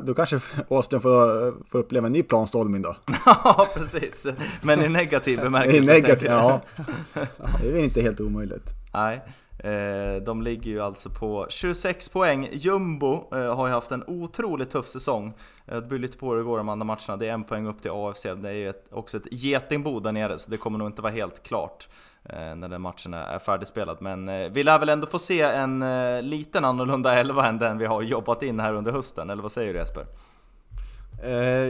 då 0.03 0.15
kanske 0.15 0.41
Åström 0.69 1.01
får, 1.01 1.55
får 1.71 1.79
uppleva 1.79 2.07
en 2.07 2.13
ny 2.13 2.23
planstormning 2.23 2.83
då. 2.83 2.97
Ja 3.45 3.67
precis, 3.77 4.27
men 4.63 4.81
i 4.85 4.89
negativ 4.89 5.39
I 5.39 5.43
bemärkelse. 5.43 5.93
negativ, 5.93 6.15
tänker 6.15 6.27
jag. 6.35 6.61
ja. 6.75 7.23
Det 7.61 7.69
är 7.69 7.73
väl 7.73 7.85
inte 7.85 8.01
helt 8.03 8.21
omöjligt. 8.21 8.65
Nej, 8.95 9.23
Eh, 9.59 10.23
de 10.23 10.43
ligger 10.43 10.71
ju 10.71 10.81
alltså 10.81 11.11
på 11.11 11.47
26 11.49 12.09
poäng. 12.09 12.49
Jumbo 12.53 13.35
eh, 13.35 13.57
har 13.57 13.67
ju 13.67 13.73
haft 13.73 13.93
en 13.93 14.05
otroligt 14.07 14.71
tuff 14.71 14.87
säsong. 14.87 15.33
Det 15.67 15.81
blir 15.81 15.99
lite 15.99 16.19
på 16.19 16.31
hur 16.31 16.37
det 16.37 16.43
går 16.43 16.59
de 16.59 16.69
andra 16.69 16.85
matcherna. 16.85 17.17
Det 17.17 17.29
är 17.29 17.33
en 17.33 17.45
poäng 17.45 17.67
upp 17.67 17.83
till 17.83 17.91
AFC. 17.91 18.23
Det 18.23 18.49
är 18.49 18.53
ju 18.53 18.69
ett, 18.69 18.87
också 18.91 19.17
ett 19.17 19.27
getingbo 19.31 20.01
där 20.01 20.13
nere, 20.13 20.39
så 20.39 20.51
det 20.51 20.57
kommer 20.57 20.79
nog 20.79 20.89
inte 20.89 21.03
vara 21.03 21.13
helt 21.13 21.43
klart 21.43 21.89
eh, 22.25 22.55
när 22.55 22.69
den 22.69 22.83
matchen 22.83 23.15
är 23.15 23.39
färdigspelad. 23.39 23.97
Men 24.01 24.53
vi 24.53 24.63
lär 24.63 24.79
väl 24.79 24.89
ändå 24.89 25.07
få 25.07 25.19
se 25.19 25.41
en 25.41 25.85
liten 26.31 26.65
annorlunda 26.65 27.15
elva 27.15 27.47
än 27.47 27.59
den 27.59 27.79
vi 27.79 27.87
har 27.87 28.03
jobbat 28.03 28.43
in 28.43 28.61
här 28.61 28.75
under 28.75 28.93
hösten, 28.93 29.31
eller 29.31 29.43
vad 29.43 29.53
säger 29.53 29.73
du 29.73 29.79
Jesper? 29.79 30.07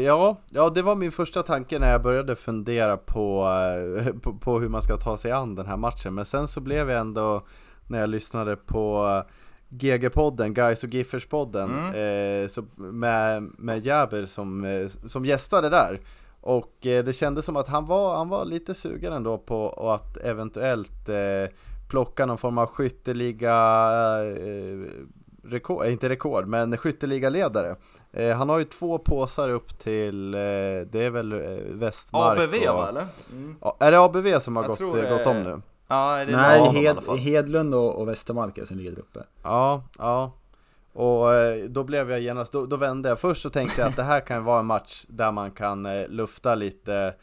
Ja, 0.04 0.36
ja, 0.50 0.70
det 0.70 0.82
var 0.82 0.94
min 0.94 1.12
första 1.12 1.42
tanke 1.42 1.78
när 1.78 1.90
jag 1.90 2.02
började 2.02 2.36
fundera 2.36 2.96
på, 2.96 3.48
på, 4.22 4.32
på 4.32 4.58
hur 4.58 4.68
man 4.68 4.82
ska 4.82 4.96
ta 4.96 5.16
sig 5.16 5.32
an 5.32 5.54
den 5.54 5.66
här 5.66 5.76
matchen. 5.76 6.14
Men 6.14 6.24
sen 6.24 6.48
så 6.48 6.60
blev 6.60 6.90
jag 6.90 7.00
ändå, 7.00 7.42
när 7.88 8.00
jag 8.00 8.10
lyssnade 8.10 8.56
på 8.56 9.22
GG-podden, 9.68 10.52
Guys 10.52 10.84
och 10.84 10.90
Giffers-podden, 10.90 11.70
eh, 11.94 12.48
så 12.48 12.64
med, 12.76 13.42
med 13.58 13.78
Jäber 13.86 14.26
som, 14.26 14.64
eh, 14.64 14.88
som 15.06 15.24
gästade 15.24 15.68
där. 15.68 16.00
Och 16.40 16.86
eh, 16.86 17.04
det 17.04 17.12
kändes 17.12 17.44
som 17.44 17.56
att 17.56 17.68
han 17.68 17.86
var, 17.86 18.16
han 18.16 18.28
var 18.28 18.44
lite 18.44 18.74
sugen 18.74 19.12
ändå 19.12 19.38
på 19.38 19.90
att 19.92 20.16
eventuellt 20.16 21.08
eh, 21.08 21.54
plocka 21.88 22.26
någon 22.26 22.38
form 22.38 22.58
av 22.58 22.66
skytteliga 22.66 23.54
eh, 24.24 24.78
rekord, 25.44 25.84
eh, 25.86 25.92
inte 25.92 26.08
rekord, 26.08 26.46
men 26.46 26.76
skytteligaledare. 26.76 27.76
Eh, 28.12 28.36
han 28.36 28.48
har 28.48 28.58
ju 28.58 28.64
två 28.64 28.98
påsar 28.98 29.48
upp 29.48 29.78
till, 29.78 30.34
eh, 30.34 30.40
det 30.90 30.94
är 30.94 31.10
väl 31.10 31.32
eh, 31.32 31.38
Västmark 31.70 32.38
ABV 32.38 32.54
och, 32.68 32.74
va 32.74 32.88
eller? 32.88 33.04
Mm. 33.32 33.56
Ja, 33.60 33.76
är 33.80 33.92
det 33.92 34.00
ABV 34.00 34.38
som 34.38 34.56
har 34.56 34.62
Jag 34.62 34.70
gått, 34.70 35.04
eh, 35.04 35.16
gått 35.16 35.26
om 35.26 35.42
nu? 35.42 35.60
Ja, 35.88 36.24
det 36.24 36.32
är 36.32 36.36
Nej, 36.36 36.76
i 36.76 36.80
Hed. 36.80 37.18
Hedlund 37.18 37.74
och, 37.74 38.00
och 38.00 38.08
Westermark 38.08 38.58
är 38.58 38.64
som 38.64 38.76
ligger 38.76 38.90
där 38.90 38.98
uppe. 38.98 39.20
Ja, 39.42 39.84
ja. 39.98 40.32
Och 40.92 41.34
eh, 41.34 41.64
då 41.68 41.84
blev 41.84 42.10
jag 42.10 42.20
genast, 42.20 42.52
då, 42.52 42.66
då 42.66 42.76
vände 42.76 43.08
jag. 43.08 43.20
Först 43.20 43.42
så 43.42 43.50
tänkte 43.50 43.80
jag 43.80 43.88
att 43.88 43.96
det 43.96 44.02
här 44.02 44.20
kan 44.20 44.44
vara 44.44 44.58
en 44.58 44.66
match 44.66 45.04
där 45.08 45.32
man 45.32 45.50
kan 45.50 45.86
eh, 45.86 46.08
lufta 46.08 46.54
lite 46.54 47.14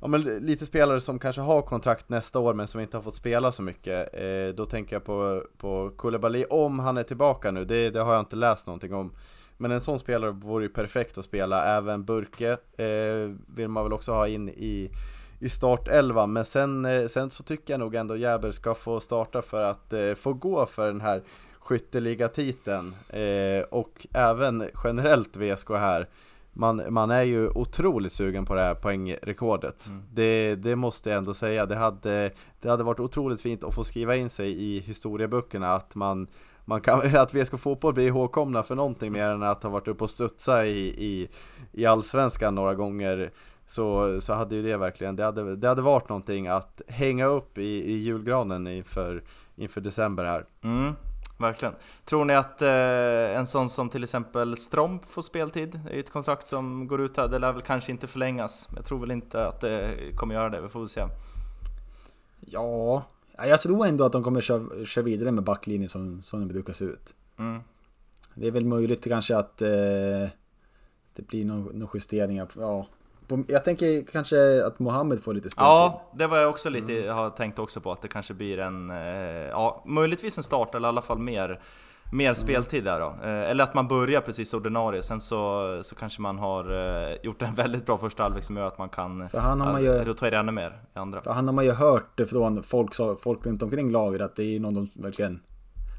Ja 0.00 0.08
men 0.08 0.20
lite 0.20 0.66
spelare 0.66 1.00
som 1.00 1.18
kanske 1.18 1.42
har 1.42 1.62
kontrakt 1.62 2.08
nästa 2.08 2.38
år 2.38 2.54
men 2.54 2.66
som 2.66 2.80
inte 2.80 2.96
har 2.96 3.02
fått 3.02 3.14
spela 3.14 3.52
så 3.52 3.62
mycket 3.62 4.14
eh, 4.14 4.54
Då 4.54 4.66
tänker 4.66 4.96
jag 4.96 5.04
på, 5.04 5.42
på 5.58 5.90
Koulibaly 5.96 6.44
om 6.50 6.78
han 6.78 6.96
är 6.96 7.02
tillbaka 7.02 7.50
nu, 7.50 7.64
det, 7.64 7.90
det 7.90 8.00
har 8.00 8.12
jag 8.12 8.20
inte 8.20 8.36
läst 8.36 8.66
någonting 8.66 8.94
om 8.94 9.12
Men 9.56 9.70
en 9.70 9.80
sån 9.80 9.98
spelare 9.98 10.30
vore 10.30 10.64
ju 10.64 10.68
perfekt 10.68 11.18
att 11.18 11.24
spela, 11.24 11.64
även 11.64 12.04
Burke 12.04 12.50
eh, 12.76 13.36
vill 13.54 13.68
man 13.68 13.84
väl 13.84 13.92
också 13.92 14.12
ha 14.12 14.28
in 14.28 14.48
i 14.48 14.90
i 15.40 15.48
startelvan, 15.48 16.32
men 16.32 16.44
sen, 16.44 16.84
eh, 16.84 17.06
sen 17.06 17.30
så 17.30 17.42
tycker 17.42 17.72
jag 17.72 17.80
nog 17.80 17.94
ändå 17.94 18.16
Jäber 18.16 18.52
ska 18.52 18.74
få 18.74 19.00
starta 19.00 19.42
för 19.42 19.62
att 19.62 19.92
eh, 19.92 20.14
få 20.14 20.32
gå 20.32 20.66
för 20.66 20.86
den 20.86 21.00
här 21.00 21.22
skytteligatiteln 21.58 22.94
eh, 23.08 23.62
och 23.70 24.06
även 24.12 24.64
generellt 24.84 25.36
VSK 25.36 25.70
här 25.70 26.08
man, 26.52 26.82
man 26.90 27.10
är 27.10 27.22
ju 27.22 27.48
otroligt 27.48 28.12
sugen 28.12 28.44
på 28.44 28.54
det 28.54 28.60
här 28.60 28.74
poängrekordet. 28.74 29.90
Det, 30.12 30.54
det 30.54 30.76
måste 30.76 31.10
jag 31.10 31.18
ändå 31.18 31.34
säga. 31.34 31.66
Det 31.66 31.76
hade, 31.76 32.30
det 32.60 32.68
hade 32.68 32.84
varit 32.84 33.00
otroligt 33.00 33.40
fint 33.40 33.64
att 33.64 33.74
få 33.74 33.84
skriva 33.84 34.16
in 34.16 34.30
sig 34.30 34.62
i 34.62 34.80
historieböckerna 34.80 35.74
att 35.74 35.94
man, 35.94 36.26
man 36.64 36.80
kan, 36.80 37.16
att 37.16 37.34
VSK 37.34 37.58
Fotboll 37.58 37.94
blir 37.94 38.06
ihågkomna 38.06 38.62
för 38.62 38.74
någonting 38.74 39.12
mer 39.12 39.28
än 39.28 39.42
att 39.42 39.62
ha 39.62 39.70
varit 39.70 39.88
uppe 39.88 40.04
och 40.04 40.10
studsa 40.10 40.66
i, 40.66 40.78
i, 40.80 41.28
i 41.72 41.86
Allsvenskan 41.86 42.54
några 42.54 42.74
gånger. 42.74 43.30
Så, 43.70 44.20
så 44.20 44.32
hade 44.32 44.56
ju 44.56 44.62
det 44.62 44.76
verkligen, 44.76 45.16
det 45.16 45.24
hade, 45.24 45.56
det 45.56 45.68
hade 45.68 45.82
varit 45.82 46.08
någonting 46.08 46.48
att 46.48 46.82
hänga 46.86 47.26
upp 47.26 47.58
i, 47.58 47.92
i 47.92 47.96
julgranen 47.96 48.66
inför, 48.66 49.22
inför 49.56 49.80
december 49.80 50.24
här. 50.24 50.44
Mm, 50.62 50.92
verkligen. 51.38 51.74
Tror 52.04 52.24
ni 52.24 52.34
att 52.34 52.62
eh, 52.62 53.38
en 53.38 53.46
sån 53.46 53.68
som 53.68 53.88
till 53.88 54.04
exempel 54.04 54.56
Stromp 54.56 55.04
får 55.04 55.22
speltid? 55.22 55.80
Det 55.84 55.96
är 55.96 56.00
ett 56.00 56.10
kontrakt 56.10 56.48
som 56.48 56.86
går 56.86 57.00
ut 57.00 57.16
här, 57.16 57.28
det 57.28 57.38
lär 57.38 57.52
väl 57.52 57.62
kanske 57.62 57.92
inte 57.92 58.06
förlängas. 58.06 58.68
Jag 58.76 58.84
tror 58.84 58.98
väl 58.98 59.10
inte 59.10 59.46
att 59.46 59.60
det 59.60 59.96
kommer 60.16 60.34
göra 60.34 60.48
det, 60.48 60.60
vi 60.60 60.68
får 60.68 60.80
väl 60.80 60.88
se. 60.88 61.04
Ja, 62.40 63.02
ja, 63.36 63.46
jag 63.46 63.60
tror 63.60 63.86
ändå 63.86 64.04
att 64.04 64.12
de 64.12 64.22
kommer 64.22 64.40
köra, 64.40 64.86
köra 64.86 65.04
vidare 65.04 65.32
med 65.32 65.44
backlinjen 65.44 65.88
som, 65.88 66.22
som 66.22 66.38
den 66.38 66.48
brukar 66.48 66.72
se 66.72 66.84
ut. 66.84 67.14
Mm. 67.38 67.60
Det 68.34 68.46
är 68.46 68.50
väl 68.50 68.64
möjligt 68.64 69.04
kanske 69.04 69.36
att 69.36 69.62
eh, 69.62 70.28
det 71.14 71.26
blir 71.26 71.44
någon 71.44 71.88
justeringar 71.94 72.48
ja, 72.56 72.86
jag 73.48 73.64
tänker 73.64 74.04
kanske 74.12 74.66
att 74.66 74.78
Mohammed 74.78 75.22
får 75.22 75.34
lite 75.34 75.50
speltid. 75.50 75.66
Ja, 75.66 76.10
det 76.14 76.26
var 76.26 76.38
jag 76.38 76.50
också 76.50 76.70
lite, 76.70 76.92
jag 76.92 77.14
har 77.14 77.30
tänkt 77.30 77.58
också 77.58 77.80
på 77.80 77.92
att 77.92 78.02
det 78.02 78.08
kanske 78.08 78.34
blir 78.34 78.58
en, 78.58 78.90
eh, 78.90 78.96
ja, 79.50 79.82
möjligtvis 79.86 80.38
en 80.38 80.44
start 80.44 80.74
eller 80.74 80.88
i 80.88 80.90
alla 80.90 81.02
fall 81.02 81.18
mer, 81.18 81.60
mer 82.12 82.34
speltid 82.34 82.84
där 82.84 83.00
då. 83.00 83.06
Eh, 83.22 83.50
Eller 83.50 83.64
att 83.64 83.74
man 83.74 83.88
börjar 83.88 84.20
precis 84.20 84.54
ordinarie, 84.54 85.02
sen 85.02 85.20
så, 85.20 85.80
så 85.82 85.94
kanske 85.94 86.22
man 86.22 86.38
har 86.38 86.64
eh, 87.10 87.16
gjort 87.22 87.42
en 87.42 87.54
väldigt 87.54 87.86
bra 87.86 87.98
första 87.98 88.22
halvlek 88.22 88.44
som 88.44 88.56
gör 88.56 88.66
att 88.66 88.78
man 88.78 88.88
kan 88.88 89.28
För 89.28 89.38
han 89.38 89.60
har 89.60 89.72
man 89.72 89.82
ju- 89.82 90.04
rotera 90.04 90.38
ännu 90.38 90.52
mer 90.52 90.70
i 90.94 90.98
andra. 90.98 91.22
För 91.22 91.30
han 91.30 91.46
har 91.48 91.54
man 91.54 91.64
ju 91.64 91.70
hört 91.72 92.20
från 92.30 92.62
folk, 92.62 92.94
folk 93.20 93.46
runt 93.46 93.62
omkring 93.62 93.90
laget 93.90 94.20
att 94.20 94.36
det 94.36 94.56
är 94.56 94.60
någon 94.60 94.74
de 94.74 94.90
verkligen... 94.94 95.40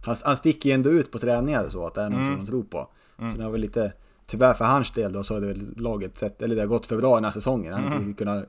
Han, 0.05 0.15
han 0.25 0.35
sticker 0.35 0.69
ju 0.69 0.73
ändå 0.73 0.89
ut 0.89 1.11
på 1.11 1.19
träningar 1.19 1.65
och 1.65 1.71
så, 1.71 1.85
att 1.85 1.93
det 1.93 2.01
är 2.01 2.09
något 2.09 2.19
Mm. 2.19 2.35
som 2.35 2.45
de 2.45 2.51
tror 2.51 2.63
på. 2.63 2.87
Så 3.31 3.37
det 3.37 3.43
har 3.43 3.51
väl 3.51 3.61
lite... 3.61 3.93
Tyvärr 4.31 4.53
för 4.53 4.65
hans 4.65 4.91
del 4.91 5.13
då 5.13 5.23
så 5.23 5.33
har 5.33 5.41
det 5.41 5.47
väl 5.47 5.73
laget 5.77 6.17
sett, 6.17 6.41
eller 6.41 6.55
det 6.55 6.61
har 6.61 6.67
gått 6.67 6.85
för 6.85 6.97
bra 6.97 7.15
den 7.15 7.23
här 7.25 7.31
säsongen. 7.31 7.73
Han 7.73 7.83
har 7.83 7.91
Mm. 7.91 8.03
inte 8.03 8.17
kunnat 8.23 8.45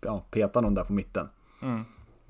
ja, 0.00 0.24
peta 0.30 0.60
någon 0.60 0.74
där 0.74 0.84
på 0.84 0.92
mitten. 0.92 1.28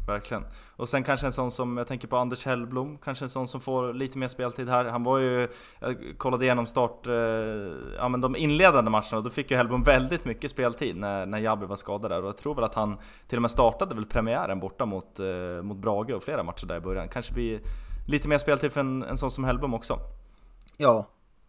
Verkligen. 0.06 0.44
Och 0.76 0.88
sen 0.88 1.02
kanske 1.04 1.26
en 1.26 1.32
sån 1.32 1.50
som, 1.50 1.76
jag 1.76 1.86
tänker 1.86 2.08
på 2.08 2.16
Anders 2.16 2.46
Hellblom, 2.46 2.98
kanske 2.98 3.24
en 3.24 3.28
sån 3.28 3.48
som 3.48 3.60
får 3.60 3.92
lite 3.92 4.18
mer 4.18 4.28
speltid 4.28 4.68
här. 4.68 4.84
Han 4.84 5.04
var 5.04 5.18
ju, 5.18 5.48
jag 5.80 5.96
kollade 6.18 6.44
igenom 6.44 6.66
start, 6.66 7.06
eh, 7.06 7.12
ja 7.96 8.08
men 8.08 8.20
de 8.20 8.36
inledande 8.36 8.90
matcherna 8.90 9.16
och 9.16 9.22
då 9.22 9.30
fick 9.30 9.50
ju 9.50 9.56
Hellblom 9.56 9.82
väldigt 9.82 10.24
mycket 10.24 10.50
speltid 10.50 10.96
när, 10.98 11.26
när 11.26 11.38
Jabri 11.38 11.66
var 11.66 11.76
skadad 11.76 12.10
där. 12.10 12.22
Och 12.22 12.28
jag 12.28 12.36
tror 12.36 12.54
väl 12.54 12.64
att 12.64 12.74
han 12.74 12.96
till 13.26 13.38
och 13.38 13.42
med 13.42 13.50
startade 13.50 13.94
väl 13.94 14.04
premiären 14.06 14.60
borta 14.60 14.86
mot, 14.86 15.20
eh, 15.20 15.62
mot 15.62 15.76
Brage 15.76 16.10
och 16.10 16.22
flera 16.22 16.42
matcher 16.42 16.66
där 16.66 16.76
i 16.76 16.80
början. 16.80 17.08
Kanske 17.08 17.32
blir 17.34 17.60
lite 18.06 18.28
mer 18.28 18.38
speltid 18.38 18.72
för 18.72 18.80
en, 18.80 19.02
en 19.02 19.18
sån 19.18 19.30
som 19.30 19.44
Hellblom 19.44 19.74
också. 19.74 19.98
Ja. 20.76 21.06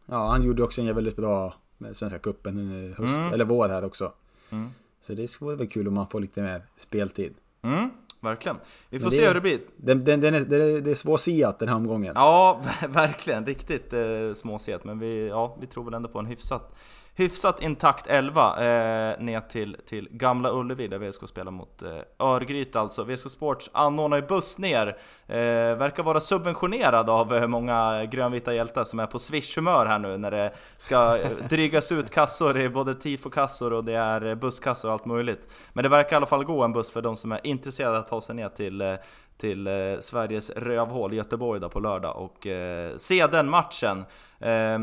Ja, 0.09 0.27
han 0.27 0.43
gjorde 0.43 0.63
också 0.63 0.81
en 0.81 0.95
väldigt 0.95 1.15
bra 1.15 1.53
med 1.77 1.97
Svenska 1.97 2.19
cupen 2.19 2.59
i 2.59 2.87
höst, 2.97 3.17
Mm. 3.17 3.33
eller 3.33 3.45
vår 3.45 3.69
här 3.69 3.85
också. 3.85 4.13
Mm. 4.49 4.69
Så 5.01 5.13
det 5.13 5.41
vore 5.41 5.55
väl 5.55 5.67
kul 5.67 5.87
om 5.87 5.93
man 5.93 6.07
får 6.07 6.19
lite 6.19 6.41
mer 6.41 6.61
speltid. 6.77 7.33
Mm, 7.61 7.89
verkligen. 8.21 8.57
Vi 8.89 8.99
får 8.99 9.05
Men 9.05 9.11
se 9.11 9.21
det- 9.21 9.27
hur 9.27 9.33
det 9.33 9.41
blir. 9.41 9.59
Den, 9.77 10.03
den, 10.05 10.21
den 10.21 10.33
är, 10.33 10.39
det, 10.39 10.81
det 10.81 10.91
är 10.91 10.95
svårsiat 10.95 11.59
den 11.59 11.67
här 11.69 11.75
omgången. 11.75 12.11
Ja, 12.15 12.61
verkligen. 12.89 13.45
Riktigt 13.45 13.93
eh, 13.93 14.33
småset. 14.35 14.83
Men 14.83 14.99
vi, 14.99 15.27
ja, 15.27 15.57
vi 15.61 15.67
tror 15.67 15.83
väl 15.83 15.93
ändå 15.93 16.09
på 16.09 16.19
en 16.19 16.25
hyfsat, 16.25 16.75
hyfsat 17.19 17.61
intakt 17.61 18.07
11 18.07 18.55
eh, 18.57 19.19
ner 19.19 19.41
till, 19.41 19.77
till 19.85 20.07
Gamla 20.11 20.51
Ullevi 20.51 20.87
där 20.87 20.97
VSK 20.97 21.27
spelar 21.27 21.51
mot 21.51 21.83
eh, 21.83 21.89
Örgryte 22.19 22.79
alltså. 22.79 23.03
VSK 23.03 23.29
Sports 23.29 23.69
anordnar 23.73 24.17
ju 24.17 24.27
buss 24.27 24.57
ner. 24.57 24.87
Eh, 25.27 25.35
verkar 25.75 26.03
vara 26.03 26.21
subventionerad 26.21 27.09
av 27.09 27.35
eh, 27.35 27.47
många 27.47 28.05
grönvita 28.05 28.53
hjältar 28.53 28.83
som 28.83 28.99
är 28.99 29.07
på 29.07 29.17
swish-humör 29.17 29.85
här 29.85 29.99
nu 29.99 30.17
när 30.17 30.31
det 30.31 30.53
ska 30.77 31.17
eh, 31.17 31.29
drygas 31.49 31.91
ut 31.91 32.11
kassor 32.11 32.53
Det 32.53 32.61
är 32.61 32.69
både 32.69 32.93
tifo-kassor 32.93 33.73
och 33.73 33.83
det 33.83 33.93
är 33.93 34.25
eh, 34.25 34.35
busskassor 34.35 34.89
och 34.89 34.93
allt 34.93 35.05
möjligt. 35.05 35.49
Men 35.73 35.83
det 35.83 35.89
verkar 35.89 36.11
i 36.11 36.15
alla 36.15 36.25
fall 36.25 36.43
gå 36.43 36.63
en 36.63 36.73
buss 36.73 36.91
för 36.91 37.01
de 37.01 37.15
som 37.15 37.31
är 37.31 37.39
intresserade 37.43 37.97
att 37.97 38.07
ta 38.07 38.21
sig 38.21 38.35
ner 38.35 38.49
till 38.49 38.81
eh, 38.81 38.95
till 39.39 39.67
eh, 39.67 39.73
Sveriges 39.99 40.49
rövhål 40.49 41.13
Göteborg 41.13 41.59
där 41.59 41.69
på 41.69 41.79
lördag 41.79 42.17
och 42.17 42.47
eh, 42.47 42.95
se 42.97 43.27
den 43.27 43.49
matchen. 43.49 44.05
Eh, 44.39 44.79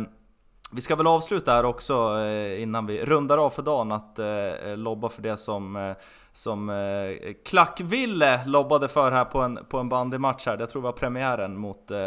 vi 0.73 0.81
ska 0.81 0.97
väl 0.97 1.07
avsluta 1.07 1.53
här 1.53 1.65
också 1.65 2.19
eh, 2.19 2.63
innan 2.63 2.87
vi 2.87 3.05
rundar 3.05 3.39
av 3.39 3.51
för 3.51 3.63
dagen 3.63 3.93
att 3.93 4.19
eh, 4.19 4.77
lobba 4.77 5.09
för 5.09 5.23
det 5.23 5.37
som, 5.37 5.77
eh, 5.77 5.97
som 6.37 6.71
eh, 6.71 7.33
Klackville 7.45 8.47
lobbade 8.47 8.89
för 8.89 9.13
här 9.13 9.25
på 9.25 9.41
en, 9.41 9.59
på 9.69 9.79
en 9.79 9.89
bandymatch 9.89 10.47
här. 10.47 10.59
Jag 10.59 10.71
tror 10.71 10.83
det 10.83 10.85
var 10.85 10.93
premiären 10.93 11.59
mot, 11.59 11.91
eh, 11.91 11.99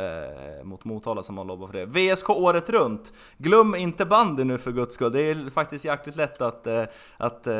mot 0.64 0.86
Motala 0.86 1.24
som 1.24 1.38
har 1.38 1.46
lobbat 1.46 1.72
för 1.72 1.78
det. 1.78 1.86
VSK 1.86 2.30
året 2.30 2.70
runt! 2.70 3.14
Glöm 3.38 3.76
inte 3.76 4.06
bandy 4.06 4.44
nu 4.44 4.58
för 4.58 4.72
guds 4.72 4.96
skull. 4.96 5.12
Det 5.12 5.22
är 5.22 5.50
faktiskt 5.50 5.86
jäkligt 5.86 6.16
lätt 6.16 6.42
att, 6.42 6.68
eh, 6.68 6.84
att 7.18 7.48
eh, 7.48 7.56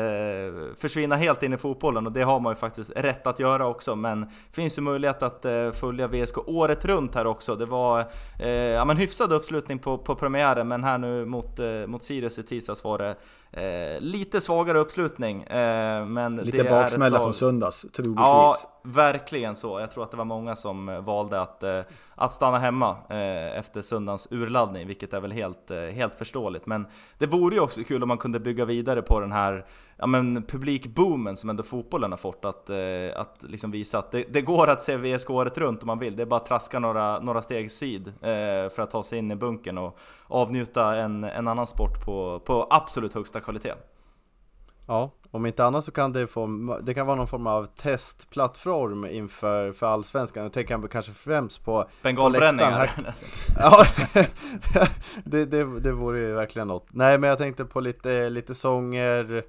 försvinna 0.78 1.16
helt 1.16 1.42
in 1.42 1.52
i 1.52 1.56
fotbollen 1.56 2.06
och 2.06 2.12
det 2.12 2.22
har 2.22 2.40
man 2.40 2.52
ju 2.52 2.56
faktiskt 2.56 2.92
rätt 2.96 3.26
att 3.26 3.38
göra 3.38 3.66
också. 3.66 3.96
Men 3.96 4.26
finns 4.52 4.78
ju 4.78 4.82
möjlighet 4.82 5.22
att 5.22 5.44
eh, 5.44 5.70
följa 5.70 6.08
VSK 6.08 6.38
året 6.38 6.84
runt 6.84 7.14
här 7.14 7.26
också. 7.26 7.56
Det 7.56 7.66
var 7.66 8.04
eh, 8.40 8.48
ja, 8.50 8.84
men 8.84 8.96
hyfsad 8.96 9.32
uppslutning 9.32 9.78
på, 9.78 9.98
på 9.98 10.14
premiären 10.14 10.68
men 10.68 10.84
här 10.84 10.98
nu 10.98 11.24
mot, 11.24 11.58
eh, 11.58 11.86
mot 11.86 12.02
Sirius 12.02 12.38
i 12.38 12.42
tisdags 12.42 12.84
var 12.84 12.98
det 12.98 13.16
eh, 13.52 14.00
lite 14.00 14.40
svagare 14.40 14.78
uppslutning. 14.78 15.42
Eh, 15.42 16.06
men 16.06 16.36
Lite 16.36 16.64
baksmälla 16.64 17.18
från 17.18 17.34
söndags, 17.34 17.80
troligtvis. 17.80 18.16
Ja, 18.16 18.54
verkligen 18.82 19.56
så. 19.56 19.80
Jag 19.80 19.90
tror 19.90 20.04
att 20.04 20.10
det 20.10 20.16
var 20.16 20.24
många 20.24 20.56
som 20.56 20.88
eh, 20.88 21.00
valde 21.00 21.40
att, 21.40 21.62
eh, 21.62 21.80
att 22.14 22.32
stanna 22.32 22.58
hemma 22.58 22.96
eh, 23.08 23.58
efter 23.58 23.82
söndagens 23.82 24.28
urladdning, 24.30 24.86
vilket 24.86 25.12
är 25.12 25.20
väl 25.20 25.32
helt, 25.32 25.70
helt 25.70 26.14
förståeligt. 26.14 26.66
Men 26.66 26.86
det 27.18 27.26
vore 27.26 27.54
ju 27.54 27.60
också 27.60 27.84
kul 27.84 28.02
om 28.02 28.08
man 28.08 28.18
kunde 28.18 28.40
bygga 28.40 28.64
vidare 28.64 29.02
på 29.02 29.20
den 29.20 29.32
här 29.32 29.66
ja, 29.96 30.06
men 30.06 30.42
publikboomen 30.42 31.36
som 31.36 31.50
ändå 31.50 31.62
fotbollen 31.62 32.12
har 32.12 32.18
fått. 32.18 32.44
Att, 32.44 32.70
att 33.16 33.42
liksom 33.42 33.70
visa 33.70 33.98
att 33.98 34.10
det, 34.10 34.24
det 34.28 34.42
går 34.42 34.70
att 34.70 34.82
se 34.82 34.96
VSK 34.96 35.30
året 35.30 35.58
runt 35.58 35.82
om 35.82 35.86
man 35.86 35.98
vill. 35.98 36.16
Det 36.16 36.22
är 36.22 36.26
bara 36.26 36.40
att 36.40 36.46
traska 36.46 36.78
några, 36.78 37.20
några 37.20 37.42
steg 37.42 37.70
syd 37.70 38.12
för 38.70 38.80
att 38.80 38.90
ta 38.90 39.02
sig 39.02 39.18
in 39.18 39.30
i 39.30 39.36
bunkern 39.36 39.78
och 39.78 39.98
avnjuta 40.26 40.96
en, 40.96 41.24
en 41.24 41.48
annan 41.48 41.66
sport 41.66 42.04
på, 42.04 42.40
på 42.40 42.66
absolut 42.70 43.14
högsta 43.14 43.40
kvalitet. 43.40 43.74
Ja, 44.86 45.10
om 45.30 45.46
inte 45.46 45.64
annat 45.64 45.84
så 45.84 45.92
kan 45.92 46.12
det 46.12 46.26
få, 46.26 46.46
det 46.82 46.94
kan 46.94 47.06
vara 47.06 47.16
någon 47.16 47.26
form 47.26 47.46
av 47.46 47.66
testplattform 47.66 49.06
inför 49.06 49.72
för 49.72 49.86
allsvenskan. 49.86 50.42
Jag 50.42 50.52
tänker 50.52 50.88
kanske 50.88 51.12
främst 51.12 51.64
på 51.64 51.84
Bengalbränningar. 52.02 52.90
på 52.96 53.02
Ja, 53.58 53.84
det, 55.24 55.44
det, 55.44 55.80
det 55.80 55.92
vore 55.92 56.18
ju 56.18 56.32
verkligen 56.32 56.68
något. 56.68 56.86
Nej, 56.90 57.18
men 57.18 57.28
jag 57.28 57.38
tänkte 57.38 57.64
på 57.64 57.80
lite, 57.80 58.30
lite 58.30 58.54
sånger. 58.54 59.44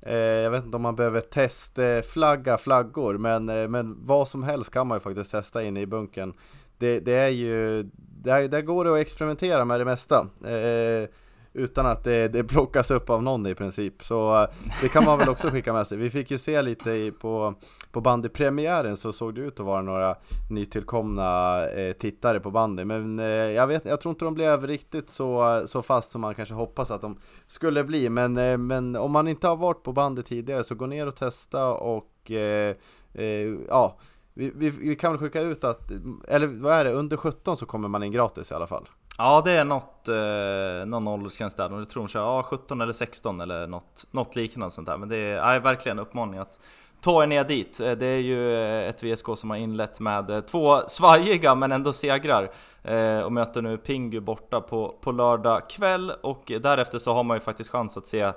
Eh, 0.00 0.16
jag 0.16 0.50
vet 0.50 0.64
inte 0.64 0.76
om 0.76 0.82
man 0.82 0.96
behöver 0.96 1.20
testflagga 1.20 2.58
flaggor, 2.58 3.18
men, 3.18 3.48
eh, 3.48 3.68
men 3.68 4.06
vad 4.06 4.28
som 4.28 4.42
helst 4.42 4.70
kan 4.70 4.86
man 4.86 4.96
ju 4.96 5.00
faktiskt 5.00 5.30
testa 5.30 5.62
inne 5.62 5.80
i 5.80 5.86
bunkern. 5.86 6.34
Det, 6.78 7.00
det 7.00 7.14
är 7.14 7.28
ju, 7.28 7.82
där, 8.22 8.48
där 8.48 8.62
går 8.62 8.84
det 8.84 8.92
att 8.92 8.98
experimentera 8.98 9.64
med 9.64 9.80
det 9.80 9.84
mesta. 9.84 10.28
Eh, 10.44 11.08
utan 11.56 11.86
att 11.86 12.04
det, 12.04 12.28
det 12.28 12.44
plockas 12.44 12.90
upp 12.90 13.10
av 13.10 13.22
någon 13.22 13.46
i 13.46 13.54
princip. 13.54 14.04
Så 14.04 14.42
eh, 14.42 14.48
det 14.82 14.88
kan 14.88 15.04
man 15.04 15.18
väl 15.18 15.28
också 15.28 15.50
skicka 15.50 15.72
med 15.72 15.86
sig. 15.86 15.98
Vi 15.98 16.10
fick 16.10 16.30
ju 16.30 16.38
se 16.38 16.62
lite 16.62 16.90
i, 16.90 17.10
på, 17.10 17.54
på 17.92 18.00
bandypremiären 18.00 18.96
så 18.96 19.12
såg 19.12 19.34
det 19.34 19.40
ut 19.40 19.60
att 19.60 19.66
vara 19.66 19.82
några 19.82 20.16
nytillkomna 20.50 21.60
eh, 21.68 21.92
tittare 21.92 22.40
på 22.40 22.50
bandy. 22.50 22.84
Men 22.84 23.18
eh, 23.18 23.26
jag, 23.26 23.66
vet, 23.66 23.84
jag 23.84 24.00
tror 24.00 24.10
inte 24.10 24.24
de 24.24 24.34
blev 24.34 24.66
riktigt 24.66 25.10
så, 25.10 25.62
så 25.66 25.82
fast 25.82 26.10
som 26.10 26.20
man 26.20 26.34
kanske 26.34 26.54
hoppas 26.54 26.90
att 26.90 27.00
de 27.00 27.18
skulle 27.46 27.84
bli. 27.84 28.08
Men, 28.08 28.36
eh, 28.36 28.58
men 28.58 28.96
om 28.96 29.12
man 29.12 29.28
inte 29.28 29.48
har 29.48 29.56
varit 29.56 29.82
på 29.82 29.92
bandy 29.92 30.22
tidigare 30.22 30.64
så 30.64 30.74
gå 30.74 30.86
ner 30.86 31.06
och 31.06 31.16
testa 31.16 31.72
och 31.72 32.30
eh, 32.30 32.76
eh, 33.14 33.54
ja 33.68 33.98
vi, 34.38 34.52
vi, 34.54 34.70
vi 34.70 34.96
kan 34.96 35.12
väl 35.12 35.20
skicka 35.20 35.40
ut 35.40 35.64
att, 35.64 35.90
eller 36.28 36.46
vad 36.46 36.72
är 36.72 36.84
det, 36.84 36.92
under 36.92 37.16
17 37.16 37.56
så 37.56 37.66
kommer 37.66 37.88
man 37.88 38.02
in 38.02 38.12
gratis 38.12 38.50
i 38.50 38.54
alla 38.54 38.66
fall. 38.66 38.88
Ja 39.18 39.42
det 39.44 39.50
är 39.50 39.64
något, 39.64 40.08
eh, 40.08 40.86
någon 40.86 41.08
åldersgräns 41.08 41.54
där, 41.54 41.70
jag 41.70 41.88
tror 41.88 42.02
de 42.02 42.08
kör 42.08 42.20
ja, 42.20 42.42
17 42.42 42.80
eller 42.80 42.92
16 42.92 43.40
eller 43.40 43.66
något, 43.66 44.04
något 44.10 44.36
liknande 44.36 44.74
sånt 44.74 44.86
där. 44.86 44.96
Men 44.96 45.08
det 45.08 45.16
är 45.16 45.54
ja, 45.54 45.60
verkligen 45.60 45.98
uppmaning 45.98 46.40
att 46.40 46.60
ta 47.00 47.22
er 47.22 47.26
ner 47.26 47.44
dit. 47.44 47.80
Eh, 47.80 47.92
det 47.92 48.06
är 48.06 48.18
ju 48.18 48.54
eh, 48.54 48.88
ett 48.88 49.02
VSK 49.02 49.26
som 49.36 49.50
har 49.50 49.56
inlett 49.56 50.00
med 50.00 50.30
eh, 50.30 50.40
två 50.40 50.80
svajiga 50.88 51.54
men 51.54 51.72
ändå 51.72 51.92
segrar. 51.92 52.50
Eh, 52.82 53.20
och 53.20 53.32
möter 53.32 53.62
nu 53.62 53.78
Pingu 53.78 54.20
borta 54.20 54.60
på, 54.60 54.94
på 55.00 55.12
lördag 55.12 55.70
kväll 55.70 56.10
och 56.22 56.52
därefter 56.60 56.98
så 56.98 57.14
har 57.14 57.24
man 57.24 57.36
ju 57.36 57.40
faktiskt 57.40 57.70
chans 57.70 57.96
att 57.96 58.06
se 58.06 58.32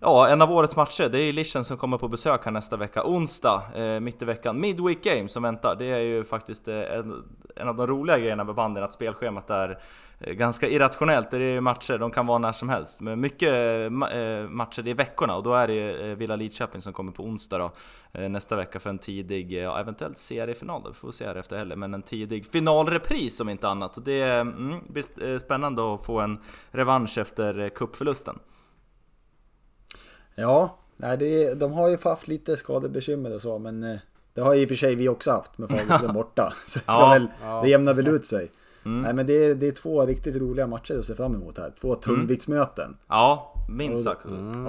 Ja, 0.00 0.28
en 0.28 0.42
av 0.42 0.52
årets 0.52 0.76
matcher, 0.76 1.08
det 1.08 1.18
är 1.18 1.22
ju 1.22 1.32
Lichen 1.32 1.64
som 1.64 1.76
kommer 1.76 1.98
på 1.98 2.08
besök 2.08 2.44
här 2.44 2.52
nästa 2.52 2.76
vecka, 2.76 3.04
onsdag, 3.04 3.62
eh, 3.74 4.00
mitt 4.00 4.22
i 4.22 4.24
veckan. 4.24 4.60
Midweek 4.60 5.04
Game 5.04 5.28
som 5.28 5.42
väntar, 5.42 5.76
det 5.78 5.84
är 5.84 5.98
ju 5.98 6.24
faktiskt 6.24 6.68
eh, 6.68 6.80
en, 6.80 7.24
en 7.60 7.68
av 7.68 7.76
de 7.76 7.86
roliga 7.86 8.18
grejerna 8.18 8.44
med 8.44 8.54
banden, 8.54 8.84
att 8.84 8.94
spelschemat 8.94 9.50
är 9.50 9.78
eh, 10.20 10.32
ganska 10.32 10.68
irrationellt. 10.68 11.30
Det 11.30 11.42
är 11.42 11.60
matcher, 11.60 11.98
de 11.98 12.10
kan 12.10 12.26
vara 12.26 12.38
när 12.38 12.52
som 12.52 12.68
helst. 12.68 13.00
Men 13.00 13.20
mycket 13.20 13.52
eh, 13.52 14.48
matcher 14.48 14.88
i 14.88 14.92
veckorna 14.92 15.36
och 15.36 15.42
då 15.42 15.54
är 15.54 15.68
det 15.68 16.10
eh, 16.10 16.16
Villa 16.16 16.36
Lidköping 16.36 16.82
som 16.82 16.92
kommer 16.92 17.12
på 17.12 17.22
onsdag 17.22 17.58
då, 17.58 17.72
nästa 18.28 18.56
vecka 18.56 18.80
för 18.80 18.90
en 18.90 18.98
tidig, 18.98 19.52
ja, 19.52 19.80
eventuellt 19.80 20.18
seriefinal 20.18 20.82
då, 20.82 20.88
vi 20.88 20.94
får 20.94 21.10
se 21.10 21.26
här 21.26 21.34
efter 21.34 21.58
heller, 21.58 21.76
men 21.76 21.94
en 21.94 22.02
tidig 22.02 22.46
finalrepris 22.46 23.40
om 23.40 23.48
inte 23.48 23.68
annat. 23.68 23.96
Och 23.96 24.02
det 24.02 24.22
mm, 24.22 24.80
blir 24.88 25.38
spännande 25.38 25.94
att 25.94 26.06
få 26.06 26.20
en 26.20 26.38
revansch 26.70 27.18
efter 27.18 27.68
kuppförlusten. 27.68 27.74
cupförlusten. 27.74 28.38
Ja, 30.34 30.78
nej, 30.96 31.16
det 31.16 31.54
de 31.54 31.72
har 31.72 31.88
ju 31.88 31.98
haft 32.04 32.28
lite 32.28 32.56
skadebekymmer 32.56 33.34
och 33.34 33.42
så, 33.42 33.58
men 33.58 33.98
det 34.38 34.44
har 34.44 34.54
i 34.54 34.64
och 34.64 34.68
för 34.68 34.76
sig 34.76 34.94
vi 34.94 35.08
också 35.08 35.30
haft 35.30 35.58
med 35.58 35.68
Fagerström 35.68 36.14
borta. 36.14 36.52
Så 36.66 36.80
Ja, 36.86 37.10
väl, 37.10 37.26
ja. 37.42 37.60
det 37.62 37.68
jämnar 37.70 37.94
väl 37.94 38.08
ut 38.08 38.26
sig. 38.26 38.50
Mm. 38.84 39.02
Nej, 39.02 39.14
men 39.14 39.26
det 39.26 39.32
är, 39.44 39.54
det 39.54 39.66
är 39.66 39.72
två 39.72 40.06
riktigt 40.06 40.36
roliga 40.36 40.66
matcher 40.66 40.98
att 40.98 41.04
se 41.06 41.14
fram 41.14 41.34
emot 41.34 41.58
här. 41.58 41.72
Två 41.80 41.94
tungviktsmöten. 41.94 42.96
Ja, 43.08 43.54
minst 43.68 44.04
sagt. 44.04 44.24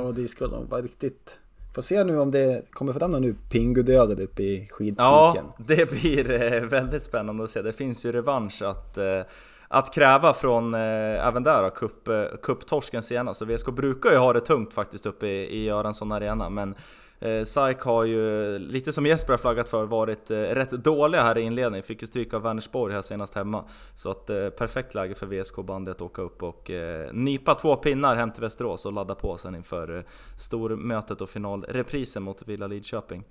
Och 0.06 0.14
det 0.14 0.42
nog 0.42 0.70
vara 0.70 0.82
riktigt... 0.82 1.40
Får 1.76 1.82
se 1.82 2.04
nu 2.04 2.20
om 2.20 2.32
det 2.32 2.72
kommer 2.72 2.94
fram 2.94 3.12
någon 3.12 3.22
nu 3.22 3.36
Pingu-dödare 3.52 4.24
uppe 4.24 4.44
i 4.44 4.68
Ja, 4.70 4.76
skidviken. 4.76 5.46
det 5.58 5.92
blir 5.92 6.54
eh, 6.54 6.62
väldigt 6.62 7.04
spännande 7.04 7.44
att 7.44 7.50
se. 7.50 7.62
Det 7.62 7.74
finns 7.74 8.06
ju 8.06 8.12
revansch 8.12 8.62
att, 8.62 8.98
eh, 8.98 9.22
att 9.68 9.94
kräva 9.94 10.34
från 10.34 10.74
eh, 10.74 11.28
även 11.28 11.44
där 11.44 11.64
då, 11.64 11.70
cup, 11.70 12.10
cuptorsken 12.42 13.04
senast. 13.04 13.42
Och 13.42 13.50
VSK 13.50 13.66
brukar 13.72 14.12
ju 14.12 14.18
ha 14.18 14.34
det 14.34 14.42
tungt 14.42 14.74
faktiskt 14.74 15.06
uppe 15.06 15.28
i, 15.28 15.58
i 15.58 15.64
Göransson 15.66 16.12
Arena, 16.12 16.50
men 16.50 16.76
Eh, 17.20 17.44
SAIK 17.44 17.80
har 17.80 18.04
ju, 18.04 18.60
lite 18.60 18.94
som 18.94 19.06
Jesper 19.06 19.34
har 19.34 19.38
flaggat 19.38 19.70
för, 19.70 19.86
varit 19.86 20.32
eh, 20.32 20.38
rätt 20.38 20.72
dåliga 20.72 21.24
här 21.24 21.38
i 21.38 21.42
inledningen. 21.42 21.84
Fick 21.84 22.02
ju 22.02 22.08
stryk 22.08 22.34
av 22.34 22.42
Vänersborg 22.42 22.94
här 22.94 23.02
senast 23.02 23.36
hemma. 23.36 23.64
Så 23.96 24.12
att 24.12 24.30
eh, 24.30 24.50
perfekt 24.50 24.96
läge 24.96 25.16
för 25.16 25.26
VSK-bandet 25.26 25.96
att 25.96 26.02
åka 26.02 26.22
upp 26.22 26.44
och 26.44 26.72
nypa 27.12 27.56
två 27.56 27.76
pinnar 27.76 28.16
hem 28.16 28.32
till 28.32 28.42
Västerås 28.42 28.86
och 28.86 28.94
ladda 28.94 29.16
på 29.16 29.38
sen 29.38 29.56
inför 29.56 30.06
stormötet 30.40 31.22
och 31.22 31.30
finalreprisen 31.30 32.24
mot 32.24 32.48
Villa 32.48 32.68
Lidköping. 32.68 33.24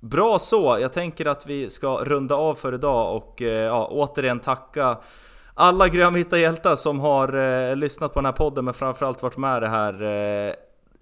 Bra 0.00 0.38
så! 0.38 0.78
Jag 0.80 0.92
tänker 0.92 1.26
att 1.26 1.46
vi 1.46 1.70
ska 1.70 2.04
runda 2.04 2.34
av 2.34 2.54
för 2.54 2.74
idag 2.74 3.16
och 3.16 3.40
ja, 3.40 3.88
återigen 3.90 4.40
tacka 4.40 4.98
alla 5.54 5.88
grönvita 5.88 6.38
hjältar 6.38 6.76
som 6.76 7.00
har 7.00 7.34
eh, 7.34 7.76
lyssnat 7.76 8.14
på 8.14 8.20
den 8.20 8.24
här 8.24 8.32
podden 8.32 8.64
men 8.64 8.74
framförallt 8.74 9.22
varit 9.22 9.36
med 9.36 9.62
det 9.62 9.68
här 9.68 10.02
eh, 10.02 10.54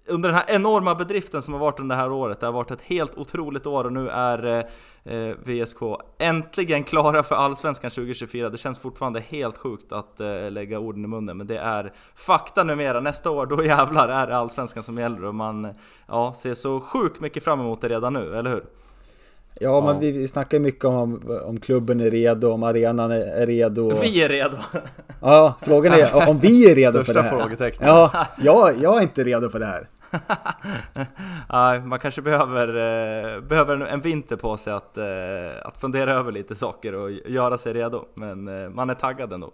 under 0.07 0.29
den 0.29 0.35
här 0.35 0.45
enorma 0.47 0.95
bedriften 0.95 1.41
som 1.41 1.53
har 1.53 1.61
varit 1.61 1.79
under 1.79 1.95
det 1.95 2.01
här 2.01 2.11
året. 2.11 2.39
Det 2.39 2.45
har 2.45 2.53
varit 2.53 2.71
ett 2.71 2.81
helt 2.81 3.17
otroligt 3.17 3.65
år 3.65 3.83
och 3.83 3.93
nu 3.93 4.09
är 4.09 4.65
eh, 5.03 5.35
VSK 5.43 5.79
äntligen 6.17 6.83
klara 6.83 7.23
för 7.23 7.35
Allsvenskan 7.35 7.89
2024. 7.89 8.49
Det 8.49 8.57
känns 8.57 8.79
fortfarande 8.79 9.19
helt 9.19 9.57
sjukt 9.57 9.91
att 9.91 10.19
eh, 10.19 10.51
lägga 10.51 10.79
orden 10.79 11.03
i 11.03 11.07
munnen, 11.07 11.37
men 11.37 11.47
det 11.47 11.57
är 11.57 11.93
fakta 12.15 12.63
numera. 12.63 12.99
Nästa 12.99 13.29
år, 13.29 13.45
då 13.45 13.63
jävlar 13.65 14.07
är 14.07 14.27
det 14.27 14.37
Allsvenskan 14.37 14.83
som 14.83 14.97
gäller 14.97 15.25
och 15.25 15.35
man 15.35 15.67
ja, 16.07 16.33
ser 16.37 16.53
så 16.53 16.79
sjukt 16.79 17.21
mycket 17.21 17.43
fram 17.43 17.59
emot 17.59 17.81
det 17.81 17.89
redan 17.89 18.13
nu, 18.13 18.35
eller 18.35 18.49
hur? 18.49 18.63
Ja, 19.59 19.81
men 19.81 19.99
vi, 19.99 20.11
vi 20.11 20.27
snackar 20.27 20.59
mycket 20.59 20.85
om, 20.85 21.39
om 21.45 21.59
klubben 21.59 21.99
är 21.99 22.11
redo, 22.11 22.51
om 22.51 22.63
arenan 22.63 23.11
är, 23.11 23.41
är 23.41 23.45
redo. 23.45 23.99
Vi 24.01 24.23
är 24.23 24.29
redo! 24.29 24.57
Ja, 25.21 25.53
frågan 25.61 25.93
är 25.93 26.29
om 26.29 26.39
vi 26.39 26.71
är 26.71 26.75
redo 26.75 26.91
för 26.91 27.13
det 27.13 27.19
Största 27.19 27.21
här. 27.21 27.39
frågetecknet. 27.39 27.87
Ja, 27.87 28.27
jag, 28.37 28.73
jag 28.81 28.97
är 28.97 29.01
inte 29.01 29.23
redo 29.23 29.49
för 29.49 29.59
det 29.59 29.65
här. 29.65 29.87
Man 31.85 31.99
kanske 31.99 32.21
behöver, 32.21 32.67
eh, 32.67 33.41
behöver 33.41 33.75
en, 33.75 33.81
en 33.81 34.01
vinter 34.01 34.35
på 34.35 34.57
sig 34.57 34.73
att, 34.73 34.97
eh, 34.97 35.05
att 35.63 35.77
fundera 35.77 36.13
över 36.13 36.31
lite 36.31 36.55
saker 36.55 36.95
och 36.95 37.11
göra 37.11 37.57
sig 37.57 37.73
redo. 37.73 38.05
Men 38.15 38.47
eh, 38.47 38.69
man 38.69 38.89
är 38.89 38.93
taggad 38.95 39.33
ändå. 39.33 39.51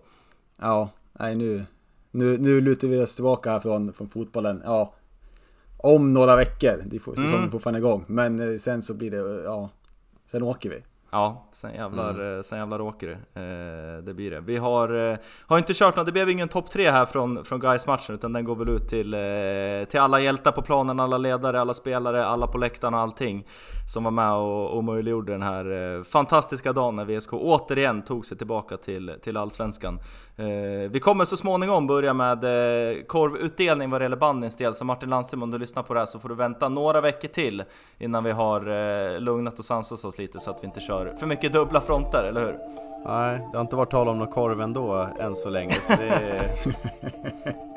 Ja, 0.61 0.89
nej 1.19 1.35
nu, 1.35 1.65
nu, 2.11 2.37
nu 2.37 2.61
lutar 2.61 2.87
vi 2.87 3.03
oss 3.03 3.15
tillbaka 3.15 3.51
här 3.51 3.59
från, 3.59 3.93
från 3.93 4.07
fotbollen. 4.07 4.61
Ja, 4.65 4.93
om 5.77 6.13
några 6.13 6.35
veckor. 6.35 6.81
Det 6.85 6.99
får, 6.99 7.11
säsongen 7.15 7.35
Mm. 7.35 7.51
fortfarande 7.51 7.79
igång. 7.79 8.05
Men 8.07 8.59
sen 8.59 8.81
så 8.81 8.93
blir 8.93 9.11
det, 9.11 9.43
ja, 9.43 9.69
sen 10.25 10.43
åker 10.43 10.69
vi. 10.69 10.83
Ja, 11.11 11.49
sen 11.51 11.73
jävlar, 11.73 12.37
eh, 12.37 12.41
sen 12.41 12.59
jävlar 12.59 12.81
åker 12.81 13.07
det. 13.07 13.41
Eh, 13.41 14.03
det 14.03 14.13
blir 14.13 14.31
det. 14.31 14.39
Vi 14.39 14.57
har, 14.57 15.11
eh, 15.11 15.17
har 15.47 15.57
inte 15.57 15.73
kört 15.73 15.95
något, 15.95 16.05
det 16.05 16.11
blev 16.11 16.29
ingen 16.29 16.47
topp 16.47 16.69
tre 16.69 16.91
här 16.91 17.05
från, 17.05 17.45
från 17.45 17.59
guys 17.59 17.87
matchen 17.87 18.15
utan 18.15 18.33
den 18.33 18.45
går 18.45 18.55
väl 18.55 18.69
ut 18.69 18.87
till, 18.87 19.13
eh, 19.13 19.89
till 19.89 19.99
alla 19.99 20.19
hjältar 20.19 20.51
på 20.51 20.61
planen, 20.61 20.99
alla 20.99 21.17
ledare, 21.17 21.61
alla 21.61 21.73
spelare, 21.73 22.25
alla 22.25 22.47
på 22.47 22.57
läktarna, 22.57 22.99
allting 22.99 23.45
som 23.93 24.03
var 24.03 24.11
med 24.11 24.33
och, 24.33 24.77
och 24.77 24.83
möjliggjorde 24.83 25.31
den 25.31 25.41
här 25.41 25.95
eh, 25.97 26.03
fantastiska 26.03 26.73
dagen 26.73 26.95
när 26.95 27.05
VSK 27.05 27.33
återigen 27.33 28.01
tog 28.01 28.25
sig 28.25 28.37
tillbaka 28.37 28.77
till, 28.77 29.15
till 29.23 29.37
Allsvenskan. 29.37 29.99
Eh, 30.39 30.89
vi 30.89 30.99
kommer 30.99 31.25
så 31.25 31.37
småningom 31.37 31.87
börja 31.87 32.13
med 32.13 32.43
eh, 32.43 33.03
korvutdelning 33.03 33.89
vad 33.89 34.01
det 34.01 34.05
gäller 34.05 34.17
bandens 34.17 34.55
del, 34.55 34.75
så 34.75 34.85
Martin 34.85 35.09
Landström 35.09 35.43
om 35.43 35.51
du 35.51 35.57
lyssnar 35.57 35.83
på 35.83 35.93
det 35.93 35.99
här 35.99 36.07
så 36.07 36.19
får 36.19 36.29
du 36.29 36.35
vänta 36.35 36.69
några 36.69 37.01
veckor 37.01 37.27
till 37.27 37.63
innan 37.97 38.23
vi 38.23 38.31
har 38.31 38.61
eh, 38.61 39.19
lugnat 39.19 39.59
och 39.59 39.65
sansat 39.65 40.05
oss 40.05 40.17
lite 40.17 40.39
så 40.39 40.51
att 40.51 40.63
vi 40.63 40.67
inte 40.67 40.79
kör 40.79 41.13
för 41.19 41.27
mycket 41.27 41.53
dubbla 41.53 41.81
fronter, 41.81 42.23
eller 42.23 42.41
hur? 42.41 42.57
Nej, 43.05 43.47
det 43.51 43.57
har 43.57 43.61
inte 43.61 43.75
varit 43.75 43.91
tal 43.91 44.07
om 44.07 44.19
någon 44.19 44.27
korv 44.27 44.61
ändå 44.61 45.07
än 45.19 45.35
så 45.35 45.49
länge. 45.49 45.73
Så 45.73 45.93
det 45.93 46.07
är... 46.07 47.59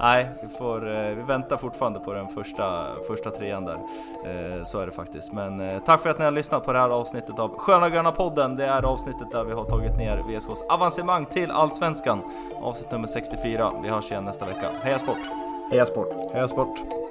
Nej, 0.00 0.28
vi, 0.42 0.48
får, 0.48 0.94
eh, 0.94 1.14
vi 1.14 1.22
väntar 1.22 1.56
fortfarande 1.56 2.00
på 2.00 2.12
den 2.12 2.28
första, 2.28 2.86
första 3.06 3.30
trean 3.30 3.64
där. 3.64 3.78
Eh, 4.24 4.64
så 4.64 4.78
är 4.78 4.86
det 4.86 4.92
faktiskt. 4.92 5.32
Men 5.32 5.60
eh, 5.60 5.82
tack 5.82 6.00
för 6.00 6.10
att 6.10 6.18
ni 6.18 6.24
har 6.24 6.32
lyssnat 6.32 6.64
på 6.64 6.72
det 6.72 6.78
här 6.78 6.90
avsnittet 6.90 7.38
av 7.38 7.58
Sköna 7.58 7.90
Gröna 7.90 8.12
podden. 8.12 8.56
Det 8.56 8.66
är 8.66 8.82
avsnittet 8.82 9.30
där 9.32 9.44
vi 9.44 9.52
har 9.52 9.64
tagit 9.64 9.98
ner 9.98 10.16
VSKs 10.16 10.62
avancemang 10.68 11.26
till 11.26 11.50
Allsvenskan. 11.50 12.22
Avsnitt 12.62 12.90
nummer 12.90 13.08
64. 13.08 13.72
Vi 13.82 13.88
hörs 13.88 14.10
igen 14.10 14.24
nästa 14.24 14.44
vecka. 14.44 14.68
Heja 14.82 14.98
sport! 14.98 15.18
Heja 15.70 15.86
sport! 15.86 16.08
Heja 16.32 16.48
sport! 16.48 17.09